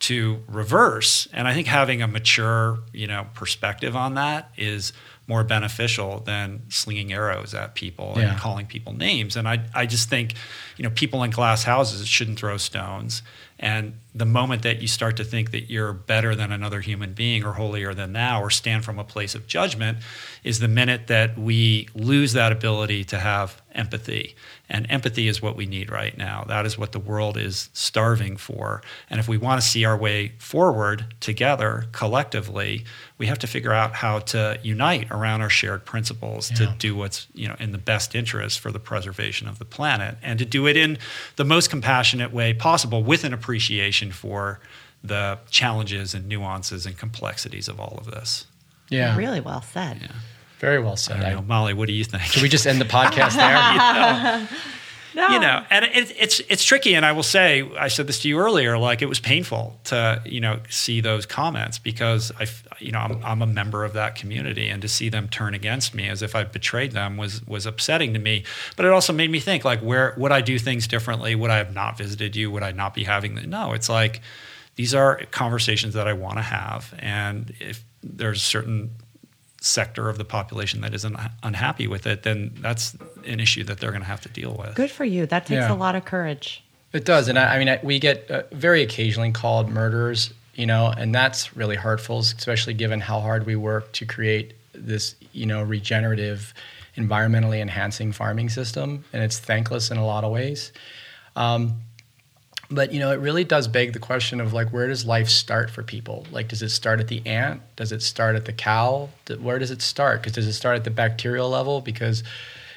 [0.00, 1.28] to reverse.
[1.32, 4.92] And I think having a mature, you know, perspective on that is
[5.26, 8.30] more beneficial than slinging arrows at people yeah.
[8.30, 9.36] and calling people names.
[9.36, 10.34] And I, I just think,
[10.76, 13.22] you know, people in glass houses shouldn't throw stones.
[13.58, 17.44] And the moment that you start to think that you're better than another human being
[17.44, 19.98] or holier than thou or stand from a place of judgment
[20.44, 24.36] is the minute that we lose that ability to have empathy.
[24.68, 26.44] And empathy is what we need right now.
[26.46, 28.82] That is what the world is starving for.
[29.10, 32.84] And if we want to see our way forward together, collectively,
[33.18, 36.56] we have to figure out how to unite around our shared principles yeah.
[36.56, 40.16] to do what's you know in the best interest for the preservation of the planet
[40.22, 40.98] and to do it in
[41.36, 44.58] the most compassionate way possible with an appreciation for
[45.02, 48.46] the challenges and nuances and complexities of all of this.
[48.88, 49.14] Yeah.
[49.18, 49.98] Really well said.
[50.00, 50.08] Yeah.
[50.60, 51.22] Very well said.
[51.22, 52.22] I know, Molly, what do you think?
[52.22, 53.50] Should we just end the podcast there?
[53.50, 54.48] you know?
[55.14, 55.28] No.
[55.28, 56.94] You know, and it, it's it's tricky.
[56.94, 58.76] And I will say, I said this to you earlier.
[58.76, 62.46] Like it was painful to you know see those comments because I,
[62.80, 65.94] you know, I'm, I'm a member of that community, and to see them turn against
[65.94, 68.44] me as if I betrayed them was was upsetting to me.
[68.76, 71.34] But it also made me think, like, where would I do things differently?
[71.34, 72.50] Would I have not visited you?
[72.50, 73.46] Would I not be having the?
[73.46, 74.20] No, it's like
[74.76, 78.90] these are conversations that I want to have, and if there's certain
[79.64, 82.94] sector of the population that isn't unhappy with it, then that's
[83.26, 84.74] an issue that they're going to have to deal with.
[84.74, 85.24] Good for you.
[85.24, 85.72] That takes yeah.
[85.72, 86.62] a lot of courage.
[86.92, 90.66] It does, and I, I mean, I, we get uh, very occasionally called murderers, you
[90.66, 95.46] know, and that's really hurtful, especially given how hard we work to create this, you
[95.46, 96.52] know, regenerative,
[96.96, 100.72] environmentally enhancing farming system, and it's thankless in a lot of ways.
[101.36, 101.80] Um,
[102.74, 105.70] but you know it really does beg the question of like where does life start
[105.70, 106.26] for people?
[106.30, 107.62] Like does it start at the ant?
[107.76, 109.08] Does it start at the cow?
[109.40, 110.20] Where does it start?
[110.20, 111.80] Because does it start at the bacterial level?
[111.80, 112.24] Because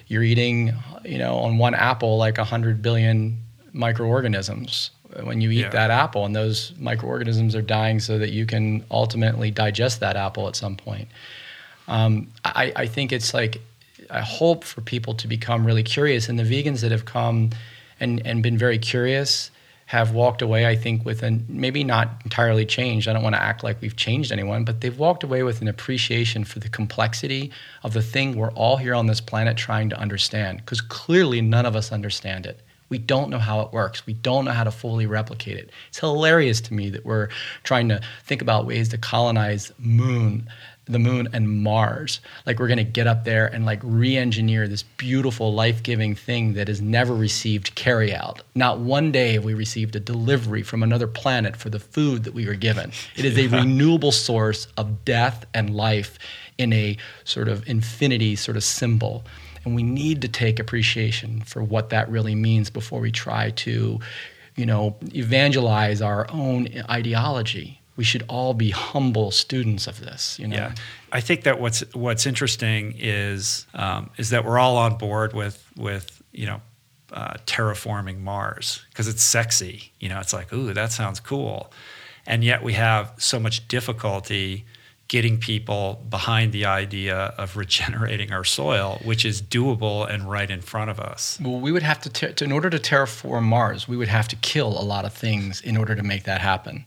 [0.08, 3.38] you're eating you know on one apple like 100 billion
[3.74, 4.92] microorganisms.
[5.24, 5.70] When you eat yeah.
[5.70, 10.48] that apple and those microorganisms are dying so that you can ultimately digest that apple
[10.48, 11.08] at some point.
[11.88, 13.62] Um, I, I think it's like
[14.10, 16.30] i hope for people to become really curious.
[16.30, 17.52] And the vegans that have come
[18.00, 19.50] and, and been very curious
[19.88, 23.08] have walked away, I think, with a maybe not entirely changed.
[23.08, 25.70] I don't want to act like we've changed anyone, but they've walked away with an
[25.70, 27.52] appreciation for the complexity
[27.84, 31.66] of the thing we're all here on this planet trying to understand, because clearly none
[31.66, 32.60] of us understand it.
[32.90, 34.06] We don't know how it works.
[34.06, 35.72] We don't know how to fully replicate it.
[35.88, 37.30] It's hilarious to me that we're
[37.64, 40.50] trying to think about ways to colonize moon
[40.88, 42.20] the moon and Mars.
[42.46, 46.68] Like we're going to get up there and like re-engineer this beautiful life-giving thing that
[46.68, 48.42] has never received carryout.
[48.56, 52.34] Not one day have we received a delivery from another planet for the food that
[52.34, 52.92] we were given.
[53.16, 56.18] It is a renewable source of death and life
[56.58, 59.26] in a sort of infinity sort of symbol.
[59.66, 64.00] And we need to take appreciation for what that really means before we try to,
[64.56, 70.40] you know, evangelize our own ideology we should all be humble students of this.
[70.40, 70.56] You know?
[70.56, 70.76] Yeah,
[71.12, 75.70] I think that what's what's interesting is um, is that we're all on board with
[75.76, 76.62] with you know
[77.12, 79.92] uh, terraforming Mars because it's sexy.
[80.00, 81.74] You know, it's like ooh, that sounds cool,
[82.26, 84.66] and yet we have so much difficulty
[85.08, 90.62] getting people behind the idea of regenerating our soil, which is doable and right in
[90.62, 91.40] front of us.
[91.42, 94.28] Well, we would have to, ter- to in order to terraform Mars, we would have
[94.28, 96.84] to kill a lot of things in order to make that happen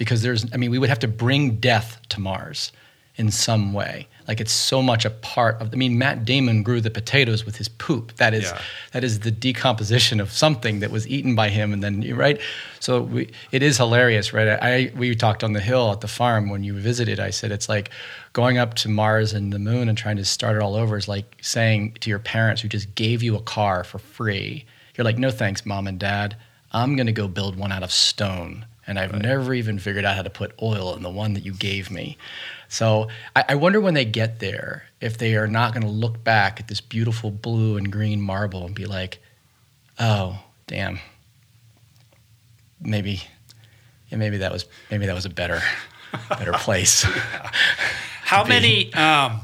[0.00, 2.72] because there's i mean we would have to bring death to mars
[3.16, 4.08] in some way.
[4.26, 7.56] Like it's so much a part of i mean matt damon grew the potatoes with
[7.56, 8.16] his poop.
[8.16, 8.60] That is yeah.
[8.92, 12.40] that is the decomposition of something that was eaten by him and then right?
[12.78, 14.48] So we, it is hilarious right?
[14.48, 17.20] I, we talked on the hill at the farm when you visited.
[17.20, 17.90] I said it's like
[18.32, 21.08] going up to mars and the moon and trying to start it all over is
[21.08, 24.64] like saying to your parents who just gave you a car for free
[24.96, 26.36] you're like no thanks mom and dad.
[26.72, 29.22] I'm going to go build one out of stone and I've right.
[29.22, 32.16] never even figured out how to put oil in the one that you gave me.
[32.68, 36.22] So I, I wonder when they get there if they are not going to look
[36.22, 39.18] back at this beautiful blue and green marble and be like,
[39.98, 41.00] "Oh, damn,
[42.80, 43.22] maybe,
[44.08, 45.62] yeah, maybe that was maybe that was a better,
[46.28, 47.02] better place."
[48.22, 49.40] how many um,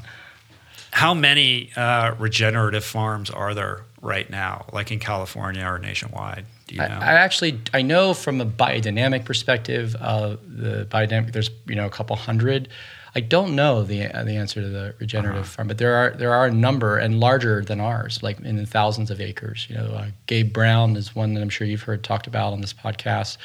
[0.93, 6.47] how many uh, regenerative farms are there right now, like in California or nationwide?
[6.69, 6.85] You know?
[6.85, 11.87] I, I, actually I know from a biodynamic perspective, uh, the biodynamic there's you know
[11.87, 12.69] a couple hundred.
[13.15, 16.47] I don't know the the answer to the regenerative farm, but there are there are
[16.47, 19.67] a number and larger than ours, like in the thousands of acres.
[19.71, 22.61] You know, uh, Gabe Brown is one that I'm sure you've heard talked about on
[22.61, 23.39] this podcast.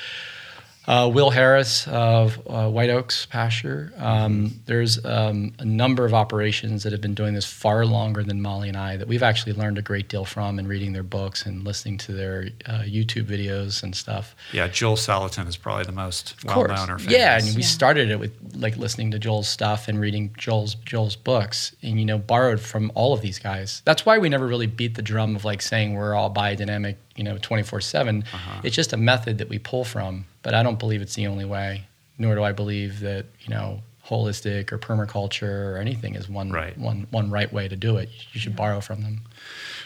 [0.88, 3.92] Uh, Will Harris of uh, White Oak Pastures.
[3.98, 8.42] Um, there's um, a number of operations that have been doing this far longer than
[8.42, 11.46] Molly and I that we've actually learned a great deal from in reading their books
[11.46, 14.36] and listening to their uh, YouTube videos and stuff.
[14.54, 17.14] Yeah, Joel Salatin is probably the most well known or famous.
[17.14, 17.68] Yeah, and we yeah.
[17.68, 22.06] started it with like listening to Joel's stuff and reading Joel's Joel's books, and you
[22.06, 23.82] know borrowed from all of these guys.
[23.86, 27.24] That's why we never really beat the drum of like saying we're all biodynamic, you
[27.24, 28.24] know, twenty four seven.
[28.34, 28.62] Uh-huh.
[28.64, 31.46] It's just a method that we pull from but I don't believe it's the only
[31.46, 31.86] way.
[32.18, 36.78] Nor do I believe that you know holistic or permaculture or anything is one right.
[36.78, 38.10] one one right way to do it.
[38.34, 39.22] You should borrow from them.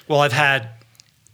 [0.07, 0.69] Well, I've had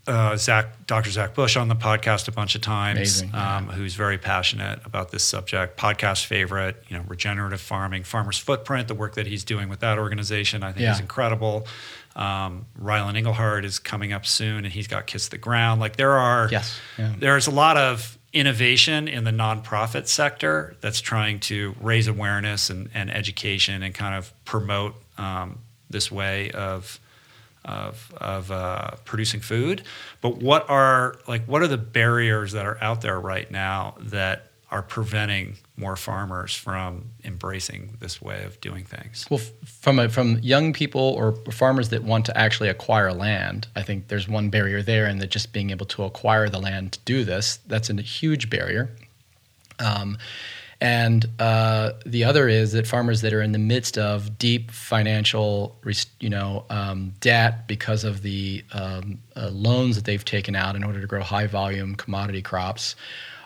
[0.08, 1.12] uh, Zach, Dr.
[1.12, 5.24] Zach Bush on the podcast a bunch of times, um, who's very passionate about this
[5.24, 5.78] subject.
[5.78, 10.00] Podcast favorite, you know, regenerative farming, Farmer's Footprint, the work that he's doing with that
[10.00, 10.94] organization, I think yeah.
[10.94, 11.68] is incredible.
[12.16, 15.80] Um, Ryland Engelhart is coming up soon, and he's got Kiss the Ground.
[15.80, 17.14] Like there are, yes, yeah.
[17.18, 22.90] there's a lot of innovation in the nonprofit sector that's trying to raise awareness and,
[22.94, 25.60] and education and kind of promote um,
[25.90, 27.00] this way of
[27.64, 29.84] of, of uh, producing food.
[30.20, 34.51] But what are like what are the barriers that are out there right now that
[34.72, 39.26] are preventing more farmers from embracing this way of doing things?
[39.30, 43.84] Well, from a, from young people or farmers that want to actually acquire land, I
[43.84, 47.00] think there's one barrier there, and that just being able to acquire the land to
[47.00, 48.90] do this, that's a huge barrier.
[49.80, 50.18] Um,
[50.80, 55.78] and uh, the other is that farmers that are in the midst of deep financial,
[56.20, 60.84] you know, um, debt because of the um, uh, loans that they've taken out in
[60.84, 62.96] order to grow high volume commodity crops,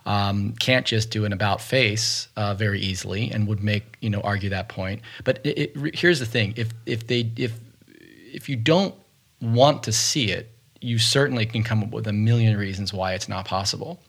[0.05, 4.21] um, can't just do an about face uh, very easily and would make you know
[4.21, 5.01] argue that point.
[5.23, 8.93] But it, it, here's the thing: if if they if if you don't
[9.41, 10.51] want to see it,
[10.81, 13.99] you certainly can come up with a million reasons why it's not possible.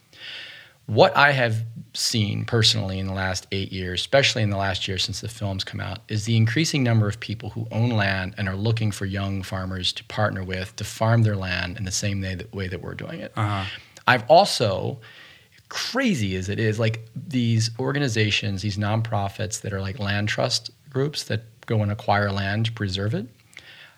[0.86, 1.64] What I have
[1.94, 5.64] seen personally in the last eight years, especially in the last year since the films
[5.64, 9.05] come out, is the increasing number of people who own land and are looking for
[9.05, 12.68] young farmers to partner with to farm their land in the same way that, way
[12.68, 13.32] that we're doing it.
[13.36, 13.64] Uh-huh.
[14.06, 15.01] I've also
[15.68, 21.24] crazy as it is, like these organizations, these nonprofits that are like land trust groups
[21.24, 23.26] that go and acquire land to preserve it,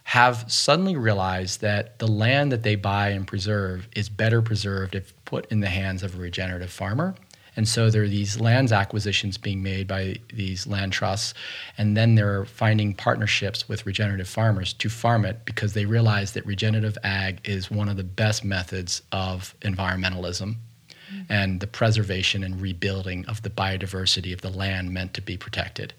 [0.05, 5.13] have suddenly realized that the land that they buy and preserve is better preserved if
[5.27, 7.15] put in the hands of a regenerative farmer.
[7.57, 11.35] And so there are these lands acquisitions being made by these land trusts,
[11.77, 16.47] and then they're finding partnerships with regenerative farmers to farm it because they realize that
[16.47, 20.55] regenerative ag is one of the best methods of environmentalism
[21.29, 25.93] and the preservation and rebuilding of the biodiversity of the land meant to be protected.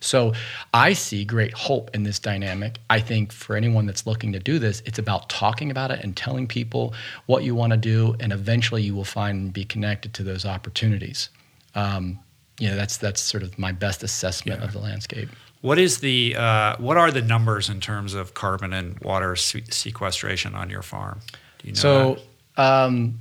[0.00, 0.32] So
[0.72, 2.78] I see great hope in this dynamic.
[2.88, 6.16] I think for anyone that's looking to do this, it's about talking about it and
[6.16, 6.94] telling people
[7.26, 10.44] what you want to do, and eventually you will find and be connected to those
[10.44, 11.30] opportunities.
[11.74, 12.18] Um,
[12.58, 14.66] you know, that's that's sort of my best assessment yeah.
[14.66, 15.28] of the landscape.
[15.60, 20.54] What is the uh, what are the numbers in terms of carbon and water sequestration
[20.54, 21.20] on your farm?
[21.58, 22.18] Do you know so
[22.56, 23.18] um,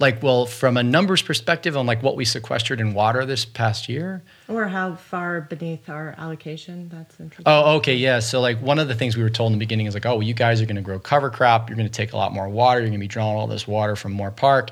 [0.00, 3.88] like well from a numbers perspective on like what we sequestered in water this past
[3.88, 4.22] year.
[4.48, 7.44] Or how far beneath our allocation that's interesting.
[7.46, 8.18] Oh okay yeah.
[8.18, 10.14] So like one of the things we were told in the beginning is like oh
[10.14, 12.32] well, you guys are going to grow cover crop you're going to take a lot
[12.32, 14.70] more water you're going to be drawing all this water from Moorpark.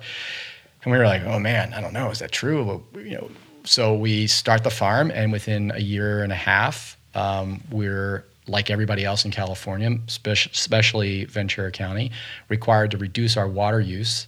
[0.82, 2.64] And we were like oh man i don't know is that true?
[2.64, 3.30] Well, you know
[3.64, 8.70] so we start the farm and within a year and a half um, we're like
[8.70, 12.10] everybody else in California, especially Ventura County,
[12.48, 14.26] required to reduce our water use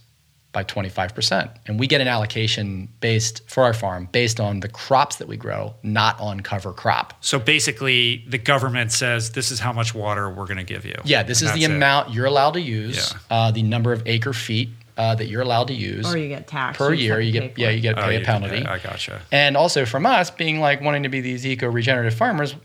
[0.51, 1.49] by 25%.
[1.67, 5.37] And we get an allocation based for our farm based on the crops that we
[5.37, 7.13] grow, not on cover crop.
[7.21, 10.95] So basically, the government says this is how much water we're going to give you.
[11.05, 12.15] Yeah, this is the amount it.
[12.15, 13.37] you're allowed to use, yeah.
[13.37, 14.69] uh, the number of acre feet.
[14.97, 17.19] Uh, that you're allowed to use, or you get taxed per year.
[17.19, 18.61] You get yeah, you get to oh, pay a penalty.
[18.61, 19.21] Pay, I gotcha.
[19.31, 22.55] And also from us being like wanting to be these eco regenerative farmers,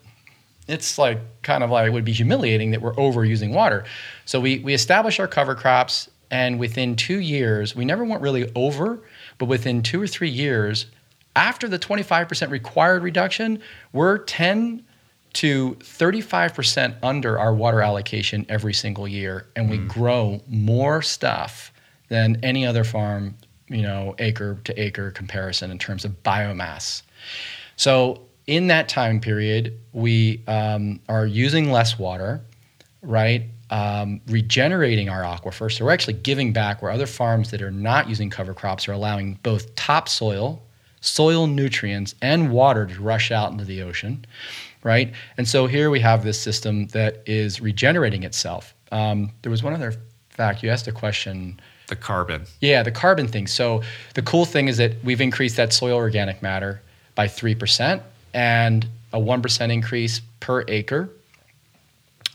[0.66, 3.84] it's like kind of like it would be humiliating that we're overusing water.
[4.24, 8.50] So we we establish our cover crops and within two years, we never went really
[8.54, 9.02] over,
[9.38, 10.86] but within two or three years,
[11.34, 13.60] after the 25% required reduction,
[13.92, 14.82] we're 10
[15.34, 19.46] to 35% under our water allocation every single year.
[19.54, 19.86] And we mm.
[19.86, 21.72] grow more stuff
[22.08, 23.36] than any other farm,
[23.68, 27.02] you know, acre to acre comparison in terms of biomass.
[27.76, 32.40] So in that time period, we um, are using less water,
[33.02, 33.42] right?
[33.70, 35.72] Um, regenerating our aquifer.
[35.72, 38.92] So we're actually giving back where other farms that are not using cover crops are
[38.92, 40.62] allowing both topsoil,
[41.00, 44.24] soil nutrients, and water to rush out into the ocean.
[44.82, 45.12] right?
[45.36, 48.72] And so here we have this system that is regenerating itself.
[48.92, 49.94] Um, there was one other
[50.30, 51.58] fact you asked a question.
[51.88, 52.44] The carbon.
[52.60, 53.46] Yeah, the carbon thing.
[53.48, 53.82] So
[54.14, 56.80] the cool thing is that we've increased that soil organic matter
[57.16, 58.00] by 3%
[58.32, 61.08] and a 1% increase per acre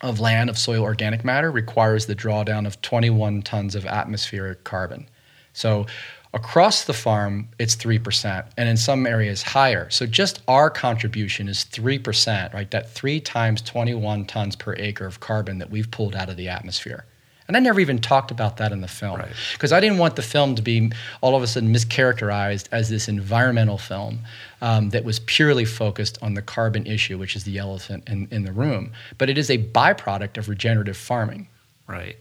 [0.01, 5.07] of land of soil organic matter requires the drawdown of 21 tons of atmospheric carbon.
[5.53, 5.85] So
[6.33, 9.89] across the farm, it's 3%, and in some areas higher.
[9.89, 12.71] So just our contribution is 3%, right?
[12.71, 16.47] That three times 21 tons per acre of carbon that we've pulled out of the
[16.49, 17.05] atmosphere.
[17.47, 19.31] And I never even talked about that in the film Right.
[19.53, 23.09] because I didn't want the film to be all of a sudden mischaracterized as this
[23.09, 24.19] environmental film
[24.61, 28.43] um, that was purely focused on the carbon issue, which is the elephant in, in
[28.43, 28.91] the room.
[29.17, 31.47] But it is a byproduct of regenerative farming,
[31.87, 32.17] Right.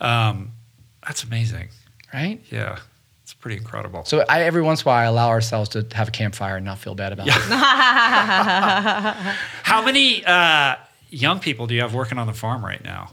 [0.00, 0.52] Um,
[1.06, 1.68] that's amazing.
[2.12, 2.40] right?
[2.50, 2.78] Yeah.
[3.22, 4.04] It's pretty incredible.
[4.04, 6.64] So I, every once in a while, I allow ourselves to have a campfire and
[6.64, 7.32] not feel bad about it.
[9.62, 10.76] How many uh,
[11.10, 13.10] young people do you have working on the farm right now?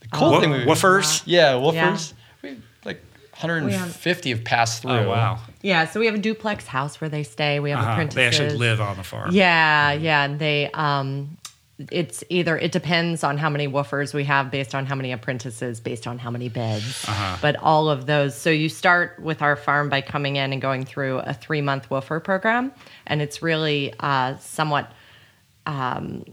[0.00, 1.22] The cool Wo- thing we- woofers?
[1.26, 2.12] Yeah, woofers.
[2.42, 3.00] We, like
[3.38, 4.90] 150 have passed through.
[4.92, 5.38] Oh, wow.
[5.66, 7.58] Yeah, so we have a duplex house where they stay.
[7.60, 7.90] We have Uh-huh.
[7.92, 8.14] apprentices.
[8.16, 9.30] They actually live on the farm.
[9.32, 11.36] Yeah, yeah, and they um
[11.90, 15.78] it's either it depends on how many woofers we have based on how many apprentices
[15.78, 17.36] based on how many beds Uh-huh.
[17.42, 20.86] but all of those so you start with our farm by coming in and going
[20.86, 22.72] through a three month woofer program
[23.06, 24.90] and it's really uh, somewhat
[25.66, 26.24] um,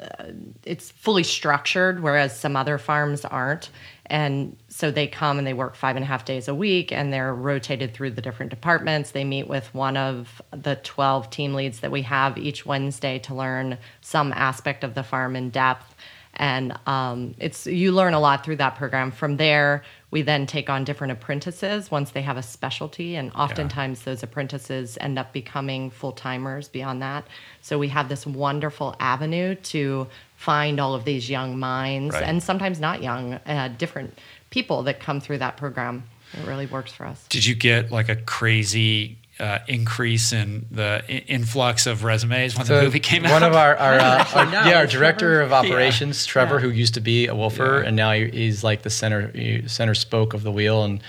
[0.00, 0.26] uh,
[0.64, 3.70] it's fully structured whereas some other farms aren't
[4.06, 7.12] and so they come and they work five and a half days a week and
[7.12, 9.12] they're rotated through the different departments.
[9.12, 13.34] They meet with one of the 12 team leads that we have each wednesday to
[13.34, 15.94] learn some aspect of the farm in depth.
[16.34, 19.10] And um, it's you learn a lot through that program.
[19.12, 19.84] From there
[20.14, 24.96] we then take on different apprentices once they have a specialty and oftentimes those apprentices
[25.00, 27.26] end up becoming full-timers beyond that.
[27.62, 32.22] So we have this wonderful avenue to find all of these young minds Right.
[32.22, 34.16] and sometimes not young uh, different
[34.50, 36.04] people that come through that program.
[36.32, 37.26] It really works for us.
[37.28, 42.66] Did you get like a crazy uh, increase in the i- influx of resumes when
[42.66, 43.32] the, movie came out?
[43.32, 44.86] One of our, our, uh, our- yeah, our Trevor.
[44.86, 46.60] director of operations, Trevor, Yeah.
[46.62, 47.88] who used to be a woofer, Yeah.
[47.88, 49.32] and now he's like the center
[49.68, 51.00] center spoke of the wheel and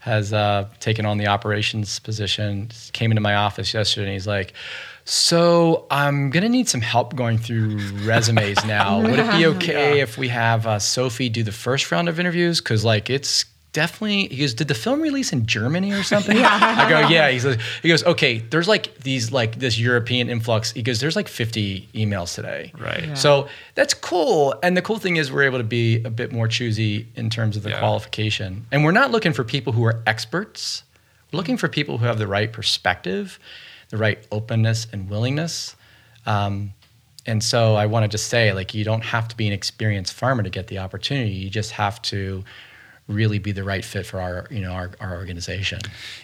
[0.00, 2.68] has uh, taken on the operations position.
[2.92, 4.52] Came into my office yesterday, and he's like.
[5.06, 9.02] So I'm gonna need some help going through resumes now.
[9.02, 12.58] Would it be okay if we have uh, Sophie do the first round of interviews?
[12.62, 13.44] Because like it's
[13.74, 14.28] definitely.
[14.28, 16.34] He goes, did the film release in Germany or something?
[16.34, 16.48] yeah.
[16.78, 17.28] I go, yeah.
[17.30, 18.38] He's like, he goes, okay.
[18.38, 20.72] There's like these like this European influx.
[20.72, 22.72] He goes, there's like 50 emails today.
[22.78, 23.04] Right.
[23.08, 23.14] Yeah.
[23.14, 24.54] So that's cool.
[24.62, 27.58] And the cool thing is we're able to be a bit more choosy in terms
[27.58, 27.80] of the Yeah.
[27.80, 28.64] qualification.
[28.72, 30.84] And we're not looking for people who are experts.
[31.30, 33.38] We're looking for people who have the right perspective,
[33.90, 35.76] the right openness and willingness.
[36.24, 36.72] Um,
[37.26, 40.12] and so I want to just say, like, you don't have to be an experienced
[40.12, 41.30] farmer to get the opportunity.
[41.32, 42.44] You just have to
[43.06, 45.78] really be the right fit for our, you know, our, our organization.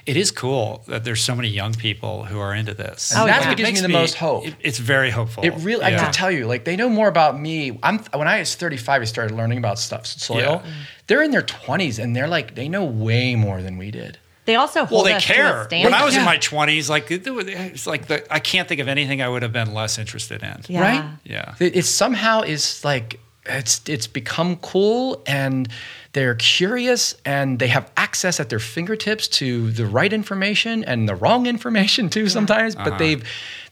[0.07, 3.12] It is cool that there's so many young people who are into this.
[3.12, 3.51] And oh, that's yeah.
[3.51, 4.47] what gives me Makes the most hope.
[4.47, 5.44] it- it's very hopeful.
[5.44, 6.05] It really, I Yeah.
[6.05, 7.78] can tell you, like they know more about me.
[7.82, 10.62] I'm when I was 35, I started learning about stuff, soil.
[10.65, 10.73] Yeah.
[11.07, 14.19] They're in their 20s and they're like, they know way more than we did.
[14.47, 15.65] they also Well, they us to a care.
[15.65, 15.85] standard.
[15.93, 19.20] When I was in my 20s, like it's like the, I can't think of anything
[19.20, 20.62] I would have been less interested in.
[20.66, 20.81] Yeah.
[20.81, 21.05] right?
[21.24, 21.57] Yeah.
[21.61, 23.20] It, it somehow is like
[23.59, 25.68] it's it's become cool and
[26.12, 31.14] they're curious and they have access at their fingertips to the right information and the
[31.14, 33.22] wrong information too sometimes but they've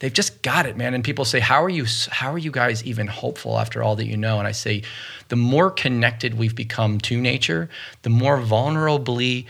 [0.00, 0.94] they've just got it man.
[0.94, 4.06] And people say how are you how are you guys even hopeful after all that
[4.06, 4.38] you know?
[4.38, 4.82] And I say
[5.28, 7.68] the more connected we've become to nature
[8.02, 9.46] the more vulnerably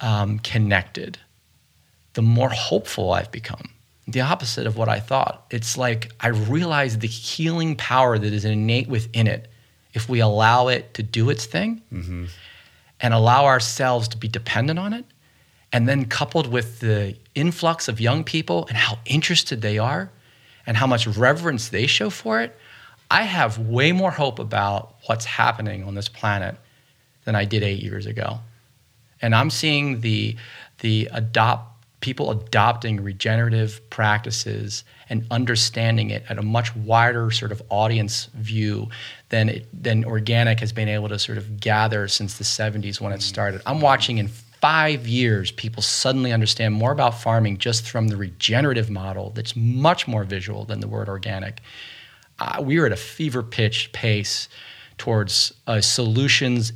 [0.00, 1.18] um, connected
[2.14, 3.70] the more hopeful I've become.
[4.08, 5.46] The opposite of what I thought.
[5.50, 9.49] It's like I realize the healing power that is innate within it
[9.94, 12.26] if we allow it to do its thing mm-hmm.
[13.00, 15.04] and allow ourselves to be dependent on it.
[15.72, 20.10] And then coupled with the influx of young people and how interested they are
[20.66, 22.58] and how much reverence they show for it,
[23.08, 26.56] I have way more hope about what's happening on this planet
[27.24, 28.40] than I did eight years ago
[29.22, 30.36] and I'm seeing the
[30.80, 31.66] the adopt
[32.00, 38.88] people adopting regenerative practices and understanding it at a much wider sort of audience view
[39.30, 43.12] than it, than organic has been able to sort of gather since the 70s when
[43.12, 43.62] it started.
[43.64, 48.90] I'm watching in five years people suddenly understand more about farming just from the regenerative
[48.90, 51.60] model that's much more visual than the word organic.
[52.38, 54.48] Uh, we are at a fever pitch pace
[54.98, 56.72] towards a solutions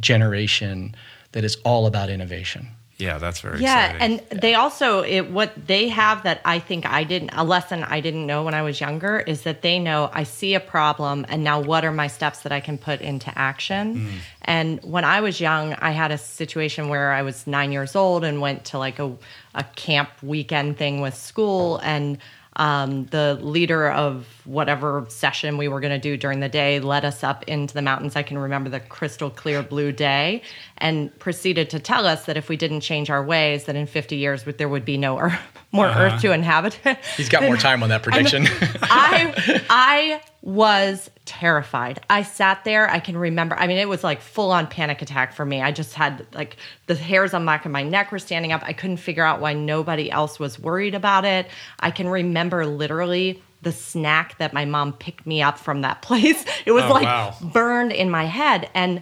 [0.00, 0.94] generation
[1.32, 2.68] that is all about innovation.
[3.02, 3.66] Yeah, that's very exciting.
[3.66, 4.20] yeah, exciting.
[4.30, 8.00] and they also it what they have that I think I didn't a lesson I
[8.00, 11.42] didn't know when I was younger is that they know I see a problem and
[11.42, 13.96] now what are my steps that I can put into action.
[13.96, 14.10] Mm.
[14.42, 18.24] And when I was young, I had a situation where I was 9 years old
[18.24, 19.16] and went to like a
[19.54, 22.18] a camp weekend thing with school and
[22.56, 27.04] um, the leader of whatever session we were going to do during the day led
[27.04, 28.14] us up into the mountains.
[28.14, 30.42] I can remember the crystal clear blue day
[30.82, 34.16] and proceeded to tell us that if we didn't change our ways, that in 50
[34.16, 35.38] years there would be no earth,
[35.72, 36.00] more uh-huh.
[36.00, 36.78] earth to inhabit.
[37.16, 38.46] He's got more time on that prediction.
[38.82, 42.00] I I was terrified.
[42.10, 42.90] I sat there.
[42.90, 43.56] I can remember.
[43.56, 45.62] I mean, it was like full on panic attack for me.
[45.62, 46.56] I just had like
[46.88, 48.62] the hairs on the back of my neck were standing up.
[48.64, 51.46] I couldn't figure out why nobody else was worried about it.
[51.78, 56.44] I can remember literally the snack that my mom picked me up from that place.
[56.66, 57.36] It was Oh, like wow.
[57.40, 59.00] burned in my head and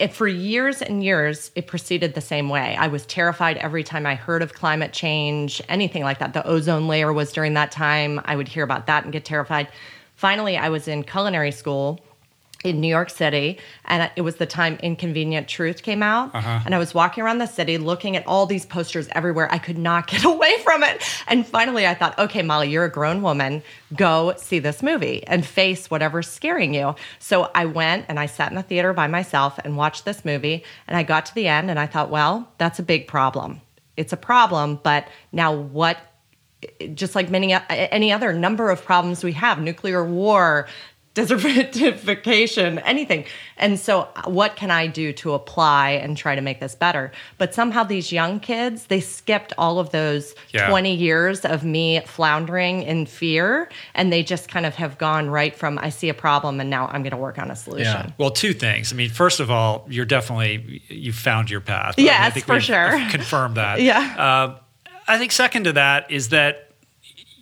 [0.00, 2.76] it for years and years it proceeded the same way.
[2.76, 6.32] I was terrified every time i heard of climate change anything like that.
[6.32, 8.20] The ozone layer was during that time.
[8.24, 9.68] I would hear about that and get terrified.
[10.16, 12.00] Finally i was in culinary school
[12.64, 16.34] in New York City, and it was the time Inconvenient Truth came out.
[16.34, 16.60] Uh-huh.
[16.64, 19.52] And I was walking around the city looking at all these posters everywhere.
[19.52, 21.02] I could not get away from it.
[21.28, 23.62] And finally, I thought, okay, Molly, you're a grown woman.
[23.94, 26.94] Go see this movie and face whatever's scaring you.
[27.18, 30.64] So I went and I sat in the theater by myself and watched this movie.
[30.88, 33.60] And I got to the end and I thought, well, that's a big problem.
[33.98, 35.98] It's a problem, but now what
[36.94, 40.66] just like many uh, any other number of problems we have nuclear war
[41.14, 43.24] desertification anything
[43.56, 47.54] and so what can i do to apply and try to make this better but
[47.54, 50.68] somehow these young kids they skipped all of those Yeah.
[50.68, 55.54] 20 years of me floundering in fear and they just kind of have gone right
[55.54, 58.10] from i see a problem and now i'm going to work on a solution Yeah.
[58.18, 58.92] Well, two things.
[58.92, 61.94] I mean, first of all, you're definitely you found your path.
[61.98, 62.90] Yes, I think for sure.
[63.10, 63.80] Confirm that.
[63.82, 64.44] Yeah.
[64.44, 64.56] Um,
[65.06, 66.70] I think second to that is that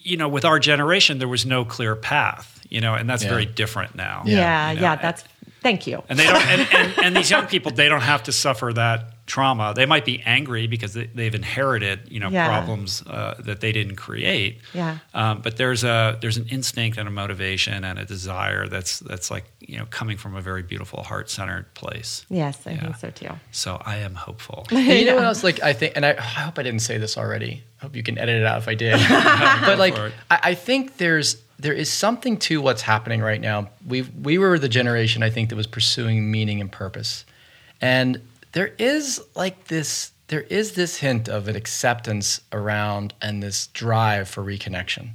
[0.03, 2.52] you know, with our generation, there was no clear path.
[2.75, 3.29] You know, and that's Yeah.
[3.37, 4.23] very different now.
[4.25, 5.23] yeah You yeah, know, that's
[5.61, 8.33] thank you and they don't and, and, and these young people they don't have to
[8.33, 12.49] suffer that trauma they might be angry because they, they've inherited you know Yeah.
[12.49, 14.99] problems uh, that they didn't create Yeah.
[15.15, 19.31] um, but there's a there's an instinct and a motivation and a desire that's that's
[19.31, 22.81] like you know coming from a very beautiful heart-centered place yes i Yeah.
[22.83, 25.45] think so too so i am hopeful And you know what else?
[25.45, 27.53] Like I think, and I, I hope I didn't say this already.
[27.79, 28.95] I hope you can edit it out if I did.
[29.69, 29.95] but like.
[30.31, 33.71] I, I think there's there is something to what's happening right now.
[33.87, 37.25] We we were the generation I think that was pursuing meaning and purpose,
[37.81, 38.21] and
[38.53, 44.29] there is like this there is this hint of an acceptance around and this drive
[44.29, 45.11] for reconnection.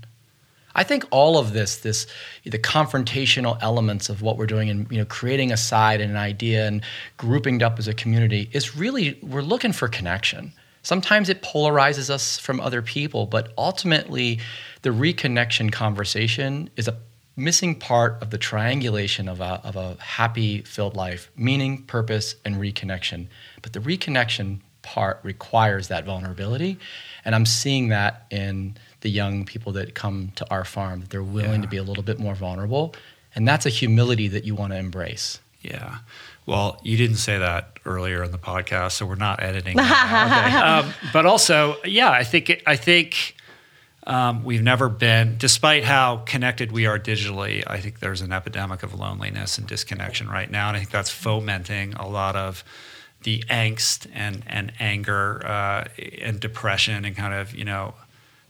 [0.76, 2.08] I think all of this, this
[2.44, 6.18] the confrontational elements of what we're doing and you know creating a side and an
[6.18, 6.82] idea and
[7.18, 10.54] grouping it up as a community is really we're looking for connection.
[10.88, 14.40] Sometimes it polarizes us from other people, but ultimately
[14.84, 16.96] the reconnection conversation is a
[17.36, 22.56] missing part of the triangulation of a, of a happy filled life, meaning, purpose, and
[22.56, 23.28] reconnection.
[23.62, 26.80] But the reconnection part requires that vulnerability.
[27.26, 31.22] And I'm seeing that in the young people that come to our farm, that they're
[31.22, 32.96] willing to be a little bit more vulnerable.
[33.36, 35.42] And that's a humility that you want to embrace.
[35.62, 35.98] Yeah.
[36.48, 39.76] Well, you didn't say that earlier in the podcast, so we're not editing.
[39.76, 43.36] that um, but also, yeah, I think I think
[44.08, 47.64] um, we've never been, despite how connected we are digitally.
[47.68, 51.12] I think there's an epidemic of loneliness and disconnection right now, and I think that's
[51.12, 52.64] fomenting a lot of
[53.24, 55.84] the angst and and anger uh,
[56.22, 57.94] and depression and kind of you know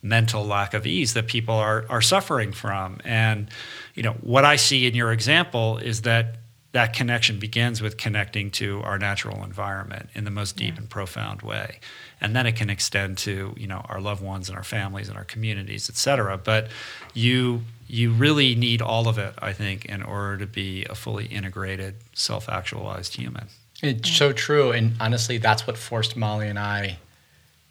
[0.03, 2.99] mental lack of ease that people are are suffering from.
[3.03, 3.49] And
[3.95, 6.36] you know what I see in your example is that
[6.77, 11.41] that connection begins with connecting to our natural environment in the most deep and profound
[11.41, 11.79] way.
[12.21, 15.17] And then it can extend to you know our loved ones and our families and
[15.17, 16.37] our communities et cetera.
[16.37, 16.67] But
[17.15, 21.25] you you really need all of it i think in order to be a fully
[21.25, 23.47] integrated self-actualized human.
[23.81, 26.97] It's so true, and honestly, that's what forced Molly and I.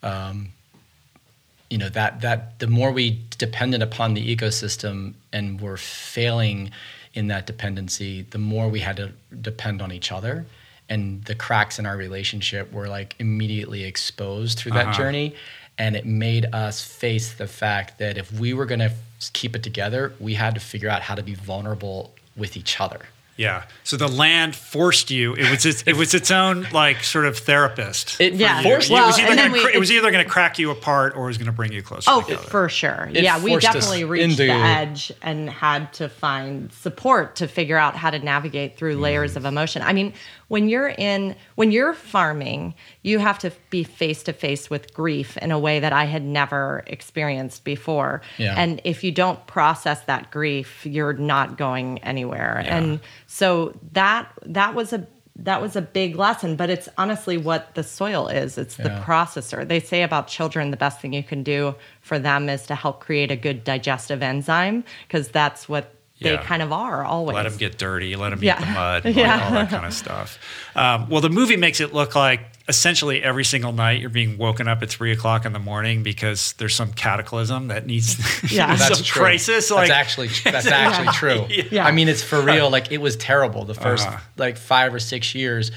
[0.02, 0.48] Um,
[1.70, 6.72] you know that that the more we depended upon the ecosystem and were failing
[7.16, 9.10] in that dependency, the more we had to
[9.40, 10.47] depend on each other,
[10.88, 14.98] and the cracks in our relationship were like immediately exposed through that Uh-huh.
[14.98, 15.34] journey,
[15.78, 18.93] and it made us face the fact that if we were going to
[19.32, 23.01] keep it together, we had to figure out how to be vulnerable with each other.
[23.36, 27.26] Yeah so the land forced you it was its, it was its own like sort
[27.26, 28.62] of therapist It Yeah.
[28.62, 30.58] forced it Well, was either and gonna, we- cr- it was either going to crack
[30.58, 32.42] you apart or it was going to bring you closer Oh, together.
[32.48, 33.10] for sure.
[33.12, 37.76] It yeah, we definitely reached into- the edge and had to find support to figure
[37.78, 39.82] out how to navigate through layers of emotion.
[39.82, 40.14] I mean,
[40.48, 45.36] when you're in when you're farming, you have to be face to face with grief
[45.39, 48.23] in a way that I had never experienced before.
[48.39, 48.55] Yeah.
[48.56, 52.62] And if you don't process that grief, you're not going anywhere.
[52.64, 52.77] yeah.
[52.77, 55.06] And so that that was a
[55.39, 58.56] that was a big lesson, but it's honestly what the soil is.
[58.56, 59.05] It's the Yeah.
[59.05, 59.68] processor.
[59.68, 63.01] They say about children the best thing you can do for them is to help
[63.01, 66.43] create a good digestive enzyme because that's what they Yeah.
[66.43, 67.34] kind of are always.
[67.34, 68.16] Let them get dirty.
[68.16, 68.56] Let them Yeah.
[68.56, 69.05] eat the mud.
[69.06, 69.44] like Yeah.
[69.44, 70.38] all that kind of stuff.
[70.74, 74.66] Um, well, the movie makes it look like essentially every single night you're being woken
[74.66, 78.16] up at three o'clock in the morning because there's some cataclysm that needs
[78.52, 78.74] Yeah.
[78.76, 79.22] some That's true.
[79.22, 79.70] crisis.
[79.70, 81.47] Like that's actually that's actually true.
[81.70, 81.86] Yeah.
[81.86, 82.70] I mean, it's for real.
[82.70, 83.64] Like it was terrible.
[83.64, 84.18] The 1st Uh-huh.
[84.36, 85.70] like five or six years,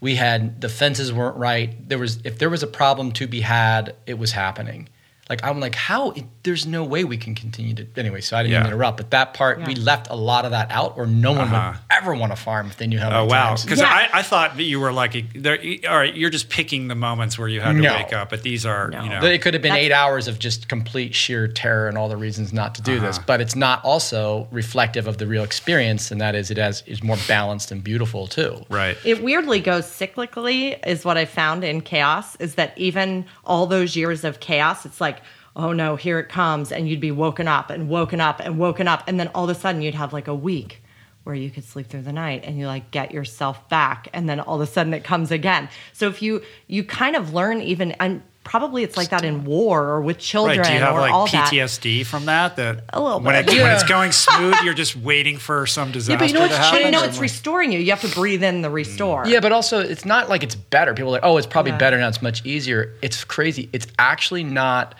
[0.00, 1.88] we had the fences weren't right.
[1.88, 4.88] There was if there was a problem to be had, it was happening.
[5.28, 6.10] Like I'm like, how?
[6.12, 7.86] It, there's no way we can continue to.
[7.96, 8.60] Anyway, so I didn't Yeah.
[8.60, 11.40] mean interrupt, but that part we left a lot of that out, or no one
[11.42, 11.72] Uh-huh.
[11.74, 13.08] would ever want to farm if they knew how.
[13.08, 13.56] Oh many wow!
[13.62, 13.86] Because Yeah.
[14.12, 17.38] I, I thought that you were like, there, all right, you're just picking the moments
[17.38, 17.92] where you had to No.
[17.94, 19.02] wake up, but these are, No.
[19.02, 21.98] you know, It could have been That's- eight hours of just complete sheer terror and
[21.98, 23.24] all the reasons not to do this, Uh-huh.
[23.26, 27.02] but it's not also reflective of the real experience, and that is it has is
[27.02, 28.64] more balanced and beautiful too.
[28.70, 28.96] right?
[29.04, 32.36] It weirdly goes cyclically, is what I found in chaos.
[32.36, 35.17] Is that even all those years of chaos, it's like,
[35.58, 38.86] oh no, here it comes, and you'd be woken up and woken up and woken
[38.88, 40.82] up, and then all of a sudden you'd have like a week
[41.24, 44.40] where you could sleep through the night and you like get yourself back, and then
[44.40, 45.68] all of a sudden it comes again.
[45.92, 49.82] So if you you kind of learn even, and probably it's like that in war
[49.88, 50.66] or with children Right?
[50.68, 51.52] Do you have or like all that.
[51.52, 52.56] PTSD from that?
[52.56, 53.54] That A little when, bit.
[53.54, 56.40] it, when it's going smooth, you're just waiting for some disaster Yeah, but you know
[56.40, 56.82] what's to happen.
[56.84, 57.78] But no, Or it's more- restoring you.
[57.80, 59.26] You have to breathe in the restore.
[59.26, 60.94] Yeah, but also it's not like it's better.
[60.94, 61.78] People are like, oh, it's probably Yeah.
[61.78, 62.08] better now.
[62.08, 62.94] It's much easier.
[63.02, 63.68] It's crazy.
[63.74, 64.94] It's actually not.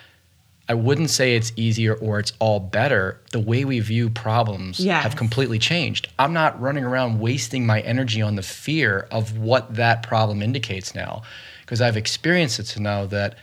[0.69, 3.19] I wouldn't say it's easier or it's all better.
[3.31, 5.01] The way we view problems Yes.
[5.01, 6.07] have completely changed.
[6.19, 10.93] I'm not running around wasting my energy on the fear of what that problem indicates
[10.93, 11.23] now,
[11.61, 13.35] because I've experienced it to know that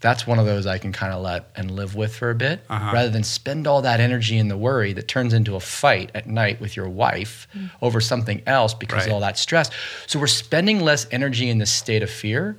[0.00, 2.60] that's one of those I can kind of let and live with for a bit,
[2.68, 2.90] Uh-huh.
[2.92, 6.26] rather than spend all that energy in the worry that turns into a fight at
[6.26, 7.46] night with your wife
[7.82, 9.06] over something else because Right.
[9.08, 9.70] of all that stress.
[10.08, 12.56] So we're spending less energy in this state of fear.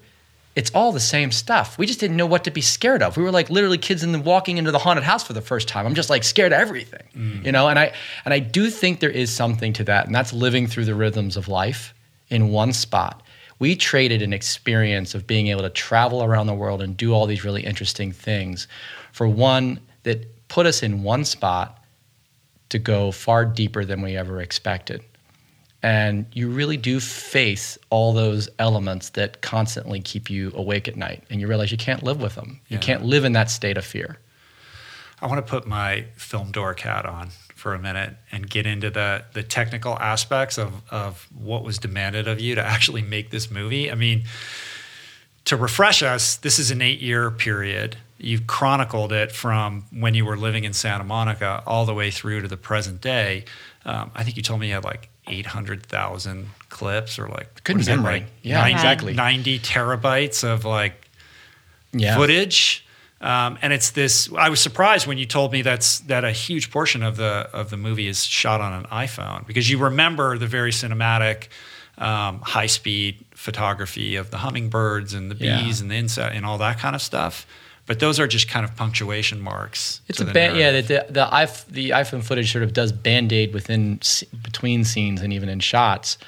[0.55, 1.77] It's all the same stuff.
[1.77, 3.15] We just didn't know what to be scared of.
[3.15, 5.67] We were like literally kids in the walking into the haunted house for the first
[5.67, 5.85] time.
[5.85, 7.45] I'm just like scared of everything, mm.
[7.45, 7.69] you know.
[7.69, 7.93] And I
[8.25, 11.37] and I do think there is something to that, and that's living through the rhythms
[11.37, 11.93] of life
[12.29, 13.21] in one spot.
[13.59, 17.25] We traded an experience of being able to travel around the world and do all
[17.25, 18.67] these really interesting things
[19.11, 21.83] for one that put us in one spot
[22.69, 25.03] to go far deeper than we ever expected.
[25.81, 31.23] And you really do face all those elements that constantly keep you awake at night.
[31.29, 32.59] And you realize you can't live with them.
[32.67, 32.81] You Yeah.
[32.81, 34.17] can't live in that state of fear.
[35.21, 38.89] I want to put my film dork hat on for a minute and get into
[38.89, 43.51] the the technical aspects of of what was demanded of you to actually make this
[43.51, 43.91] movie.
[43.91, 44.23] I mean,
[45.45, 47.97] to refresh us, this is an eight year period.
[48.17, 52.41] You've chronicled it from when you were living in Santa Monica all the way through
[52.41, 53.45] to the present day.
[53.85, 57.81] Um, I think you told me you had like 800,000 clips or like Good what
[57.81, 59.13] is it, like Yeah, 90 exactly.
[59.13, 61.07] 90 terabytes of like
[61.93, 62.15] Yeah.
[62.15, 62.85] footage.
[63.21, 64.29] Um, and it's this.
[64.37, 67.69] I was surprised when you told me that's that a huge portion of the of
[67.69, 71.49] the movie is shot on an iPhone because you remember the very cinematic,
[71.97, 75.61] um, high speed photography of the hummingbirds and the Yeah.
[75.61, 77.45] bees and the insect and all that kind of stuff.
[77.89, 80.01] But those are just kind of punctuation marks.
[80.07, 80.79] It's a band, yeah.
[80.79, 83.99] The the, the iPhone footage sort of does band aid within
[84.43, 86.19] between scenes and even in shots,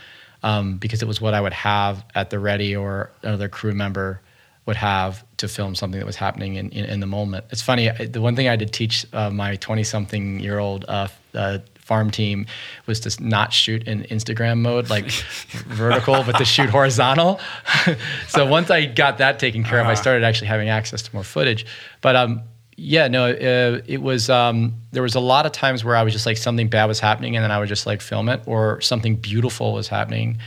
[0.41, 4.21] um, because it was what I would have at the ready or another crew member
[4.65, 7.45] would have to film something that was happening in, in, in the moment.
[7.51, 7.91] It's funny.
[7.91, 11.59] The one thing I did teach uh, my twenty something year old uh, uh,
[11.91, 12.45] farm team
[12.85, 15.11] was to not shoot in Instagram mode, like
[15.83, 17.37] vertical, but to shoot horizontal.
[18.29, 20.01] so once I got that taken care of, I Uh-huh.
[20.01, 21.65] started actually having access to more footage.
[21.99, 22.41] But um,
[22.77, 24.29] yeah, no, uh, it was.
[24.29, 27.01] Um, there was a lot of times where I was just like something bad was
[27.01, 30.37] happening, and then I would just like film it, or something beautiful was happening,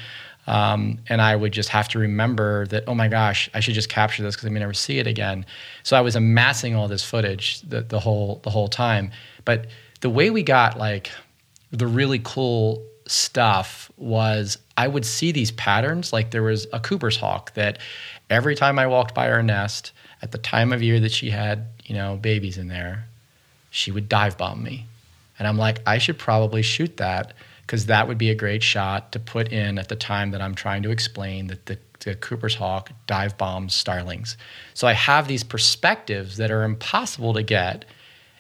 [0.46, 2.84] um, and I would just have to remember that.
[2.88, 5.44] Oh my gosh, I should just capture this because I may never see it again.
[5.82, 9.10] So I was amassing all this footage the, the whole the whole time.
[9.44, 9.66] But
[10.00, 11.10] the way we got like
[11.78, 16.12] the really cool stuff was I would see these patterns.
[16.12, 17.78] Like there was a Cooper's hawk that
[18.30, 19.92] every time I walked by her nest
[20.22, 23.06] at the time of year that she had, you know, babies in there,
[23.70, 24.86] she would dive bomb me.
[25.38, 27.32] And I'm like, I should probably shoot that
[27.62, 30.54] because that would be a great shot to put in at the time that I'm
[30.54, 34.36] trying to explain that the, the Cooper's hawk dive bombs starlings.
[34.74, 37.84] So I have these perspectives that are impossible to get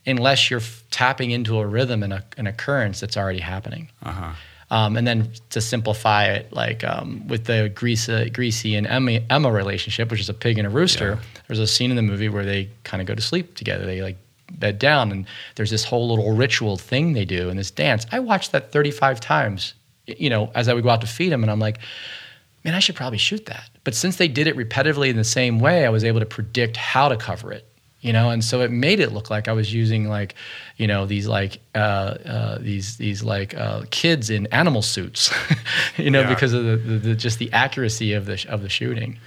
[0.06, 3.88] unless you're f- tapping into a rhythm and a, an occurrence that's already happening.
[4.02, 4.32] Uh-huh.
[4.70, 9.52] Um, and then to simplify it, like um, with the Greasy, Greasy and Emma, Emma
[9.52, 12.44] relationship, which is a pig and a rooster, there's a scene in the movie where
[12.44, 13.84] they kind of go to sleep together.
[13.84, 14.16] They like
[14.52, 18.06] bed down, and there's this whole little ritual thing they do in this dance.
[18.10, 19.74] I watched that 35 times,
[20.06, 21.78] you know, as I would go out to feed him, and I'm like,
[22.64, 23.68] man, I should probably shoot that.
[23.84, 26.76] But since they did it repetitively in the same way, I was able to predict
[26.76, 27.66] how to cover it
[28.04, 30.34] you know and so it made it look like i was using like
[30.76, 35.32] you know these like uh, uh, these these like uh, kids in animal suits
[35.96, 36.28] you know Yeah.
[36.34, 39.18] because of the, the, the just the accuracy of the of the shooting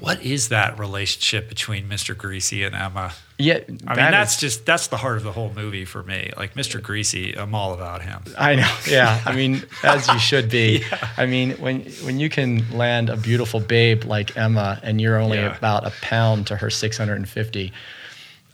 [0.00, 2.16] What is that relationship between Mr.
[2.16, 3.12] Greasy and Emma?
[3.40, 6.02] yeah I mean, that that's is- just that's the heart of the whole movie for
[6.02, 6.20] me.
[6.36, 6.80] Like Mr.
[6.80, 8.20] Greasy, I'm all about him.
[8.38, 8.74] I know.
[8.98, 9.20] Yeah.
[9.30, 10.84] I mean, as you should be.
[11.22, 11.76] I mean, when
[12.06, 12.50] when you can
[12.82, 15.56] land a beautiful babe like Emma and you're only Yeah.
[15.56, 17.72] about a pound to her 650,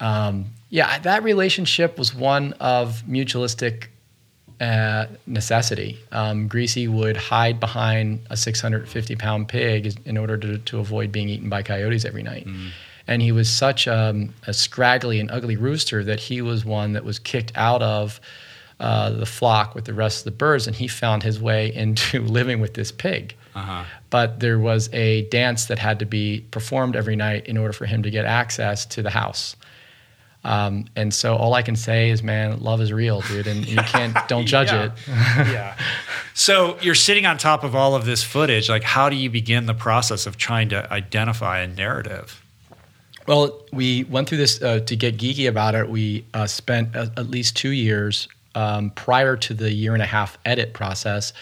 [0.05, 3.87] um, yeah, that relationship was one of mutualistic
[4.61, 5.99] uh, necessity.
[6.13, 11.29] Um, Greasy would hide behind a 650 pound pig in order to, to avoid being
[11.31, 12.47] eaten by coyotes every night.
[13.07, 17.05] And he was such um, a scraggly and ugly rooster that he was one that
[17.05, 18.21] was kicked out of
[18.81, 22.21] uh, the flock with the rest of the birds, and he found his way into
[22.21, 23.37] living with this pig.
[24.11, 27.87] But there was a dance that had to be performed every night in order for
[27.87, 29.57] him to get access to the house.
[30.45, 33.77] Um, and so all I can say is, man, love is real, dude, and you
[33.79, 34.85] can't don't judge Yeah.
[34.85, 34.93] it.
[35.53, 35.77] yeah.
[36.35, 38.69] So you're sitting on top of all of this footage.
[38.69, 42.43] Like, how do you begin the process of trying to identify a narrative?
[43.27, 45.89] Well, we went through this uh, to get geeky about it.
[45.89, 50.07] We uh, spent a, at least two years um, prior to the year and a
[50.07, 51.33] half edit process.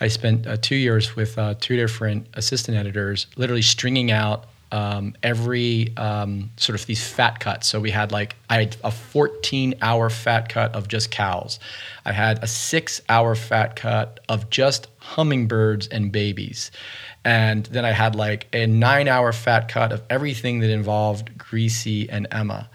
[0.00, 5.14] I spent uh, two years with uh, two different assistant editors, literally stringing out um,
[5.22, 7.68] every um, sort of these fat cuts.
[7.68, 11.58] So we had like I had a 14 hour fat cut of just cows.
[12.04, 16.70] I had a six hour fat cut of just hummingbirds and babies.
[17.24, 22.08] And then I had like a nine hour fat cut of everything that involved Greasy
[22.08, 22.68] and Emma.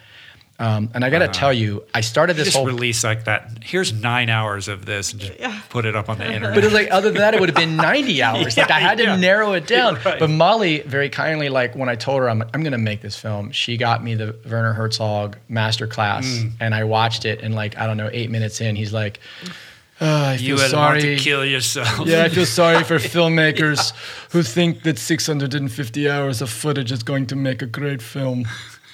[0.61, 3.49] Um, and I got to tell you, I started this just whole release like that.
[3.63, 5.33] Here's nine hours of this and just
[5.69, 6.53] put it up on the internet.
[6.53, 8.55] But it's like other than that, it would have been 90 hours.
[8.57, 9.15] like I had to yeah.
[9.15, 9.95] narrow it down.
[10.05, 10.19] Right.
[10.19, 13.15] But Molly very kindly, like when I told her I'm, I'm going to make this
[13.17, 16.51] film, she got me the Werner Herzog master class, Mm.
[16.59, 17.41] and I watched it.
[17.41, 19.19] And like I don't know, eight minutes in, he's like,
[19.99, 21.01] "Oh, I feel you would sorry.
[21.01, 22.05] to kill yourself.
[22.05, 23.93] Yeah, I feel sorry for filmmakers
[24.31, 28.45] who think that 650 hours of footage is going to make a great film.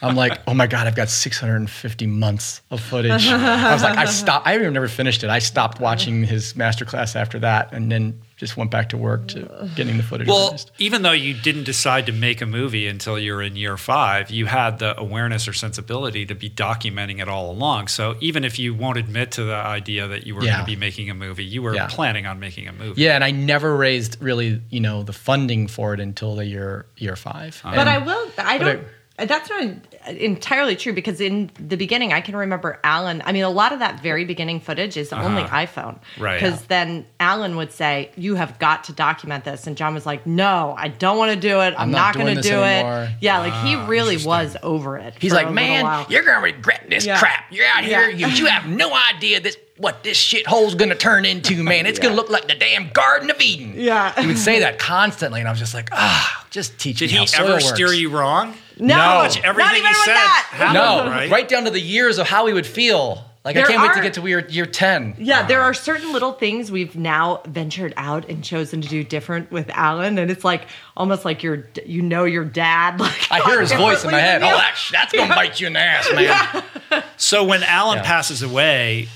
[0.01, 3.27] I'm like, oh my god, I've got 650 months of footage.
[3.27, 4.45] I was like, I stopped.
[4.47, 5.29] I even never finished it.
[5.29, 9.67] I stopped watching his masterclass after that, and then just went back to work to
[9.75, 10.27] getting the footage.
[10.27, 10.69] Well, organized.
[10.77, 14.29] even though you didn't decide to make a movie until you were in year five,
[14.29, 17.87] you had the awareness or sensibility to be documenting it all along.
[17.87, 20.51] So even if you won't admit to the idea that you were Yeah.
[20.57, 21.87] going to be making a movie, you were Yeah.
[21.87, 23.01] planning on making a movie.
[23.01, 26.85] yeah, and I never raised really, you know, the funding for it until the year
[26.97, 27.59] year five.
[27.65, 27.75] Uh-huh.
[27.75, 28.27] But I will.
[28.37, 28.83] I don't.
[29.17, 29.63] That's not
[30.07, 33.23] entirely true because in the beginning, I can remember Alan.
[33.25, 35.95] I mean, a lot of that very beginning footage is only iPhone.
[35.95, 36.23] Uh-huh.
[36.23, 36.39] Right.
[36.39, 40.27] Because then Alan would say, "You have got to document this," and John was like,
[40.27, 41.73] "No, I don't want to do it.
[41.77, 44.97] I'm, not not, going to do anymore." it." Yeah, like he Ah, really was over
[44.97, 45.15] it.
[45.19, 47.17] He's like, man, you're gonna regret this Yeah.
[47.19, 47.45] crap.
[47.51, 48.27] You're out here, Yeah.
[48.27, 51.85] you, you have no idea this what this shithole's gonna turn into, man.
[51.85, 53.73] It's gonna look like the damn Garden of Eden.
[53.75, 54.13] Yeah.
[54.19, 57.25] He would say that constantly, and I was just like, ah, just teach Did me
[57.25, 57.65] he ever works.
[57.69, 58.53] steer you wrong?
[58.79, 59.21] No, No.
[59.43, 60.47] Everything not even he with said that.
[60.51, 61.31] happened, No, right?
[61.31, 61.47] right?
[61.47, 63.23] down to the years of how he would feel.
[63.45, 65.15] Like I can't wait to are- get to year year ten.
[65.17, 69.51] Yeah, there are certain little things we've now ventured out and chosen to do different
[69.53, 70.63] with Alan, and it's like
[70.97, 72.99] almost like you're, you know, your dad.
[72.99, 74.41] Like I hear his voice in my head.
[74.43, 77.03] Oh, differently that's that's gonna bite you in the ass, man.
[77.15, 78.03] So when Alan Yeah.
[78.03, 79.07] passes away,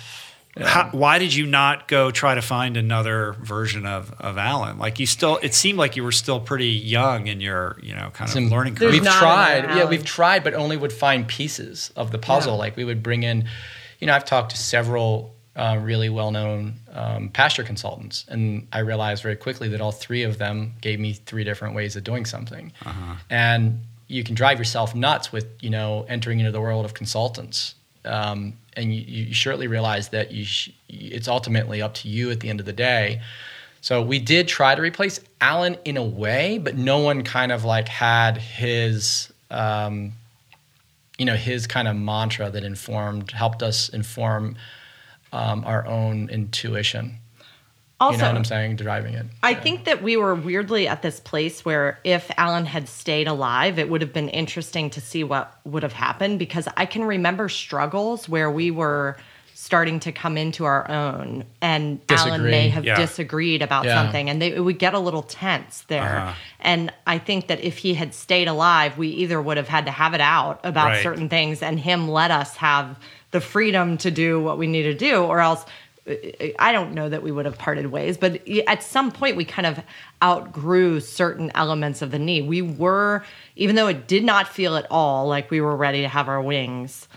[0.60, 4.78] how, why did you not go try to find another version of, of Alan?
[4.78, 8.10] Like you still, it seemed like you were still pretty young in your, you know,
[8.14, 8.92] kind of Some- learning curve.
[8.92, 12.60] we've tried yeah we've tried but only would find pieces of the puzzle Yeah.
[12.60, 13.48] like we would bring in
[14.00, 19.22] you know i've talked to several uh, really well-known um, pasture consultants and i realized
[19.24, 22.72] very quickly that all three of them gave me three different ways of doing something
[23.30, 27.76] and you can drive yourself nuts with you know entering into the world of consultants
[28.06, 32.40] um, and you, you surely realize that you sh- it's ultimately up to you at
[32.40, 33.22] the end of the day
[33.82, 37.66] so we did try to replace Alan in a way, but no one kind of
[37.66, 40.14] like had his, um,
[41.18, 44.56] you know, his kind of mantra that informed, helped us inform
[45.34, 47.18] um, our own intuition.
[48.02, 48.76] Also, you know what I'm saying?
[48.78, 49.26] Driving it.
[49.44, 53.78] I think that we were weirdly at this place where if Alan had stayed alive,
[53.78, 57.48] it would have been interesting to see what would have happened because I can remember
[57.48, 59.18] struggles where we were
[59.54, 62.96] starting to come into our own and Alan may have Yeah.
[62.96, 63.94] disagreed about Yeah.
[63.94, 66.02] something and they, it would get a little tense there.
[66.18, 66.34] Uh-huh.
[66.62, 69.92] And I think that if he had stayed alive, we either would have had to
[69.92, 71.04] have it out about Right.
[71.04, 72.98] certain things and him let us have
[73.30, 75.64] the freedom to do what we need to do, or else
[76.08, 78.18] I don't know that we would have parted ways.
[78.18, 79.80] But at some point, we kind of
[80.24, 82.48] outgrew certain elements of the need.
[82.48, 83.24] We were,
[83.56, 86.42] even though it did not feel at all like we were ready to have our
[86.42, 87.08] wings,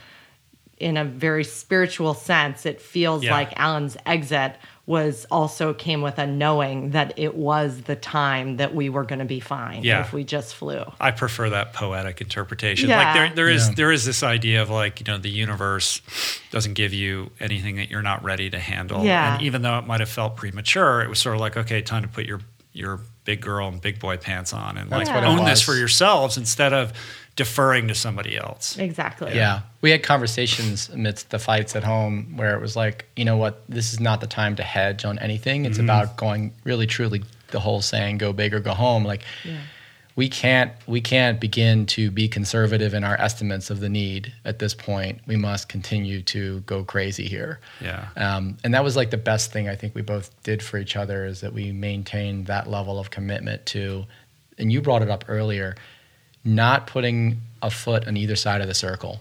[0.79, 3.33] in a very spiritual sense, it feels Yeah.
[3.33, 4.57] like Alan's exit
[4.87, 9.19] was also came with a knowing that it was the time that we were going
[9.19, 10.01] to be fine Yeah.
[10.03, 10.85] if we just flew.
[11.01, 12.91] I prefer that poetic interpretation.
[12.91, 12.99] Yeah.
[13.03, 13.75] Like there, there is Yeah.
[13.77, 16.03] there is this idea of like you know the universe
[16.51, 19.05] doesn't give you anything that you're not ready to handle.
[19.05, 19.35] Yeah.
[19.35, 22.03] And even though it might have felt premature, it was sort of like okay, time
[22.03, 22.41] to put your
[22.75, 25.75] your big girl and big boy pants on and like That's what own this for
[25.75, 26.93] yourselves instead of
[27.37, 28.79] deferring to somebody else.
[28.79, 29.35] Exactly.
[29.35, 29.63] Yeah.
[29.81, 33.63] We had conversations amidst the fights at home where it was like, you know what,
[33.69, 35.65] this is not the time to hedge on anything.
[35.65, 39.05] It's about going really truly the whole saying go big or go home.
[39.05, 39.23] Like
[40.17, 44.61] we can't we can't begin to be conservative in our estimates of the need at
[44.61, 45.21] this point.
[45.27, 47.59] We must continue to go crazy here.
[47.81, 48.09] Yeah.
[48.17, 50.95] Um, and that was like the best thing I think we both did for each
[50.95, 54.05] other is that we maintained that level of commitment to,
[54.57, 55.75] and you brought it up earlier,
[56.45, 59.21] not putting a foot on either side of the circle.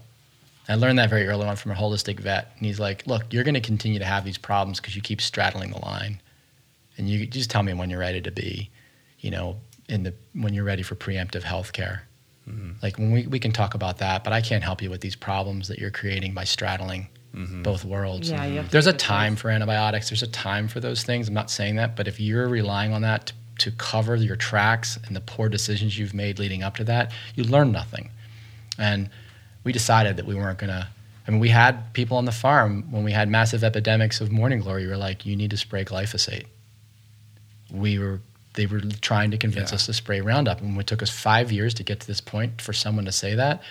[0.68, 2.52] I learned that very early on from a holistic vet.
[2.58, 5.22] And he's like, look, you're going to continue to have these problems because you keep
[5.22, 6.22] straddling the line.
[6.98, 8.70] And you just tell me when you're ready to be,
[9.20, 9.58] you know,
[9.90, 12.04] in the when you're ready for preemptive health care.
[12.50, 12.72] Mm-hmm.
[12.82, 15.16] Like when we, we can talk about that, but I can't help you with these
[15.16, 17.64] problems that you're creating by straddling mm-hmm.
[17.64, 18.30] both worlds.
[18.30, 19.42] Yeah, you have to There's a a time choice.
[19.42, 20.10] for antibiotics.
[20.10, 21.28] There's a time for those things.
[21.28, 24.98] I'm not saying that, but if you're relying on that to, to cover your tracks
[25.06, 28.10] and the poor decisions you've made leading up to that, you learn nothing.
[28.78, 29.10] And
[29.64, 30.88] we decided that we weren't going to.
[31.28, 34.60] I mean, we had people on the farm when we had massive epidemics of morning
[34.60, 34.84] glory.
[34.84, 36.46] We were like, you need to spray glyphosate.
[37.72, 38.20] We were.
[38.56, 39.76] They were trying to convince Yeah.
[39.78, 42.62] us to spray Roundup, and it took us five years to get to this point
[42.62, 43.64] for someone to say that.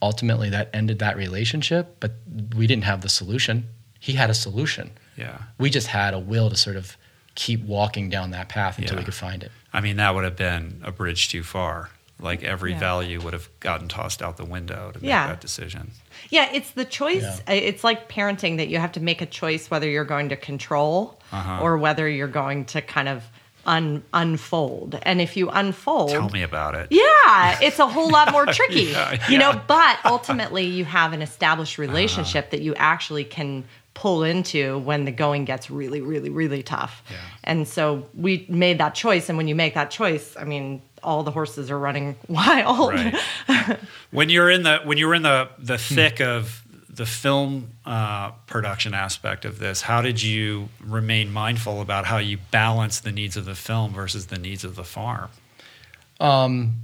[0.00, 2.12] Ultimately, that ended that relationship, but
[2.54, 3.66] we didn't have the solution.
[3.98, 4.92] He had a solution.
[5.16, 5.38] Yeah.
[5.58, 6.96] We just had a will to sort of
[7.38, 8.98] keep walking down that path until Yeah.
[9.00, 9.52] we could find it.
[9.72, 11.90] I mean, that would have been a bridge too far.
[12.20, 12.80] Like every Yeah.
[12.80, 15.28] value would have gotten tossed out the window to make Yeah.
[15.28, 15.92] that decision.
[16.30, 17.22] Yeah, it's the choice.
[17.46, 17.52] Yeah.
[17.54, 21.20] It's like parenting that you have to make a choice whether you're going to control
[21.30, 21.60] Uh-huh.
[21.62, 23.22] or whether you're going to kind of
[23.66, 24.98] un- unfold.
[25.02, 26.88] And if you unfold, Tell me about it.
[26.90, 29.60] yeah, it's a whole lot more tricky, Yeah, you know.
[29.68, 33.64] But ultimately, you have an established relationship that you actually can
[33.98, 37.02] pull into when the going gets really, really, really tough.
[37.10, 37.16] Yeah.
[37.42, 39.28] And so we made that choice.
[39.28, 42.94] And when you make that choice, I mean, all the horses are running wild.
[42.94, 43.78] Right.
[44.12, 48.94] when you're in the when you're in the the thick of the film uh, production
[48.94, 53.46] aspect of this, how did you remain mindful about how you balance the needs of
[53.46, 55.30] the film versus the needs of the farm?
[56.20, 56.74] Um,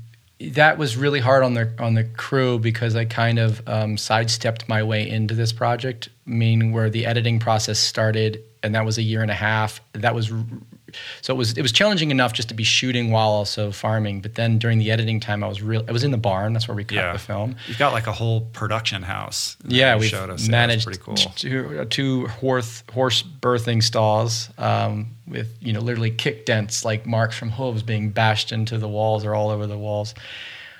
[0.50, 4.68] that was really hard on the on the crew because I kind of um, sidestepped
[4.68, 6.08] my way into this project.
[6.26, 9.80] Meaning where the editing process started, and that was a year and a half.
[9.92, 10.32] That was
[11.20, 14.20] so it was it was challenging enough just to be shooting while also farming.
[14.20, 15.84] But then during the editing time, I was real.
[15.88, 16.52] I was in the barn.
[16.52, 17.56] That's where we cut the film.
[17.66, 19.56] You've got like a whole production house.
[19.66, 20.44] Yeah, we showed us.
[20.44, 21.14] Yeah, managed pretty cool.
[21.14, 27.36] two, two horse horse birthing stalls um, with you know literally kick dents like marks
[27.36, 30.14] from hooves being bashed into the walls or all over the walls.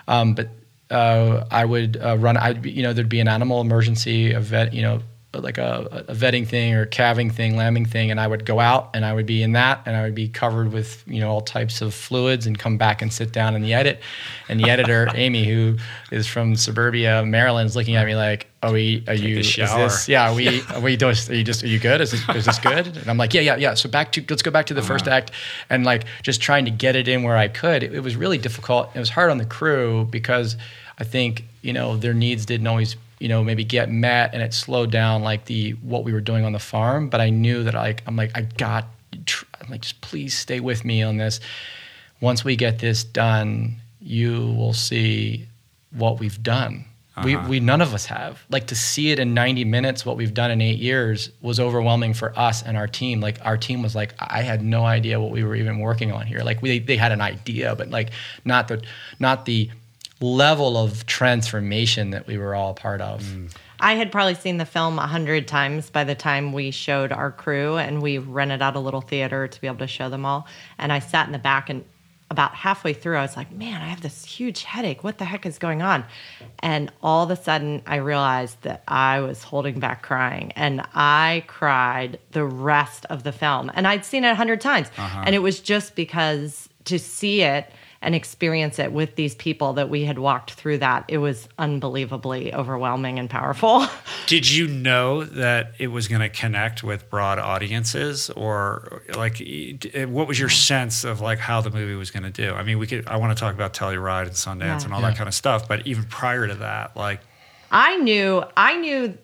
[0.07, 0.49] Um, but
[0.91, 2.37] uh, I would uh, run.
[2.37, 5.01] I you know there'd be an animal emergency, a vet you know
[5.41, 8.91] like a, a vetting thing or calving thing, lambing thing, and I would go out
[8.95, 11.41] and I would be in that, and I would be covered with you know all
[11.41, 14.01] types of fluids, and come back and sit down in the edit,
[14.49, 15.77] and the editor Amy, who
[16.11, 19.05] is from suburbia Maryland, is looking at me like, "Are we?
[19.09, 19.39] Are you?
[19.39, 20.09] Is this?
[20.09, 20.63] Yeah, are we?
[20.73, 21.31] Are we just?
[21.31, 21.63] Are you just?
[21.63, 22.01] Are you good?
[22.01, 24.43] Is this, is this good?" And I'm like, "Yeah, yeah, yeah." So back to let's
[24.43, 25.31] go back to the first act,
[25.71, 27.83] and like just trying to get it in where I could.
[27.83, 28.91] It, it was really difficult.
[28.95, 30.57] It was hard on the crew because
[30.99, 34.53] I think you know their needs didn't always you know maybe get met and it
[34.53, 37.75] slowed down like the what we were doing on the farm but i knew that
[37.75, 38.87] like i'm like i got
[39.27, 41.41] tr- i'm like just please stay with me on this.
[42.21, 45.47] Once we get this done you will see
[45.93, 46.85] what we've done.
[47.23, 47.49] We, uh-huh.
[47.49, 48.45] we none of us have.
[48.51, 52.13] Like to see it in 90 minutes what we've done in eight years was overwhelming
[52.13, 53.21] for us and our team.
[53.21, 56.27] Like our team was like i had no idea what we were even working on
[56.27, 56.41] here.
[56.41, 58.11] Like we, they had an idea but like
[58.45, 58.83] not the
[59.19, 59.71] not the
[60.21, 63.23] level of transformation that we were all part of.
[63.23, 63.55] Mm.
[63.81, 67.31] I had probably seen the film a hundred times by the time we showed our
[67.31, 70.47] crew, and we rented out a little theater to be able to show them all.
[70.79, 71.85] And I sat in the back, and
[72.31, 75.05] about halfway through, I was like, man, I have this huge headache.
[75.05, 76.05] What the heck is going on?
[76.61, 80.53] And all of a sudden, I realized that I was holding back crying.
[80.53, 83.71] And I cried the rest of the film.
[83.75, 84.89] And I'd seen it a hundred times.
[84.97, 85.25] Uh-huh.
[85.27, 87.71] And it was just because to see it
[88.03, 92.53] and experience it with these people that we had walked through that, it was unbelievably
[92.53, 93.87] overwhelming and powerful.
[94.27, 100.05] Did you know that it was going to connect with broad audiences, or like, eh,
[100.05, 102.53] what was your sense of like how the movie was going to do?
[102.53, 103.07] I mean, we could.
[103.07, 104.85] I want to talk about Telluride and Sundance Yeah.
[104.85, 107.21] and all that kind of stuff, but even prior to that, like,
[107.71, 109.17] I knew I knew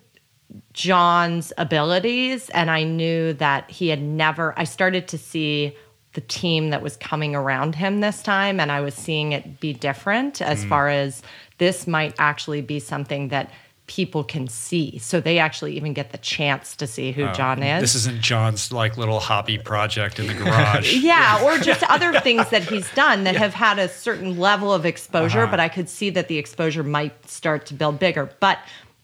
[0.73, 5.77] John's abilities and I knew that he had never I started to see
[6.13, 9.73] the team that was coming around him this time and I was seeing it be
[9.73, 10.69] different as mm.
[10.69, 11.23] far as
[11.59, 13.51] this might actually be something that
[13.91, 14.99] people can see.
[14.99, 17.33] So they actually even get the chance to see who oh.
[17.33, 17.81] John is.
[17.81, 20.95] this isn't John's like little hobby project in the garage.
[21.03, 24.87] Yeah, or just other things that he's done that have had a certain level of
[24.87, 25.51] exposure, uh-huh.
[25.51, 28.31] but I could see that the exposure might start to build bigger.
[28.39, 28.61] But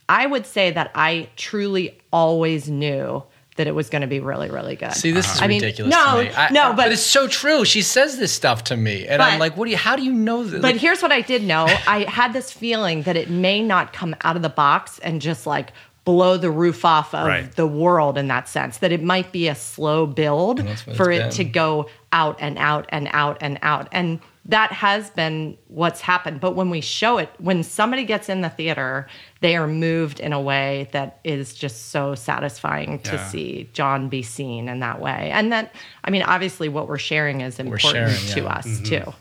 [0.08, 3.24] I would say that I truly always knew
[3.56, 4.92] that it was going to be really, really good.
[4.92, 5.34] See, this uh-huh.
[5.34, 6.34] is I mean, ridiculous no, to me.
[6.36, 7.64] I- no, but it's so true.
[7.64, 9.76] She says this stuff to me, and I'm like, "What do you?
[9.76, 11.66] How do you know this?" But Like, here's what I did know.
[11.86, 15.46] I had this feeling that it may not come out of the box and just
[15.46, 15.72] like
[16.04, 17.50] blow the roof off of Right.
[17.56, 18.78] the world in that sense.
[18.78, 20.66] That it might be a slow build
[20.96, 23.88] for it it's to go out and out and out and out.
[23.90, 26.40] And that has been what's happened.
[26.40, 29.08] But when we show it, when somebody gets in the theater,
[29.40, 33.28] they are moved in a way that is just so satisfying to Yeah.
[33.28, 35.30] see John be seen in that way.
[35.32, 35.74] And that,
[36.04, 38.46] I mean, obviously, what we're sharing is important sharing, to yeah.
[38.46, 38.84] us mm-hmm.
[38.84, 39.14] too.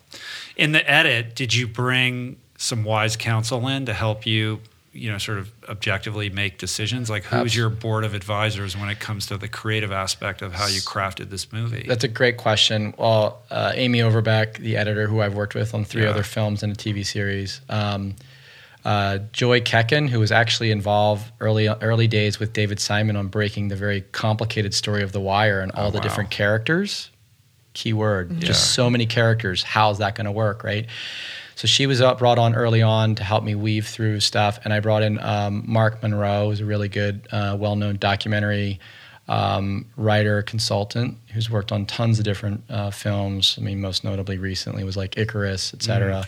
[0.57, 4.61] In the edit, did you bring some wise counsel in to help you,
[4.95, 7.09] you know, sort of objectively make decisions?
[7.09, 10.53] Like, who's Abs- your board of advisors when it comes to the creative aspect of
[10.53, 11.85] how you crafted this movie?
[11.88, 12.93] That's a great question.
[12.97, 16.09] Well, uh, Amy Overbeck, the editor who I've worked with on three Yeah.
[16.11, 18.15] other films and a TV series, um,
[18.85, 23.67] uh, Joy Kecken, who was actually involved early early days with David Simon on breaking
[23.69, 26.03] the very complicated story of The Wire and all the wow.
[26.03, 27.09] different characters.
[27.73, 28.39] keyword Yeah.
[28.47, 29.61] just so many characters.
[29.61, 30.85] How's that going to work, right?
[31.56, 34.73] So she was up, brought on early on to help me weave through stuff, and
[34.73, 38.80] I brought in um, Mark Monroe, who's a really good, uh, well-known documentary
[39.27, 43.56] um, writer consultant who's worked on tons of different uh, films.
[43.57, 46.26] I mean, most notably recently was like Icarus, et cetera.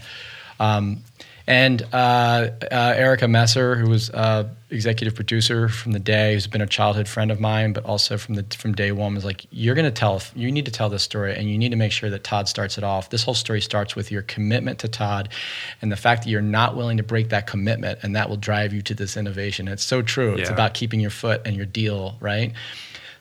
[0.59, 1.03] Um,
[1.47, 6.59] and uh, uh, Erica Messer, who was uh, executive producer from the day, who's been
[6.59, 9.73] a childhood friend of mine, but also from the from day one, was like, "You're
[9.73, 10.21] going to tell.
[10.35, 12.77] You need to tell this story, and you need to make sure that Todd starts
[12.77, 13.09] it off.
[13.09, 15.29] This whole story starts with your commitment to Todd,
[15.81, 18.73] and the fact that you're not willing to break that commitment, and that will drive
[18.73, 19.69] you to this innovation.
[19.69, 20.35] It's so true.
[20.35, 22.51] It's about keeping your foot and your deal right.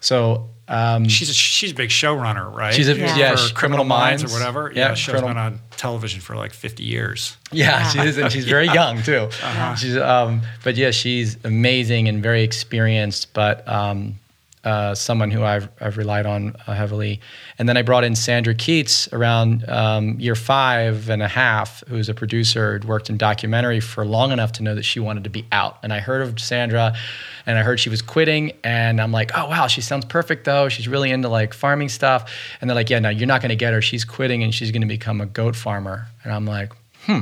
[0.06, 2.74] So um, She's a, she's a big showrunner, right?
[2.74, 4.34] She's a- yeah, For she's Criminal Minds, Minds.
[4.34, 4.72] or whatever.
[4.74, 7.36] Yeah, Yeah, show's Criminal- been on television for like 50 years.
[7.52, 9.28] Yeah, she is, and she's very young too.
[9.42, 9.74] Uh-huh.
[9.76, 14.14] She's, um, but yeah, she's amazing and very experienced, but um,
[14.64, 17.20] uh, someone who I've, I've relied on uh, heavily.
[17.58, 22.08] And then I brought in Sandra Keats around um, year five and a half, who's
[22.08, 25.30] a producer, who'd worked in documentary for long enough to know that she wanted to
[25.30, 25.78] be out.
[25.84, 26.96] And I heard of Sandra,
[27.46, 30.68] and I heard she was quitting, and I'm like, oh wow, she sounds perfect though.
[30.68, 32.32] She's really into like farming stuff.
[32.60, 33.80] And they're like, yeah, no, you're not going to get her.
[33.80, 36.06] She's quitting, and she's going to become a goat farmer.
[36.24, 36.72] And I'm like,
[37.04, 37.20] hmm,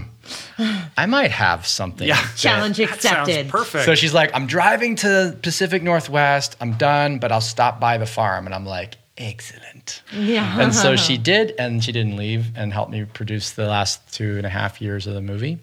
[0.96, 2.08] I might have something.
[2.08, 2.14] Yeah.
[2.20, 3.48] that- Challenge That sounds accepted.
[3.50, 3.84] perfect.
[3.84, 6.56] So she's like, I'm driving to the Pacific Northwest.
[6.60, 8.46] I'm done, but I'll stop by the farm.
[8.46, 10.02] And I'm like, excellent.
[10.12, 10.58] Yeah.
[10.60, 14.36] And so she did, and she didn't leave and helped me produce the last two
[14.38, 15.58] and a half years of the movie.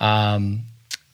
[0.00, 0.60] Um,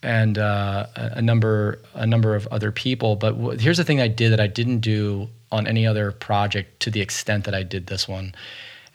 [0.03, 3.15] and uh, a number, a number of other people.
[3.15, 6.79] But w- here's the thing I did that I didn't do on any other project
[6.81, 8.35] to the extent that I did this one,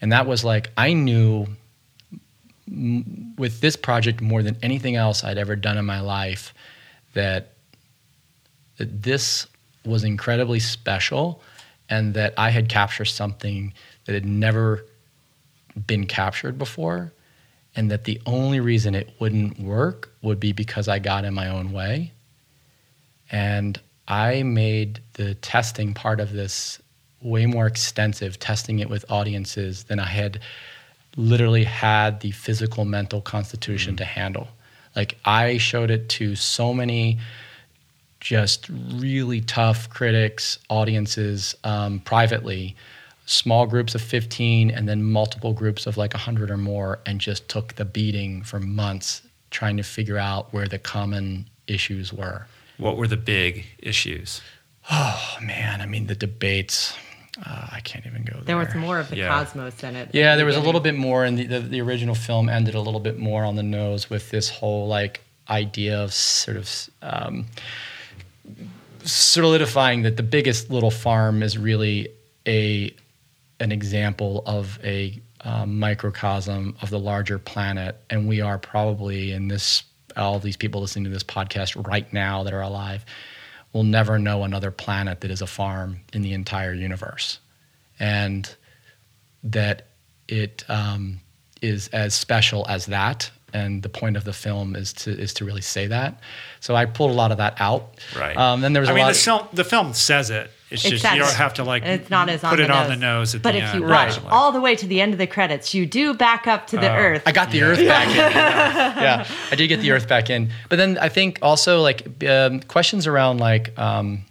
[0.01, 1.47] and that was like I knew
[2.69, 6.55] m- with this project more than anything else I'd ever done in my life
[7.15, 7.53] that
[8.79, 9.47] that this
[9.85, 11.43] was incredibly special
[11.89, 13.75] and that I had captured something
[14.05, 14.85] that had never
[15.87, 17.13] been captured before
[17.75, 21.49] and that the only reason it wouldn't work would be because I got in my
[21.49, 22.13] own way.
[23.31, 26.81] And I made the testing part of this
[27.23, 30.41] way more extensive, testing it with audiences than I had
[31.17, 34.49] literally had the physical mental constitution to handle.
[34.95, 37.19] Like I showed it to so many
[38.21, 42.77] just really tough critics, audiences um, privately,
[43.27, 47.49] small groups of 15, and then multiple groups of like 100 or more, and just
[47.49, 52.47] took the beating for months trying to figure out where the common issues were.
[52.79, 54.41] what were the big issues?
[54.91, 56.95] Oh man, I mean the debates.
[57.47, 58.45] uh, I can't even go there.
[58.45, 59.29] There was more of the Yeah.
[59.29, 60.11] cosmos in it.
[60.13, 62.75] Yeah, the there was a little bit more, and the, the, the original film ended
[62.75, 66.69] a little bit more on the nose with this whole like idea of sort of
[67.03, 67.47] um,
[69.05, 72.09] solidifying that the biggest little farm is really
[72.47, 72.93] a
[73.63, 79.49] an example of a um, microcosm of the larger planet, and we are probably in
[79.49, 79.85] this.
[80.15, 83.07] All these people listening to this podcast right now that are alive
[83.73, 87.39] will never know another planet that is a farm in the entire universe,
[87.99, 88.55] and
[89.43, 89.87] that
[90.29, 91.21] it um,
[91.63, 93.31] is as special as that.
[93.55, 96.21] And the point of the film is to is to really say that.
[96.61, 97.99] So I pulled a lot of that out.
[98.17, 98.37] Right.
[98.37, 99.13] Um, then there was I a mean, lot.
[99.15, 100.51] the film, the film says it.
[100.73, 101.35] It's It just you don't it.
[101.35, 102.89] have to like it's not as put on it the on nose.
[102.89, 103.81] the nose at But the if end.
[103.81, 104.09] you Right.
[104.09, 106.77] watch all the way to the end of the credits, you do back up to
[106.77, 106.95] the Oh.
[106.97, 107.23] Earth.
[107.27, 108.17] I got the Earth back in.
[109.03, 110.51] yeah, I did get the Earth back in.
[110.69, 113.79] But then I think also like um, questions around like.
[113.79, 114.25] Um,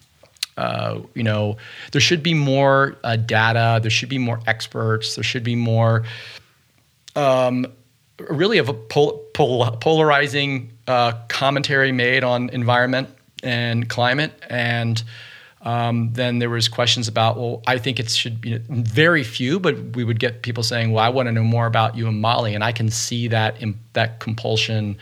[0.57, 1.57] uh, you know,
[1.93, 3.80] there should be more uh, data.
[3.81, 5.15] There should be more experts.
[5.15, 6.03] There should be more,
[7.15, 7.65] um,
[8.30, 13.09] really, of a pol- pol- polarizing uh, commentary made on environment
[13.43, 14.34] and climate.
[14.49, 15.01] And
[15.63, 19.95] um, then there was questions about, well, I think it should be very few, but
[19.95, 22.55] we would get people saying, well, I want to know more about you and Molly,
[22.55, 24.97] and I can see that in, that compulsion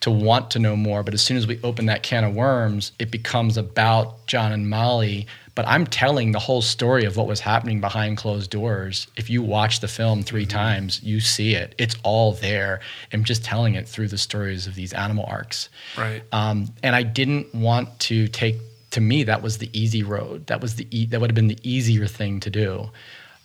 [0.00, 1.02] to want to know more.
[1.02, 4.70] But as soon as we open that can of worms, it becomes about John and
[4.70, 5.26] Molly.
[5.54, 9.08] But I'm telling the whole story of what was happening behind closed doors.
[9.16, 11.74] If you watch the film 3 times, you see it.
[11.76, 12.80] It's all there.
[13.12, 15.68] I'm just telling it through the stories of these animal arcs.
[15.98, 16.22] Right.
[16.32, 18.56] Um, and I didn't want to take.
[18.90, 20.46] To me, that was the easy road.
[20.48, 22.90] That was the e- that would have been the easier thing to do.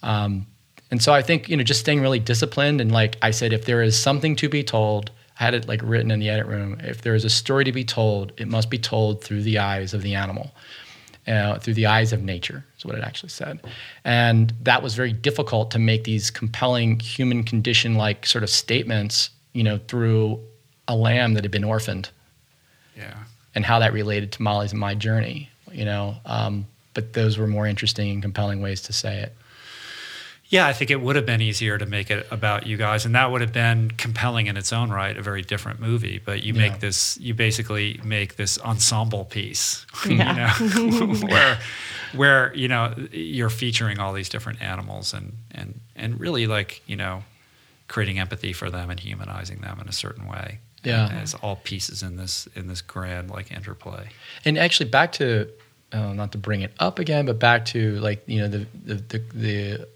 [0.04, 0.48] Um,
[0.92, 3.66] and so I think you know just staying really disciplined and like I said, if
[3.66, 6.78] there is something to be told, I had it like written in the edit room.
[6.82, 9.94] If there is a story to be told, it must be told through the eyes
[9.94, 10.52] of the animal,
[11.28, 12.66] uh, through the eyes of nature.
[12.78, 13.60] Is what it actually said,
[14.04, 19.30] and that was very difficult to make these compelling human condition like sort of statements.
[19.54, 20.42] You know, through
[20.88, 22.10] a lamb that had been orphaned
[22.96, 23.16] yeah.
[23.56, 25.50] And how that related to Molly's and my journey.
[25.72, 29.34] You know, um, but those were more interesting and compelling ways to say it.
[30.48, 33.16] Yeah, I think it would have been easier to make it about you guys, and
[33.16, 36.22] that would have been compelling in its own right, a very different movie.
[36.24, 36.70] But you Yeah.
[36.70, 40.54] make this, you basically make this ensemble piece, Yeah.
[40.60, 41.60] you know, where,
[42.14, 46.96] where you know you're featuring all these different animals and and and really like you
[46.96, 47.24] know
[47.88, 50.60] creating empathy for them and humanizing them in a certain way.
[50.86, 51.10] Yeah.
[51.22, 54.10] as all pieces in this in this grand like interplay.
[54.44, 55.50] And actually, back to
[55.92, 58.96] uh, not to bring it up again, but back to like you know the the
[58.96, 59.88] the the,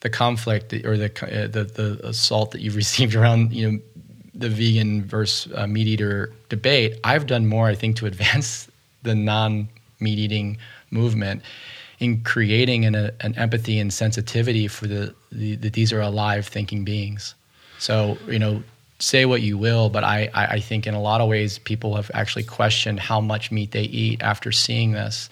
[0.00, 3.78] the conflict or the, uh, the the assault that you've received around you know
[4.34, 6.98] the vegan versus uh, meat eater debate.
[7.04, 8.68] I've done more, I think, to advance
[9.02, 9.68] the non
[10.00, 10.58] meat eating
[10.90, 11.42] movement
[12.00, 16.46] in creating an, a, an empathy and sensitivity for the, the that these are alive
[16.46, 17.34] thinking beings.
[17.78, 18.62] So you know,
[19.02, 21.96] say what you will, but I, I I think in a lot of ways people
[21.96, 25.28] have actually questioned how much meat they eat after seeing this.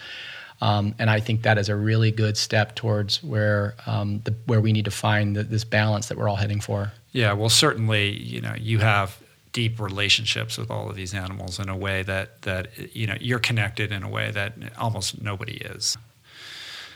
[0.62, 4.60] Um, and I think that is a really good step towards where um, the, where
[4.60, 6.92] we need to find the, this balance that we're all heading for.
[7.12, 9.18] Yeah, well, certainly, you know, you have
[9.52, 13.40] deep relationships with all of these animals in a way that that you know you're
[13.40, 15.96] connected in a way that almost nobody is.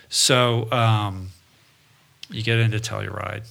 [0.09, 1.31] So um,
[2.31, 3.47] you get into Telluride.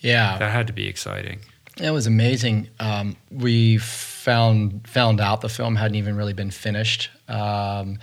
[0.00, 1.40] Yeah, That had to be exciting.
[1.80, 2.68] It was amazing.
[2.78, 7.98] Um, we found found out the film hadn't even really been finished, um,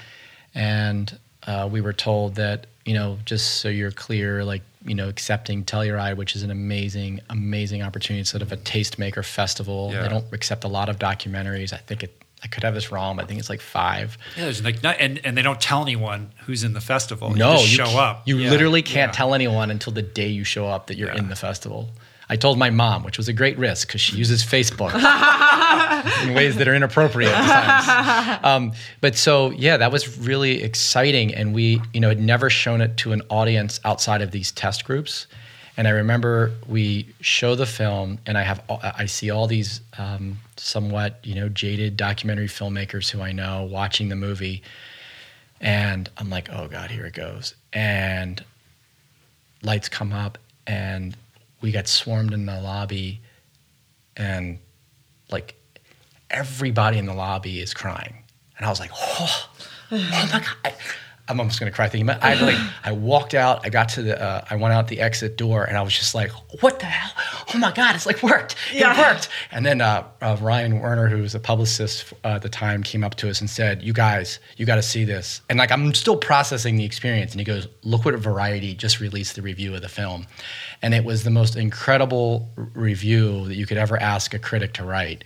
[0.54, 1.18] and
[1.48, 5.64] uh, we were told that you know just so you're clear, like you know accepting
[5.64, 8.24] Telluride, which is an amazing, amazing opportunity.
[8.26, 9.90] Sort of a tastemaker festival.
[9.94, 10.04] Yeah.
[10.04, 11.74] They don't accept a lot of documentaries.
[11.74, 12.18] I think it.
[12.44, 14.18] I could have this wrong, but I think it's like five.
[14.36, 17.30] Yeah, there's like not, and and they don't tell anyone who's in the festival.
[17.30, 18.28] no, you just you show up.
[18.28, 19.16] You Yeah, literally can't yeah.
[19.18, 21.90] tell anyone until the day you show up that you're in the festival.
[22.32, 24.94] I told my mom, which was a great risk because she uses Facebook
[26.24, 28.40] in ways that are inappropriate at times.
[28.44, 28.72] Um,
[29.02, 32.96] but so, yeah, that was really exciting, and we, you know, had never shown it
[32.98, 35.28] to an audience outside of these test groups.
[35.76, 40.40] And I remember we show the film, and I have I see all these um,
[40.56, 44.64] somewhat, you know, jaded documentary filmmakers who I know watching the movie,
[45.60, 47.56] and I'm like, oh god, here it goes.
[47.74, 48.44] And
[49.64, 51.16] lights come up, and
[51.62, 53.22] we got swarmed in the lobby,
[54.18, 54.60] and
[55.32, 55.56] like
[56.30, 58.24] everybody in the lobby is crying,
[58.58, 59.50] and I was like, oh,
[59.92, 60.46] oh my god.
[60.66, 60.74] I,
[61.28, 62.22] I'm almost gonna cry thinking about.
[62.24, 62.58] I like.
[62.84, 63.66] I walked out.
[63.66, 64.22] I got to the.
[64.22, 66.30] Uh, I went out the exit door, and I was just like,
[66.62, 67.14] "What the hell?
[67.54, 68.94] Oh my god, it's like worked, Yeah.
[68.94, 69.30] it worked.
[69.52, 73.04] And then uh, uh, Ryan Werner, who was a publicist uh, at the time, came
[73.04, 75.94] up to us and said, "You guys, you got to see this." And like I'm
[75.94, 79.82] still processing the experience, and he goes, "Look what Variety just released the review of
[79.82, 80.28] the film."
[80.82, 84.74] And it was the most incredible r- review that you could ever ask a critic
[84.74, 85.24] to write.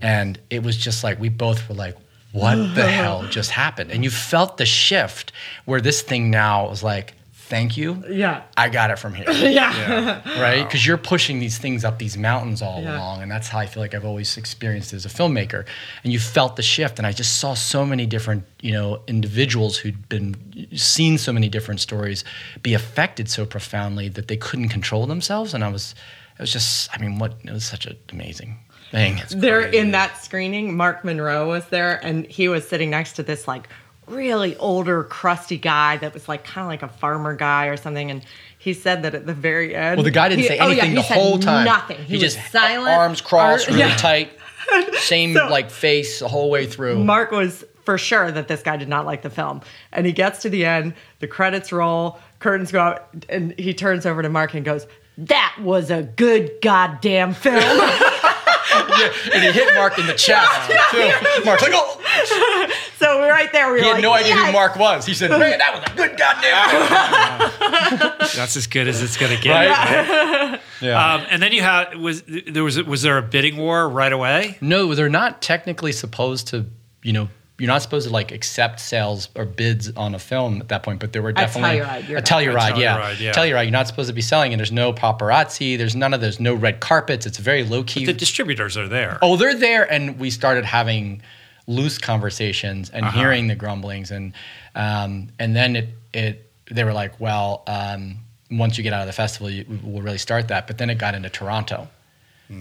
[0.00, 1.96] And it was just like, we both were like,
[2.32, 3.90] what the hell just happened?
[3.90, 5.32] And you felt the shift
[5.64, 7.14] where this thing now was like,
[7.48, 8.02] thank you.
[8.08, 8.42] Yeah.
[8.56, 9.26] I got it from here.
[9.32, 10.20] Yeah.
[10.40, 10.62] Right?
[10.64, 12.96] Because you're pushing these things up these mountains all Yeah.
[12.98, 13.22] along.
[13.22, 15.64] And that's how I feel like I've always experienced as a filmmaker.
[16.04, 16.98] And you felt the shift.
[16.98, 20.36] And I just saw so many different, you know, individuals who'd been
[20.76, 22.24] seen so many different stories
[22.62, 25.54] be affected so profoundly that they couldn't control themselves.
[25.54, 25.94] And I was,
[26.38, 28.58] it was just, I mean, what, it was such an amazing
[28.90, 29.20] thing.
[29.30, 33.46] there in that screening, Mark Monroe was there, and he was sitting next to this
[33.48, 33.68] like
[34.10, 38.10] really older, crusty guy that was like kind of like a farmer guy or something.
[38.10, 38.24] And
[38.58, 40.84] he said that at the very end, Well, the guy didn't he- say oh, yeah,
[40.84, 41.64] anything the whole time.
[41.64, 41.98] Nothing.
[41.98, 43.96] He, He, was just silent, arms crossed, really yeah.
[43.96, 44.30] tight,
[44.94, 47.04] same So- like face the whole way through.
[47.04, 49.62] Mark was for sure that this guy did not like the film.
[49.92, 54.04] And he gets to the end, the credits roll, curtains go out, and he turns
[54.04, 54.86] over to Mark and goes,
[55.16, 57.56] That was a good goddamn film.
[57.62, 61.44] yeah, and he hit Mark in the chest too.
[61.44, 62.70] Mark's like, oh.
[63.08, 65.06] So right there, we were He had like, no idea "Yes." who Mark was.
[65.06, 69.34] He said, "Man, that was a good goddamn." film." That's as good as it's going
[69.36, 69.52] to get.
[69.52, 70.60] Right?
[70.80, 71.14] yeah.
[71.14, 74.58] Um, and then you had was there was was there a bidding war right away?
[74.60, 76.66] no, they're not technically supposed to.
[77.02, 77.28] You know,
[77.58, 81.00] you're not supposed to like accept sales or bids on a film at that point.
[81.00, 82.22] But there were definitely Telluride, you're a.
[82.22, 82.96] Telluride, A yeah.
[82.98, 83.32] Telluride, yeah.
[83.32, 83.64] Telluride.
[83.64, 85.76] You're not supposed to be selling, and there's no paparazzi.
[85.78, 86.38] There's none of those.
[86.40, 87.26] No red carpets.
[87.26, 88.04] It's very low key.
[88.04, 89.18] The distributors are there.
[89.22, 91.22] Oh, they're there, and we started having
[91.68, 93.18] loose conversations and Uh-huh.
[93.20, 94.32] hearing the grumblings, and
[94.74, 98.16] um, and then it it they were like, well, um,
[98.50, 100.66] once you get out of the festival, you, we'll really start that.
[100.66, 101.86] But then it got into Toronto,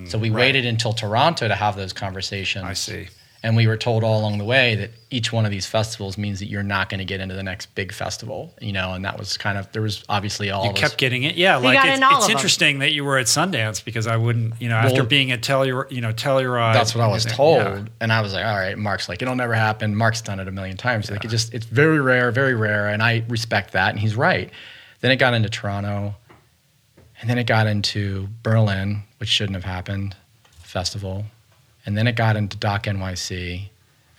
[0.05, 2.65] so we waited until Toronto to have those conversations.
[2.65, 3.07] I see.
[3.43, 6.39] And we were told all along the way that each one of these festivals means
[6.39, 8.93] that you're not going to get into the next big festival, you know.
[8.93, 11.57] And that was kind of there was obviously all You those- kept getting it, yeah.
[11.57, 12.37] like got it's, in all it's of 'em.
[12.37, 15.89] interesting that you were at Sundance because I wouldn't, you know, after being at Tellur,
[15.91, 16.73] you know, Telluride.
[16.73, 17.31] That's what I was yeah.
[17.33, 20.47] told, and I was like, "All right." Mark's like, "It'll never happen." Mark's done it
[20.47, 21.09] a million times.
[21.11, 24.49] Like it just, it's very rare, very rare, and I respect that, and he's right.
[25.01, 26.15] Then it got into Toronto,
[27.21, 30.15] and then it got into Berlin, which shouldn't have happened,
[30.63, 31.25] festival,
[31.87, 33.69] and then it got into Doc NYC,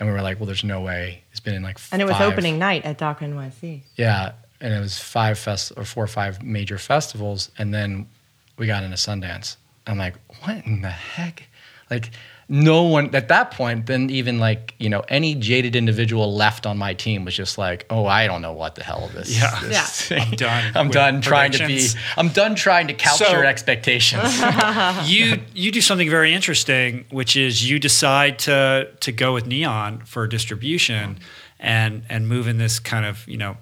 [0.01, 2.17] and we were like, "Well, there's no way." It's been in like, And it was
[2.17, 3.83] five- opening night at Doc NYC.
[3.95, 8.09] yeah, and it was five fest or four or five major festivals, and then
[8.57, 9.55] we got into Sundance.
[9.87, 11.45] I'm like, what in the heck?
[11.91, 12.11] Like,
[12.51, 16.79] no one at that point, then even like you know any jaded individual left on
[16.79, 19.39] my team was just like, oh, I don't know what the hell this.
[19.39, 19.61] Yeah.
[19.63, 20.19] this Yeah.
[20.19, 21.87] thing- I'm done I'm done trying to be.
[22.17, 24.41] I'm done trying to couch So- expectations.
[25.05, 30.01] you you do something very interesting, which is you decide to to go with Neon
[30.07, 31.19] for distribution
[31.61, 33.57] and and move in this kind of you know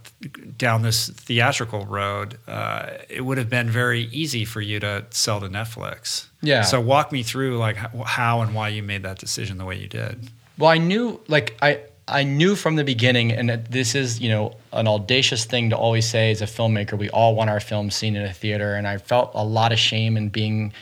[0.56, 2.38] down this theatrical road.
[2.46, 6.26] Uh, it would have been very easy for you to sell to Netflix.
[6.42, 6.62] Yeah.
[6.62, 9.88] So walk me through like how, and why you made that decision the way you
[9.88, 10.30] did.
[10.58, 14.28] Well, I knew, like, I I knew from the beginning, and that this is, you
[14.28, 16.96] know, an audacious thing to always say as a filmmaker.
[16.96, 19.78] We all want our film seen in a theater, and I felt a lot of
[19.78, 20.72] shame in being,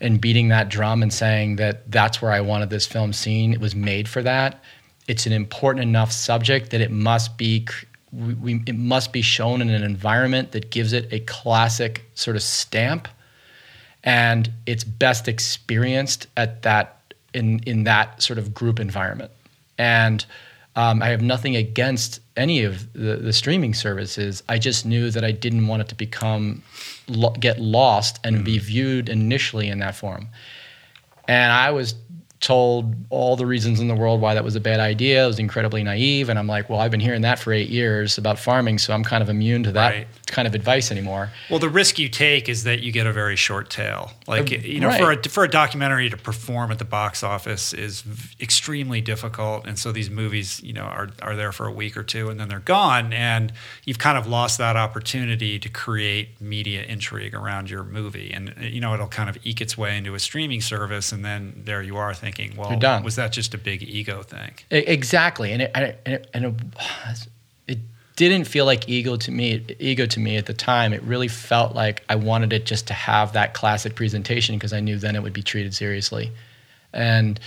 [0.00, 3.52] in beating that drum and saying that that's where I wanted this film seen.
[3.52, 4.62] It was made for that.
[5.08, 7.66] It's an important enough subject that it must be.
[8.12, 12.36] We, we, it must be shown in an environment that gives it a classic sort
[12.36, 13.06] of stamp
[14.04, 19.30] and it's best experienced at that in in that sort of group environment.
[19.76, 20.24] And
[20.76, 24.42] um, I have nothing against any of the, the streaming services.
[24.48, 26.62] I just knew that I didn't want it to become
[27.08, 30.28] lo- get lost and be viewed initially in that form.
[31.26, 31.94] And I was
[32.40, 35.24] told all the reasons in the world why that was a bad idea.
[35.24, 36.28] It was incredibly naive.
[36.28, 39.04] And I'm like, well, I've been hearing that for eight years about farming, so I'm
[39.04, 40.06] kind of immune to that Right.
[40.30, 41.30] Kind of advice anymore.
[41.50, 44.12] Well, the risk you take is that you get a very short tail.
[44.26, 47.72] Like Uh, you know, for a for a documentary to perform at the box office
[47.72, 51.72] is v- extremely difficult, and so these movies, you know, are are there for a
[51.72, 53.52] week or two and then they're gone, and
[53.84, 58.62] you've kind of lost that opportunity to create media intrigue around your movie, and uh,
[58.62, 61.82] you know, it'll kind of eke its way into a streaming service, and then there
[61.82, 63.02] you are thinking, well, done.
[63.02, 64.52] was that just a big ego thing?
[64.70, 66.54] Exactly, and it and it, and it, and it,
[67.10, 67.28] it
[68.18, 69.64] didn't feel like ego to me.
[69.78, 72.94] Ego to me at the time, it really felt like I wanted it just to
[72.94, 76.32] have that classic presentation because I knew then it would be treated seriously,
[76.92, 77.38] and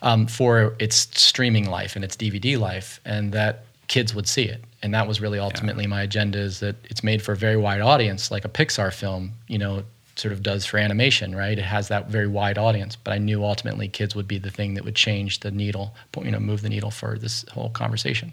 [0.00, 4.64] um, for its streaming life and its DVD life, and that kids would see it.
[4.82, 7.82] And that was really ultimately my agenda: is that it's made for a very wide
[7.82, 9.32] audience, like a Pixar film.
[9.48, 9.82] You know,
[10.16, 11.58] sort of does for animation, right?
[11.58, 14.72] It has that very wide audience, but I knew ultimately kids would be the thing
[14.74, 18.32] that would change the needle, you know, move the needle for this whole conversation.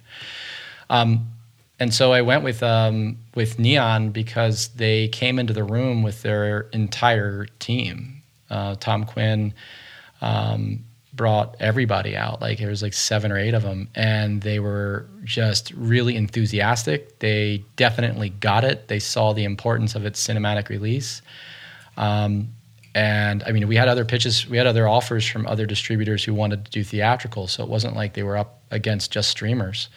[0.89, 1.27] Um,
[1.83, 6.21] and so I went with um, with Neon because they came into the room with
[6.21, 8.21] their entire team.
[8.49, 9.53] Uh, Tom Quinn
[10.21, 12.39] um, brought everybody out.
[12.39, 17.19] Like there was like seven or eight of them, and they were just really enthusiastic.
[17.19, 18.87] They definitely got it.
[18.87, 21.21] They saw the importance of its cinematic release.
[21.97, 22.47] Um,
[22.95, 26.33] and I mean, we had other pitches, we had other offers from other distributors who
[26.33, 27.47] wanted to do theatrical.
[27.47, 29.89] So it wasn't like they were up against just streamers.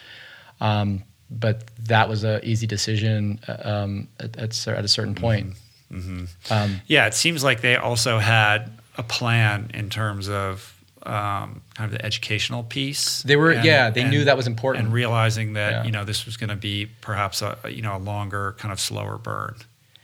[0.59, 5.55] Um, but that was an easy decision uh, um, at, at, at, a certain point.
[5.91, 6.25] Mm-hmm.
[6.51, 10.73] Um, yeah, it seems like they also had a plan in terms of
[11.03, 13.21] um, kind of the educational piece.
[13.23, 15.83] They were, and, yeah, they and, knew that was important, and realizing that yeah.
[15.83, 18.79] you know this was going to be perhaps a you know a longer, kind of
[18.79, 19.55] slower burn.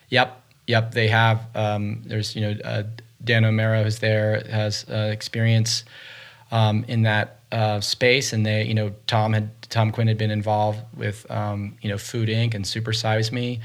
[0.09, 0.91] Yep, yep.
[0.91, 1.41] They have.
[1.55, 2.83] Um, there's you know uh,
[3.23, 5.83] Dan O'Mara who's there has uh, experience
[6.51, 10.31] um, in that uh, space, and they you know Tom had Tom Quinn had been
[10.31, 12.55] involved with um, you know Food Inc.
[12.55, 13.59] and Super Size Me,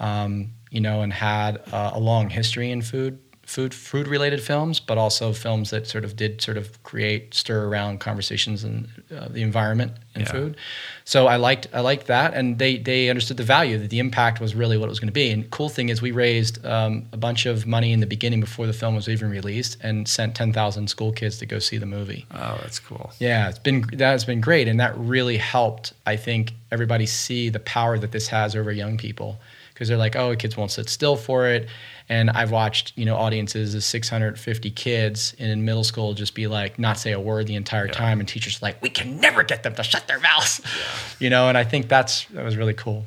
[0.00, 3.18] um, you know, and had uh, a long history in food
[3.54, 7.68] food food related films, but also films that sort of did sort of create stir
[7.68, 10.32] around conversations in uh, the environment and yeah.
[10.32, 10.56] food.
[11.04, 14.40] So I liked I liked that, and they they understood the value that the impact
[14.40, 15.30] was really what it was going to be.
[15.30, 18.66] And cool thing is we raised um, a bunch of money in the beginning before
[18.66, 21.86] the film was even released, and sent ten thousand school kids to go see the
[21.86, 22.26] movie.
[22.32, 23.12] Oh, that's cool.
[23.20, 25.92] Yeah, it's been that has been great, and that really helped.
[26.06, 29.38] I think everybody see the power that this has over young people
[29.72, 31.68] because they're like, oh, kids won't sit still for it
[32.08, 36.78] and I've watched, you know, audiences of 650 kids in middle school just be like,
[36.78, 37.92] not say a word the entire yeah.
[37.92, 38.20] time.
[38.20, 40.82] And teachers like, we can never get them to shut their mouths, yeah.
[41.18, 41.48] you know?
[41.48, 43.04] And I think that's, that was really cool.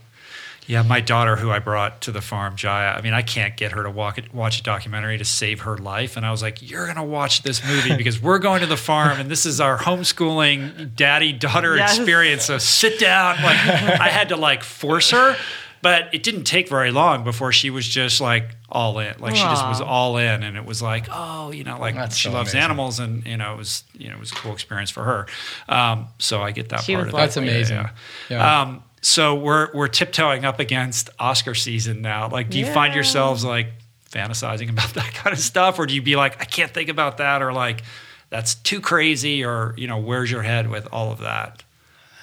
[0.68, 2.90] Yeah, my daughter, who I brought to the farm, Jaya.
[2.90, 6.18] I mean, I can't get her to walk, watch a documentary to save her life,
[6.18, 9.18] and I was like, "You're gonna watch this movie because we're going to the farm,
[9.18, 11.98] and this is our homeschooling daddy-daughter yes.
[11.98, 12.44] experience.
[12.44, 15.38] So sit down." Like, I had to like force her,
[15.82, 19.20] but it didn't take very long before she was just like all in.
[19.20, 19.38] Like Aww.
[19.38, 22.30] she just was all in, and it was like, oh, you know, like That's she
[22.30, 22.64] so loves amazing.
[22.64, 25.28] animals, and you know, it was you know, it was a cool experience for her.
[25.70, 27.18] Um, so I get that she part of it.
[27.18, 27.78] That's amazing.
[27.78, 27.90] Yeah.
[28.30, 28.62] yeah.
[28.62, 32.30] Um, so we're we're tiptoeing up against Oscar season now.
[32.30, 32.74] Like, do you yeah.
[32.74, 33.68] find yourselves like
[34.10, 37.18] fantasizing about that kind of stuff, or do you be like, I can't think about
[37.18, 37.84] that, or like,
[38.30, 41.64] that's too crazy, or you know, where's your head with all of that?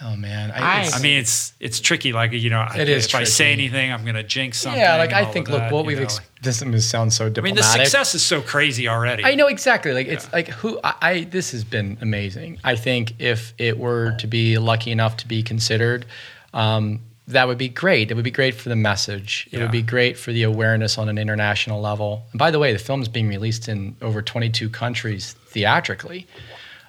[0.03, 2.13] Oh man, I, I, mean it's it's tricky.
[2.13, 3.05] Like you know, it is.
[3.05, 3.23] If tricky.
[3.23, 4.81] I say anything, I'm gonna jinx something.
[4.81, 5.49] Yeah, like I think.
[5.49, 6.59] Look, that, what we've ex- this
[6.89, 7.39] sounds so diplomatic.
[7.39, 9.25] I mean, the success is so crazy already.
[9.25, 9.93] I know exactly.
[9.93, 10.15] Like yeah.
[10.15, 12.59] it's like who I, I, This has been amazing.
[12.65, 16.07] I think if it were to be lucky enough to be considered,
[16.53, 18.11] um, that would be great.
[18.11, 19.49] It would be great for the message.
[19.51, 19.63] It yeah.
[19.63, 22.25] would be great for the awareness on an international level.
[22.33, 26.27] And by the way, the film is being released in over 22 countries theatrically.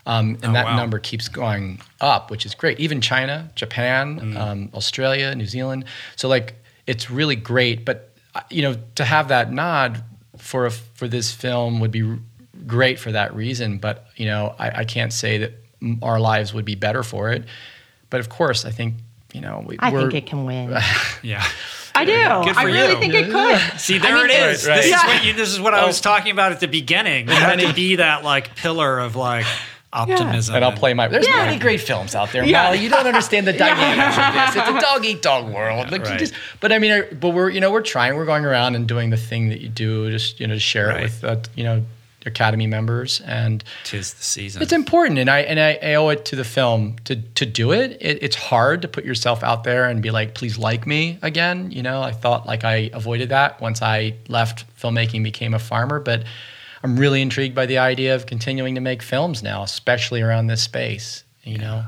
[0.07, 0.76] Um, and oh, that wow.
[0.76, 2.80] number keeps going up, which is great.
[2.80, 4.38] Even China, Japan, mm.
[4.38, 5.86] um, Australia, New Zealand.
[6.15, 6.56] So like
[6.86, 7.86] it's really great.
[7.86, 10.03] But uh, you know, to have that nod
[10.38, 12.18] for a, for this film would be
[12.68, 13.77] great for that reason.
[13.77, 15.53] But you know, I, I can't say that
[16.02, 17.45] our lives would be better for it.
[18.09, 18.95] But of course, I think
[19.34, 20.69] you know we, I think it can win.
[21.24, 21.45] yeah.
[21.98, 22.14] I do.
[22.14, 23.00] I really you.
[23.00, 23.80] think it could.
[23.80, 24.67] See, there I mean, it is.
[24.67, 24.82] Right, right.
[24.82, 24.98] This, yeah.
[24.98, 27.30] is what you, this is what I was talking about at the beginning.
[27.30, 29.45] You had to be that like pillar of like
[29.95, 30.53] optimism.
[30.53, 30.57] Yeah.
[30.57, 31.07] And I'll play my.
[31.07, 31.45] There's yeah.
[31.45, 32.64] many great films out there, yeah.
[32.64, 32.80] Molly.
[32.80, 34.56] You don't understand the dynamics of this.
[34.56, 35.91] It's a dog eat dog world.
[35.91, 36.19] Like right.
[36.19, 38.15] just, but I mean, but we're you know we're trying.
[38.15, 40.90] We're going around and doing the thing that you do, just you know, to share
[40.90, 40.99] right.
[40.99, 41.83] it with uh, you know
[42.25, 46.25] academy members and tis the season it's important and i and i, I owe it
[46.25, 47.98] to the film to to do it.
[48.01, 48.24] it.
[48.24, 51.83] it's hard to put yourself out there and be like please like me again you
[51.83, 56.24] know i thought like i avoided that once i left filmmaking became a farmer but
[56.85, 60.61] I'm really intrigued by the idea of continuing to make films now, especially around this
[60.61, 61.23] space.
[61.43, 61.83] You know,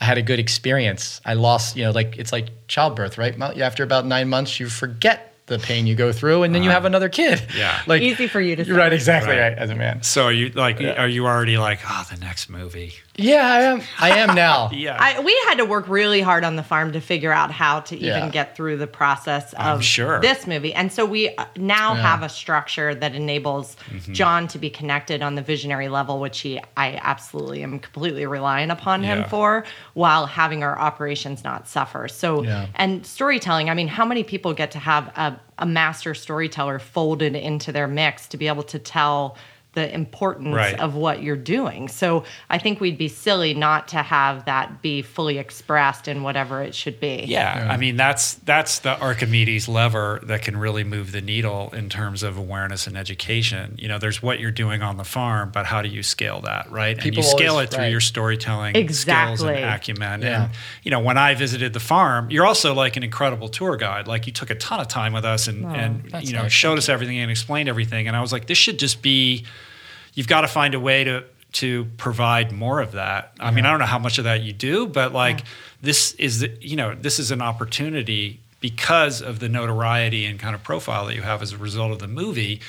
[0.00, 1.20] I had a good experience.
[1.24, 3.36] I lost, you know, like it's like childbirth, right?
[3.58, 6.76] After about nine months, you forget the pain you go through, and then you uh-huh.
[6.76, 7.42] have another kid.
[7.56, 8.64] Yeah, like easy for you to.
[8.64, 8.70] Say.
[8.70, 9.48] Right, exactly right.
[9.48, 9.58] right.
[9.58, 10.04] as a man.
[10.04, 10.78] So are you like?
[10.78, 11.02] Yeah.
[11.02, 12.92] Are you already like, oh, the next movie?
[13.18, 13.82] Yeah, I am.
[13.98, 14.70] I am now.
[14.72, 17.80] yeah, I, we had to work really hard on the farm to figure out how
[17.80, 18.30] to even yeah.
[18.30, 20.20] get through the process of sure.
[20.20, 22.02] this movie, and so we uh, now yeah.
[22.02, 24.12] have a structure that enables mm-hmm.
[24.12, 28.70] John to be connected on the visionary level, which he I absolutely am completely relying
[28.70, 29.64] upon him for,
[29.94, 32.06] while having our operations not suffer.
[32.06, 32.44] So
[32.76, 33.68] and storytelling.
[33.68, 37.88] I mean, how many people get to have a a master storyteller folded into their
[37.88, 39.36] mix to be able to tell
[39.74, 40.80] the importance Right.
[40.80, 41.88] of what you're doing.
[41.88, 46.62] So I think we'd be silly not to have that be fully expressed in whatever
[46.62, 47.24] it should be.
[47.28, 51.90] Yeah, I mean that's that's the Archimedes lever that can really move the needle in
[51.90, 53.76] terms of awareness and education.
[53.78, 56.70] You know, there's what you're doing on the farm, but how do you scale that,
[56.72, 56.96] right?
[57.04, 57.90] and you scale always- it through right.
[57.90, 59.56] your storytelling skills Exactly.
[59.56, 60.22] and acumen.
[60.22, 60.44] Yeah.
[60.44, 64.08] And you know, when I visited the farm, you're also like an incredible tour guide.
[64.08, 66.52] Like you took a ton of time with us and and you know nice.
[66.52, 68.08] showed us everything and explained everything.
[68.08, 69.44] And I was like, this should just be
[70.18, 73.32] you've got to find a way to to provide more of that.
[73.38, 75.44] I mean, I don't know how much of that you do, but like
[75.80, 80.56] this is the, you know this is an opportunity because of the notoriety and kind
[80.56, 82.60] of profile that you have as a result of the movie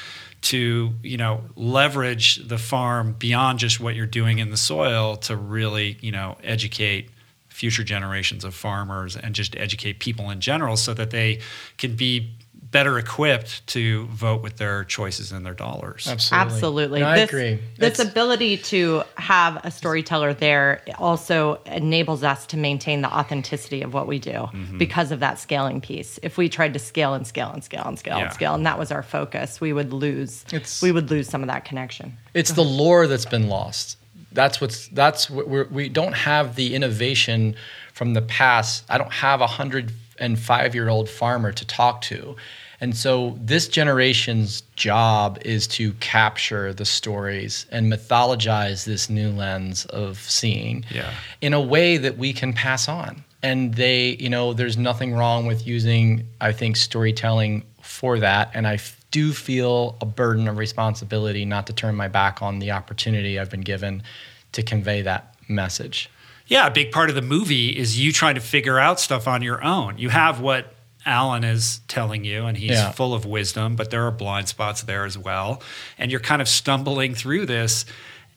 [0.42, 5.36] to you know leverage the farm beyond just what you're doing in the soil to
[5.36, 7.10] really you know educate
[7.50, 11.40] future generations of farmers and just educate people in general so that they
[11.80, 12.30] can be
[12.72, 16.08] better equipped to vote with their choices and their dollars.
[16.08, 16.46] Absolutely.
[16.56, 17.00] Absolutely.
[17.00, 17.60] No, I this, agree.
[17.78, 23.82] This It's- ability to have a storyteller there also enables us to maintain the authenticity
[23.82, 24.78] of what we do Mm-hmm.
[24.78, 26.20] because of that scaling piece.
[26.22, 28.26] If we tried to scale and scale and scale and scale Yeah.
[28.26, 30.46] and scale, and that was our focus, we would lose.
[30.54, 32.18] It's- we would lose some of that connection.
[32.36, 33.98] It's the lore that's been lost.
[34.32, 37.56] That's what's that's what we're, we don't have the innovation
[37.94, 38.84] from the past.
[38.88, 42.36] I don't have a hundred and five year old farmer to talk to,
[42.82, 49.86] and so this generation's job is to capture the stories and mythologize this new lens
[49.86, 51.12] of seeing Yeah.
[51.42, 53.24] in a way that we can pass on.
[53.44, 58.52] And they, you know, there's nothing wrong with using, I think, storytelling for that.
[58.54, 58.80] And I
[59.12, 63.50] do feel a burden of responsibility not to turn my back on the opportunity I've
[63.50, 64.04] been given
[64.52, 66.10] to convey that message.
[66.50, 69.42] Yeah, a big part of the movie is you trying to figure out stuff on
[69.42, 69.98] your own.
[69.98, 70.74] You have what
[71.06, 72.92] Alan is telling you, and he's Yeah.
[72.92, 75.64] full of wisdom, but there are blind spots there as well.
[75.98, 77.86] And you're kind of stumbling through this.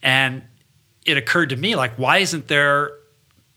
[0.02, 0.42] And
[1.04, 2.92] it occurred to me, like, why isn't there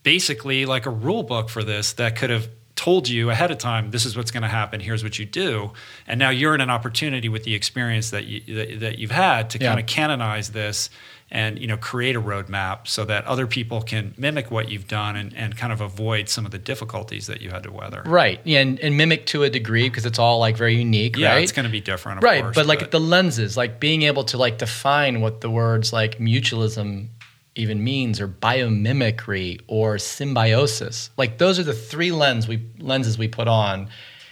[0.04, 3.90] basically like a rule book for this that could have told you ahead of time
[3.92, 5.72] this is what's going to happen here's what you do
[6.08, 9.50] and now you're in an opportunity with the experience that you that, that you've had
[9.50, 9.70] to Yeah.
[9.70, 10.90] kind of canonize this
[11.36, 15.18] and you know create a roadmap so that other people can mimic what you've done
[15.18, 18.40] and, and kind of avoid some of the difficulties that you had to weather Right.
[18.46, 21.44] Yeah, and, and mimic to a degree because it's all like very unique, yeah right?
[21.44, 24.24] it's going to be different of right course, but like the lenses like being able
[24.24, 27.10] to like define what the words like mutualism
[27.56, 33.28] even means or biomimicry or symbiosis like those are the three lens we lenses we
[33.28, 33.90] put on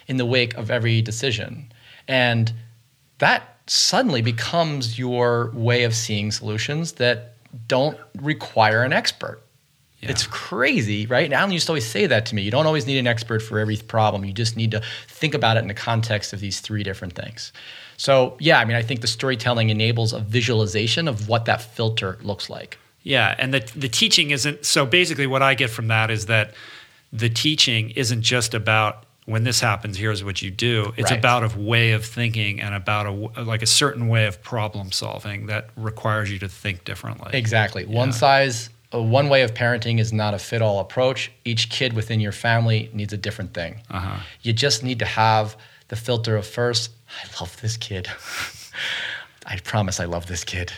[0.08, 1.72] in the wake of every decision
[2.08, 2.54] and
[3.18, 7.36] that suddenly becomes your way of seeing solutions that
[7.68, 9.44] don't require an expert
[10.10, 11.26] it's crazy, right?
[11.26, 12.42] And Alan used to always say that to me.
[12.42, 14.26] You don't always need an expert for every problem.
[14.26, 17.54] You just need to think about it in the context of these three different things.
[17.98, 22.18] So, yeah, I mean, I think the storytelling enables a visualization of what that filter
[22.22, 22.78] looks like.
[23.04, 26.54] Yeah, and the the teaching isn't so basically what I get from that is that
[27.12, 30.94] the teaching isn't just about when this happens here's what you do.
[30.98, 31.20] It's Right.
[31.20, 33.12] about a way of thinking and about a
[33.44, 37.32] like a certain way of problem solving that requires you to think differently.
[37.34, 37.86] Exactly.
[37.86, 41.32] One size, uh, one way of parenting is not a fit all approach.
[41.46, 43.82] Each kid within your family needs a different thing.
[43.90, 44.18] Uh-huh.
[44.42, 45.56] You just need to have
[45.88, 48.08] the filter of first, I love this kid.
[49.46, 50.72] I promise I love this kid.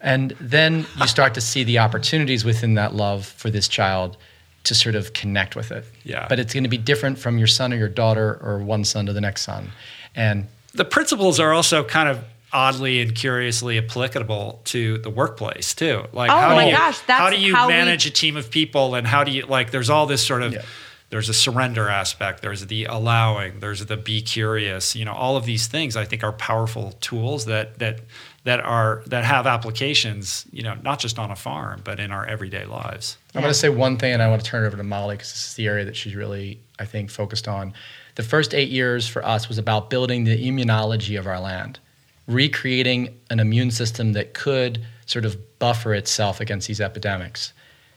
[0.00, 4.16] And then you start to see the opportunities within that love for this child
[4.64, 5.84] to sort of connect with it.
[6.04, 6.26] Yeah.
[6.28, 9.06] But it's going to be different from your son or your daughter or one son
[9.06, 9.70] to the next son.
[10.14, 12.18] And the principles are also kind of
[12.52, 16.04] oddly and curiously applicable to the workplace too.
[16.12, 18.10] Like Oh how my do you, gosh, that's how do you how we- manage a
[18.10, 20.62] team of people and how do you like there's all this sort of Yeah.
[21.10, 25.44] there's a surrender aspect, there's the allowing, there's the be curious, you know, all of
[25.46, 28.00] these things I think are powerful tools that that
[28.44, 32.26] that are that have applications, you know, not just on a farm, but in our
[32.26, 33.16] everyday lives.
[33.34, 35.16] I'm going to say one thing, and I want to turn it over to Molly
[35.16, 37.72] because this is the area that she's really, I think, focused on.
[38.16, 41.80] The first eight years for us was about building the immunology of our land,
[42.28, 47.52] recreating an immune system that could sort of buffer itself against these epidemics.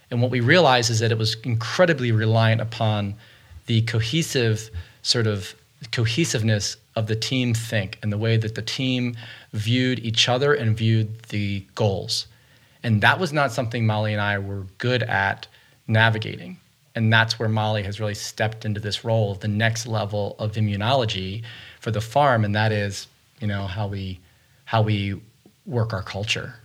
[0.10, 3.16] And what we realized is that it was incredibly reliant upon
[3.66, 4.70] the cohesive
[5.02, 5.54] sort of
[5.92, 9.16] cohesiveness of the team think and the way that the team
[9.54, 12.26] viewed each other and viewed the goals.
[12.82, 15.48] And that was not something Molly and I were good at
[15.88, 16.58] navigating.
[16.96, 20.54] And that's where Molly has really stepped into this role of the next level of
[20.54, 21.44] immunology
[21.80, 23.06] for the farm, and that is,
[23.40, 24.20] you know, how we
[24.66, 25.22] how we
[25.68, 26.56] work our culture.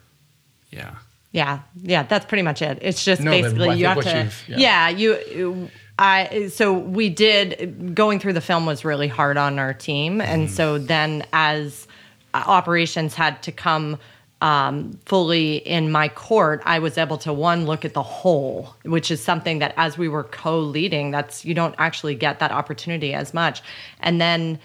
[0.70, 0.94] Yeah.
[1.32, 2.78] Yeah, yeah, that's pretty much it.
[2.80, 4.30] It's just No, basically you have to.
[4.48, 4.56] Yeah.
[4.56, 4.88] yeah.
[4.88, 5.70] you.
[5.98, 10.46] I so we did going through the film was really hard on our team, and
[10.46, 10.54] Mm-hmm.
[10.54, 11.86] so then as
[12.34, 13.98] uh, operations had to come
[14.40, 19.10] um, fully in my court, I was able to one look at the whole, which
[19.10, 23.32] is something that as we were co-leading, that's you don't actually get that opportunity as
[23.32, 23.62] much,
[24.00, 24.58] and then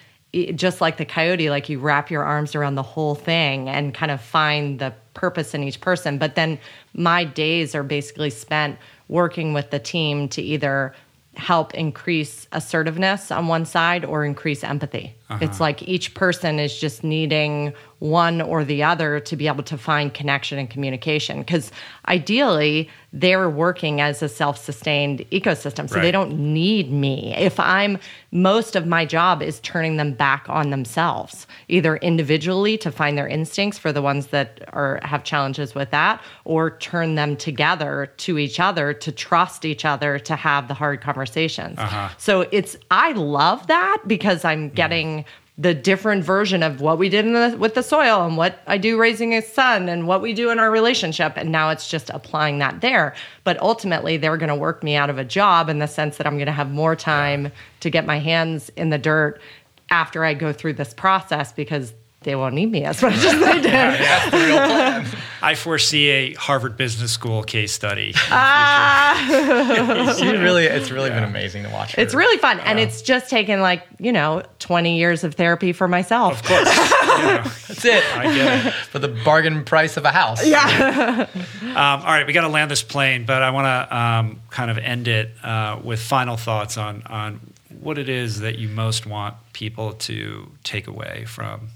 [0.55, 4.11] just like the coyote, like you wrap your arms around the whole thing and kind
[4.11, 6.17] of find the purpose in each person.
[6.17, 6.59] But then
[6.93, 10.93] my days are basically spent working with the team to either
[11.37, 15.15] help increase assertiveness on one side or increase empathy.
[15.29, 15.43] Uh-huh.
[15.43, 19.77] It's like each person is just needing one or the other to be able to
[19.77, 21.39] find connection and communication.
[21.39, 21.71] Because
[22.07, 25.89] ideally, they're working as a self sustained ecosystem.
[25.89, 26.01] So right.
[26.03, 27.33] they don't need me.
[27.35, 27.97] If I'm,
[28.31, 33.27] most of my job is turning them back on themselves, either individually to find their
[33.27, 38.37] instincts for the ones that are have challenges with that, or turn them together to
[38.37, 41.79] each other to trust each other to have the hard conversations.
[41.79, 42.09] Uh-huh.
[42.17, 45.16] So it's, I love that because I'm getting
[45.59, 48.99] the different version of what we did the, with the soil and what I do
[48.99, 51.33] raising a son and what we do in our relationship.
[51.35, 53.15] And now it's just applying that there.
[53.43, 56.27] But ultimately, they're going to work me out of a job in the sense that
[56.27, 59.41] I'm going to have more time to get my hands in the dirt
[59.89, 61.93] after I go through this process because
[62.27, 63.71] they won't need me as much as they did.
[63.71, 65.17] That's the.
[65.41, 68.11] I foresee a Harvard Business School case study.
[68.29, 70.09] Ah.
[70.09, 71.21] it's really, it's really yeah.
[71.21, 71.95] been amazing to watch.
[71.95, 72.01] Her.
[72.01, 75.87] It's really fun, and it's just taken like you know twenty years of therapy for
[75.87, 76.41] myself.
[76.41, 76.63] Of course,
[77.67, 78.03] that's it.
[78.17, 80.45] I get it for the bargain price of a house.
[80.45, 81.27] Yeah.
[81.61, 84.69] um, all right, we got to land this plane, but I want to um, kind
[84.69, 87.39] of end it uh, with final thoughts on on
[87.79, 91.69] what it is that you most want people to take away from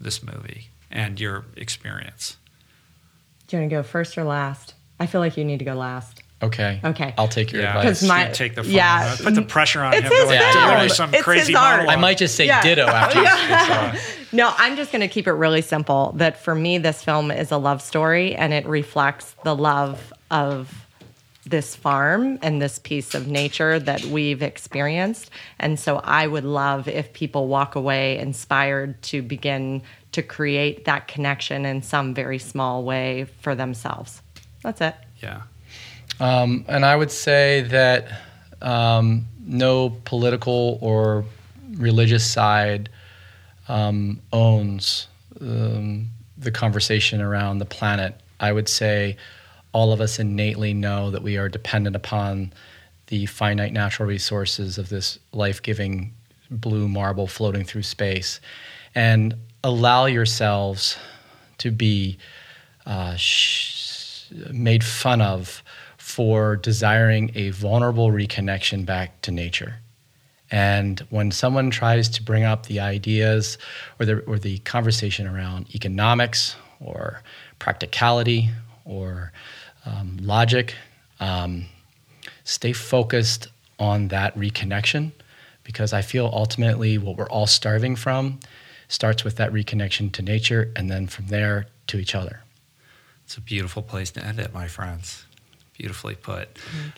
[0.00, 2.36] this movie and your experience?
[3.46, 4.74] Do you want to go first or last?
[4.98, 6.22] I feel like you need to go last.
[6.42, 6.80] Okay.
[6.82, 7.14] Okay.
[7.18, 8.02] I'll take your yeah, advice.
[8.02, 8.72] My, take the phone.
[8.72, 9.14] Yeah.
[9.20, 10.12] Put the pressure on it's him.
[10.12, 10.86] His like, yeah.
[10.88, 12.62] some it's crazy I might just say yeah.
[12.62, 13.98] ditto after yeah.
[14.32, 16.12] No, I'm just going to keep it really simple.
[16.16, 20.79] That for me, this film is a love story, and it reflects the love of
[21.50, 25.30] this farm and this piece of nature that we've experienced.
[25.58, 31.08] And so I would love if people walk away inspired to begin to create that
[31.08, 34.22] connection in some very small way for themselves.
[34.62, 34.94] That's it.
[35.22, 35.42] Yeah.
[36.18, 38.08] Um, and I would say that
[38.62, 41.24] um, no political or
[41.72, 42.88] religious side
[43.68, 45.06] um, owns
[45.40, 48.20] um, the conversation around the planet.
[48.38, 49.16] I would say
[49.72, 52.52] all of us innately know that we are dependent upon
[53.06, 56.14] the finite natural resources of this life giving
[56.50, 58.40] blue marble floating through space.
[58.94, 60.96] And allow yourselves
[61.58, 62.18] to be
[62.86, 65.62] uh, sh- made fun of
[65.98, 69.76] for desiring a vulnerable reconnection back to nature.
[70.50, 73.58] And when someone tries to bring up the ideas
[74.00, 77.22] or the, or the conversation around economics or
[77.60, 78.50] practicality
[78.84, 79.32] or
[79.90, 80.74] um, logic,
[81.18, 81.66] um,
[82.44, 85.12] stay focused on that reconnection
[85.64, 88.40] because I feel ultimately what we're all starving from
[88.88, 92.40] starts with that reconnection to nature and then from there to each other.
[93.24, 95.24] It's a beautiful place to end it, my friends.
[95.78, 96.48] Beautifully put.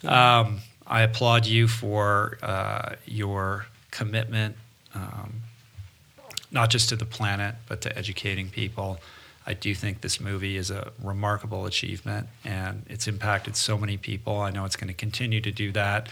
[0.04, 4.56] Um, I applaud you for uh, your commitment,
[4.94, 5.42] um,
[6.50, 8.98] not just to the planet, but to educating people.
[9.46, 14.40] I do think this movie is a remarkable achievement and it's impacted so many people.
[14.40, 16.08] I know it's going to continue to do that.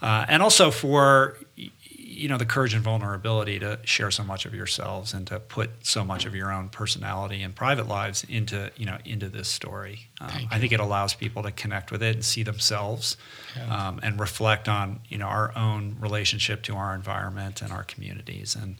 [0.00, 1.38] Uh, and also for
[2.12, 5.70] you know the courage and vulnerability to share so much of yourselves and to put
[5.82, 10.08] so much of your own personality and private lives into you know into this story.
[10.20, 13.16] Um, I think it allows people to connect with it and see themselves
[13.56, 13.88] yeah.
[13.88, 18.54] um, and reflect on you know our own relationship to our environment and our communities.
[18.60, 18.76] And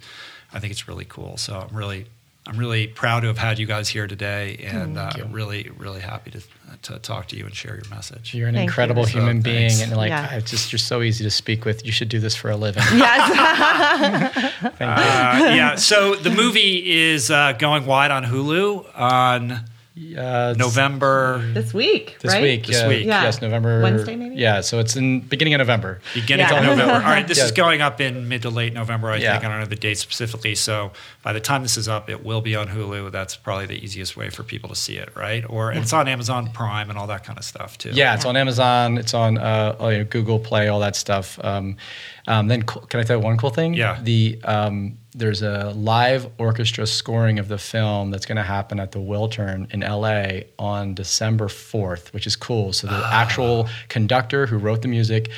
[0.52, 1.36] I think it's really cool.
[1.38, 2.06] So I'm really
[2.44, 6.32] I'm really proud to have had you guys here today, and uh, really, really happy
[6.32, 6.42] to
[6.82, 8.34] to talk to you and share your message.
[8.34, 9.20] You're an Thank incredible you.
[9.20, 9.82] human so, being, thanks.
[9.82, 10.40] and like, yeah.
[10.40, 11.86] just you're so easy to speak with.
[11.86, 12.82] You should do this for a living.
[12.92, 14.52] Yes.
[14.64, 15.76] uh, yeah.
[15.76, 19.64] So the movie is uh, going wide on Hulu on
[20.16, 22.16] uh, November this week.
[22.20, 22.42] This right?
[22.42, 22.66] week.
[22.66, 22.88] This yeah.
[22.88, 23.06] week.
[23.06, 23.22] Yeah.
[23.24, 23.82] Yes, November.
[23.82, 24.36] Wednesday, maybe.
[24.36, 24.62] Yeah.
[24.62, 26.00] So it's in beginning of November.
[26.14, 26.58] Beginning yeah.
[26.58, 26.94] of November.
[26.94, 27.26] All right.
[27.32, 27.44] This yeah.
[27.44, 29.10] is going up in mid to late November.
[29.10, 29.44] I think.
[29.44, 30.54] I don't know the date specifically.
[30.54, 33.12] So by the time this is up, it will be on Hulu.
[33.12, 35.44] That's probably the easiest way for people to see it, right?
[35.48, 37.90] Or it's on Amazon Prime and all that kind of stuff too.
[37.92, 38.98] Yeah, it's on Amazon.
[38.98, 41.38] It's on uh, oh, you Google Play, all that stuff.
[41.44, 41.76] Um,
[42.26, 43.74] um, then can I tell you one cool thing?
[43.74, 44.00] Yeah.
[44.02, 48.92] The um, there's a live orchestra scoring of the film that's going to happen at
[48.92, 52.72] the Wiltern in LA on December 4th, which is cool.
[52.72, 53.10] So the ah.
[53.12, 55.30] actual conductor who wrote the music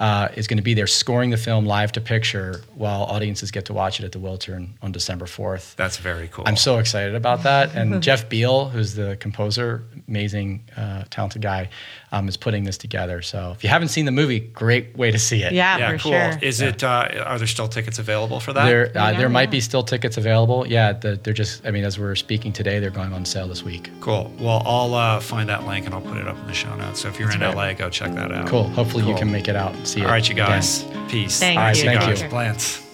[0.00, 3.66] uh, is going to be there scoring the film live to picture while audiences get
[3.66, 5.76] to watch it at the Wiltern on December 4th.
[5.76, 6.44] That's very cool.
[6.48, 7.74] I'm so excited about that.
[7.76, 11.68] And Jeff Beal, who's the composer, amazing, uh, talented guy,
[12.12, 13.22] um, is putting this together.
[13.22, 15.52] So if you haven't seen the movie, great way to see it.
[15.52, 16.12] Yeah, yeah, for cool.
[16.12, 16.38] sure.
[16.42, 16.82] Is it?
[16.82, 18.64] Uh, are there still tickets available for that?
[18.64, 20.66] There, uh, Yeah, there might be still tickets available.
[20.66, 21.64] Yeah, the, they're just.
[21.64, 23.90] I mean, as we're speaking today, they're going on sale this week.
[24.00, 24.32] Cool.
[24.40, 27.00] Well, I'll uh, find that link and I'll put it up in the show notes.
[27.00, 27.54] So if you're in great.
[27.54, 28.48] LA, go check that out.
[28.48, 28.64] Cool.
[28.64, 30.04] Hopefully, you can make it out and see it.
[30.04, 30.48] All right, you again.
[30.48, 30.84] guys.
[31.08, 31.38] Peace.
[31.38, 31.84] Thank All right, you.
[31.84, 32.22] thank guys.
[32.22, 32.28] you.
[32.28, 32.86] Plants.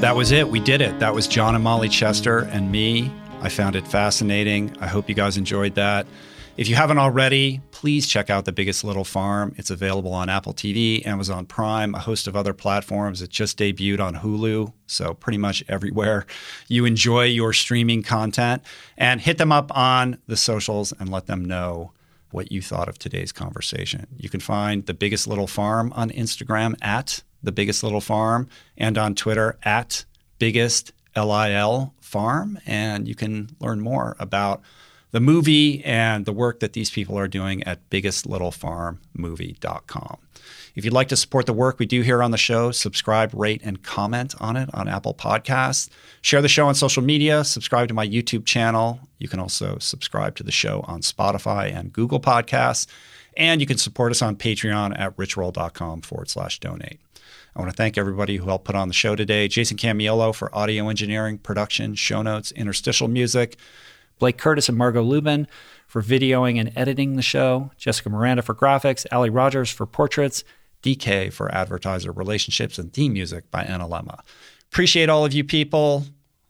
[0.00, 0.48] That was it.
[0.48, 0.98] We did it.
[0.98, 3.10] That was John and Molly Chester and me.
[3.44, 4.74] I found it fascinating.
[4.80, 6.06] I hope you guys enjoyed that.
[6.56, 9.54] If you haven't already, please check out The Biggest Little Farm.
[9.58, 13.20] It's available on Apple TV, Amazon Prime, a host of other platforms.
[13.20, 16.24] It just debuted on Hulu, so pretty much everywhere
[16.68, 18.62] you enjoy your streaming content.
[18.96, 21.92] And hit them up on the socials and let them know
[22.30, 24.06] what you thought of today's conversation.
[24.16, 28.48] You can find The Biggest Little Farm on Instagram at The Biggest Little Farm
[28.78, 30.06] and on Twitter at
[30.38, 32.58] Biggest LIL Farm.
[32.66, 34.62] And you can learn more about
[35.14, 40.16] the movie and the work that these people are doing at biggestlittlefarmmovie.com.
[40.74, 43.60] If you'd like to support the work we do here on the show, subscribe, rate,
[43.62, 45.88] and comment on it on Apple Podcasts.
[46.20, 48.98] Share the show on social media, subscribe to my YouTube channel.
[49.18, 52.88] You can also subscribe to the show on Spotify and Google Podcasts.
[53.36, 56.98] And you can support us on Patreon at richroll.com forward slash donate.
[57.56, 60.54] I want to thank everybody who helped put on the show today Jason Camiolo for
[60.54, 63.56] audio engineering, production, show notes, interstitial music.
[64.18, 65.46] Blake Curtis and Margot Lubin
[65.86, 70.44] for videoing and editing the show, Jessica Miranda for graphics, Ali Rogers for portraits,
[70.82, 74.20] DK for advertiser relationships, and theme music by Anna Lemma.
[74.70, 76.04] Appreciate all of you people.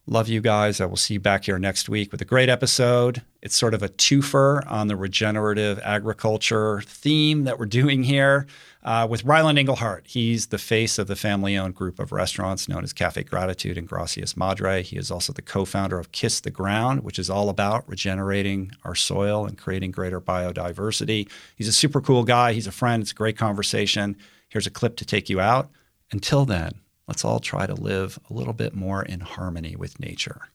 [0.06, 0.80] Love you guys.
[0.80, 3.22] I will see you back here next week with a great episode.
[3.40, 8.46] It's sort of a twofer on the regenerative agriculture theme that we're doing here
[8.84, 10.06] uh, with Ryland Engelhart.
[10.06, 13.88] He's the face of the family owned group of restaurants known as Cafe Gratitude and
[13.88, 14.82] Gracias Madre.
[14.82, 18.72] He is also the co founder of Kiss the Ground, which is all about regenerating
[18.84, 21.28] our soil and creating greater biodiversity.
[21.56, 22.52] He's a super cool guy.
[22.52, 23.02] He's a friend.
[23.02, 24.16] It's a great conversation.
[24.48, 25.70] Here's a clip to take you out.
[26.12, 26.72] Until then,
[27.08, 30.48] let's all try to live a little bit more in harmony with nature.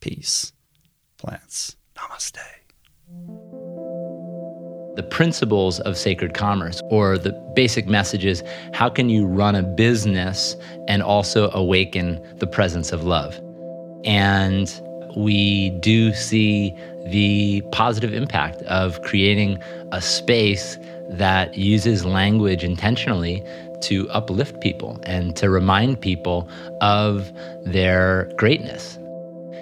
[0.00, 0.52] Peace.
[1.16, 1.76] Plants.
[1.96, 2.59] Namaste.
[5.00, 9.62] The principles of sacred commerce or the basic message is how can you run a
[9.62, 10.56] business
[10.88, 13.40] and also awaken the presence of love?
[14.04, 14.68] And
[15.16, 19.58] we do see the positive impact of creating
[19.90, 20.76] a space
[21.08, 23.42] that uses language intentionally
[23.80, 26.46] to uplift people and to remind people
[26.82, 27.32] of
[27.64, 28.98] their greatness.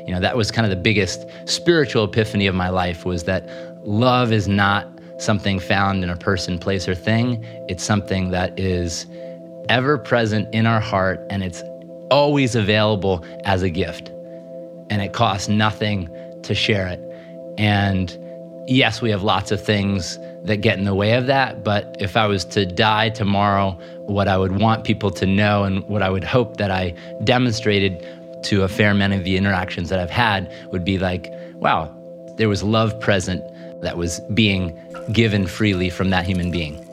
[0.05, 3.49] You know that was kind of the biggest spiritual epiphany of my life was that
[3.87, 7.45] love is not something found in a person place or thing.
[7.69, 9.07] It's something that is
[9.69, 11.63] ever present in our heart and it's
[12.11, 14.09] always available as a gift.
[14.91, 16.09] And it costs nothing
[16.43, 17.01] to share it.
[17.59, 18.17] And
[18.67, 22.19] yes we have lots of things that get in the way of that but if
[22.19, 23.71] i was to die tomorrow
[24.05, 28.07] what i would want people to know and what i would hope that i demonstrated
[28.43, 31.95] to a fair amount of the interactions that I've had would be like, wow,
[32.37, 33.43] there was love present
[33.81, 34.79] that was being
[35.13, 36.88] given freely from that human being.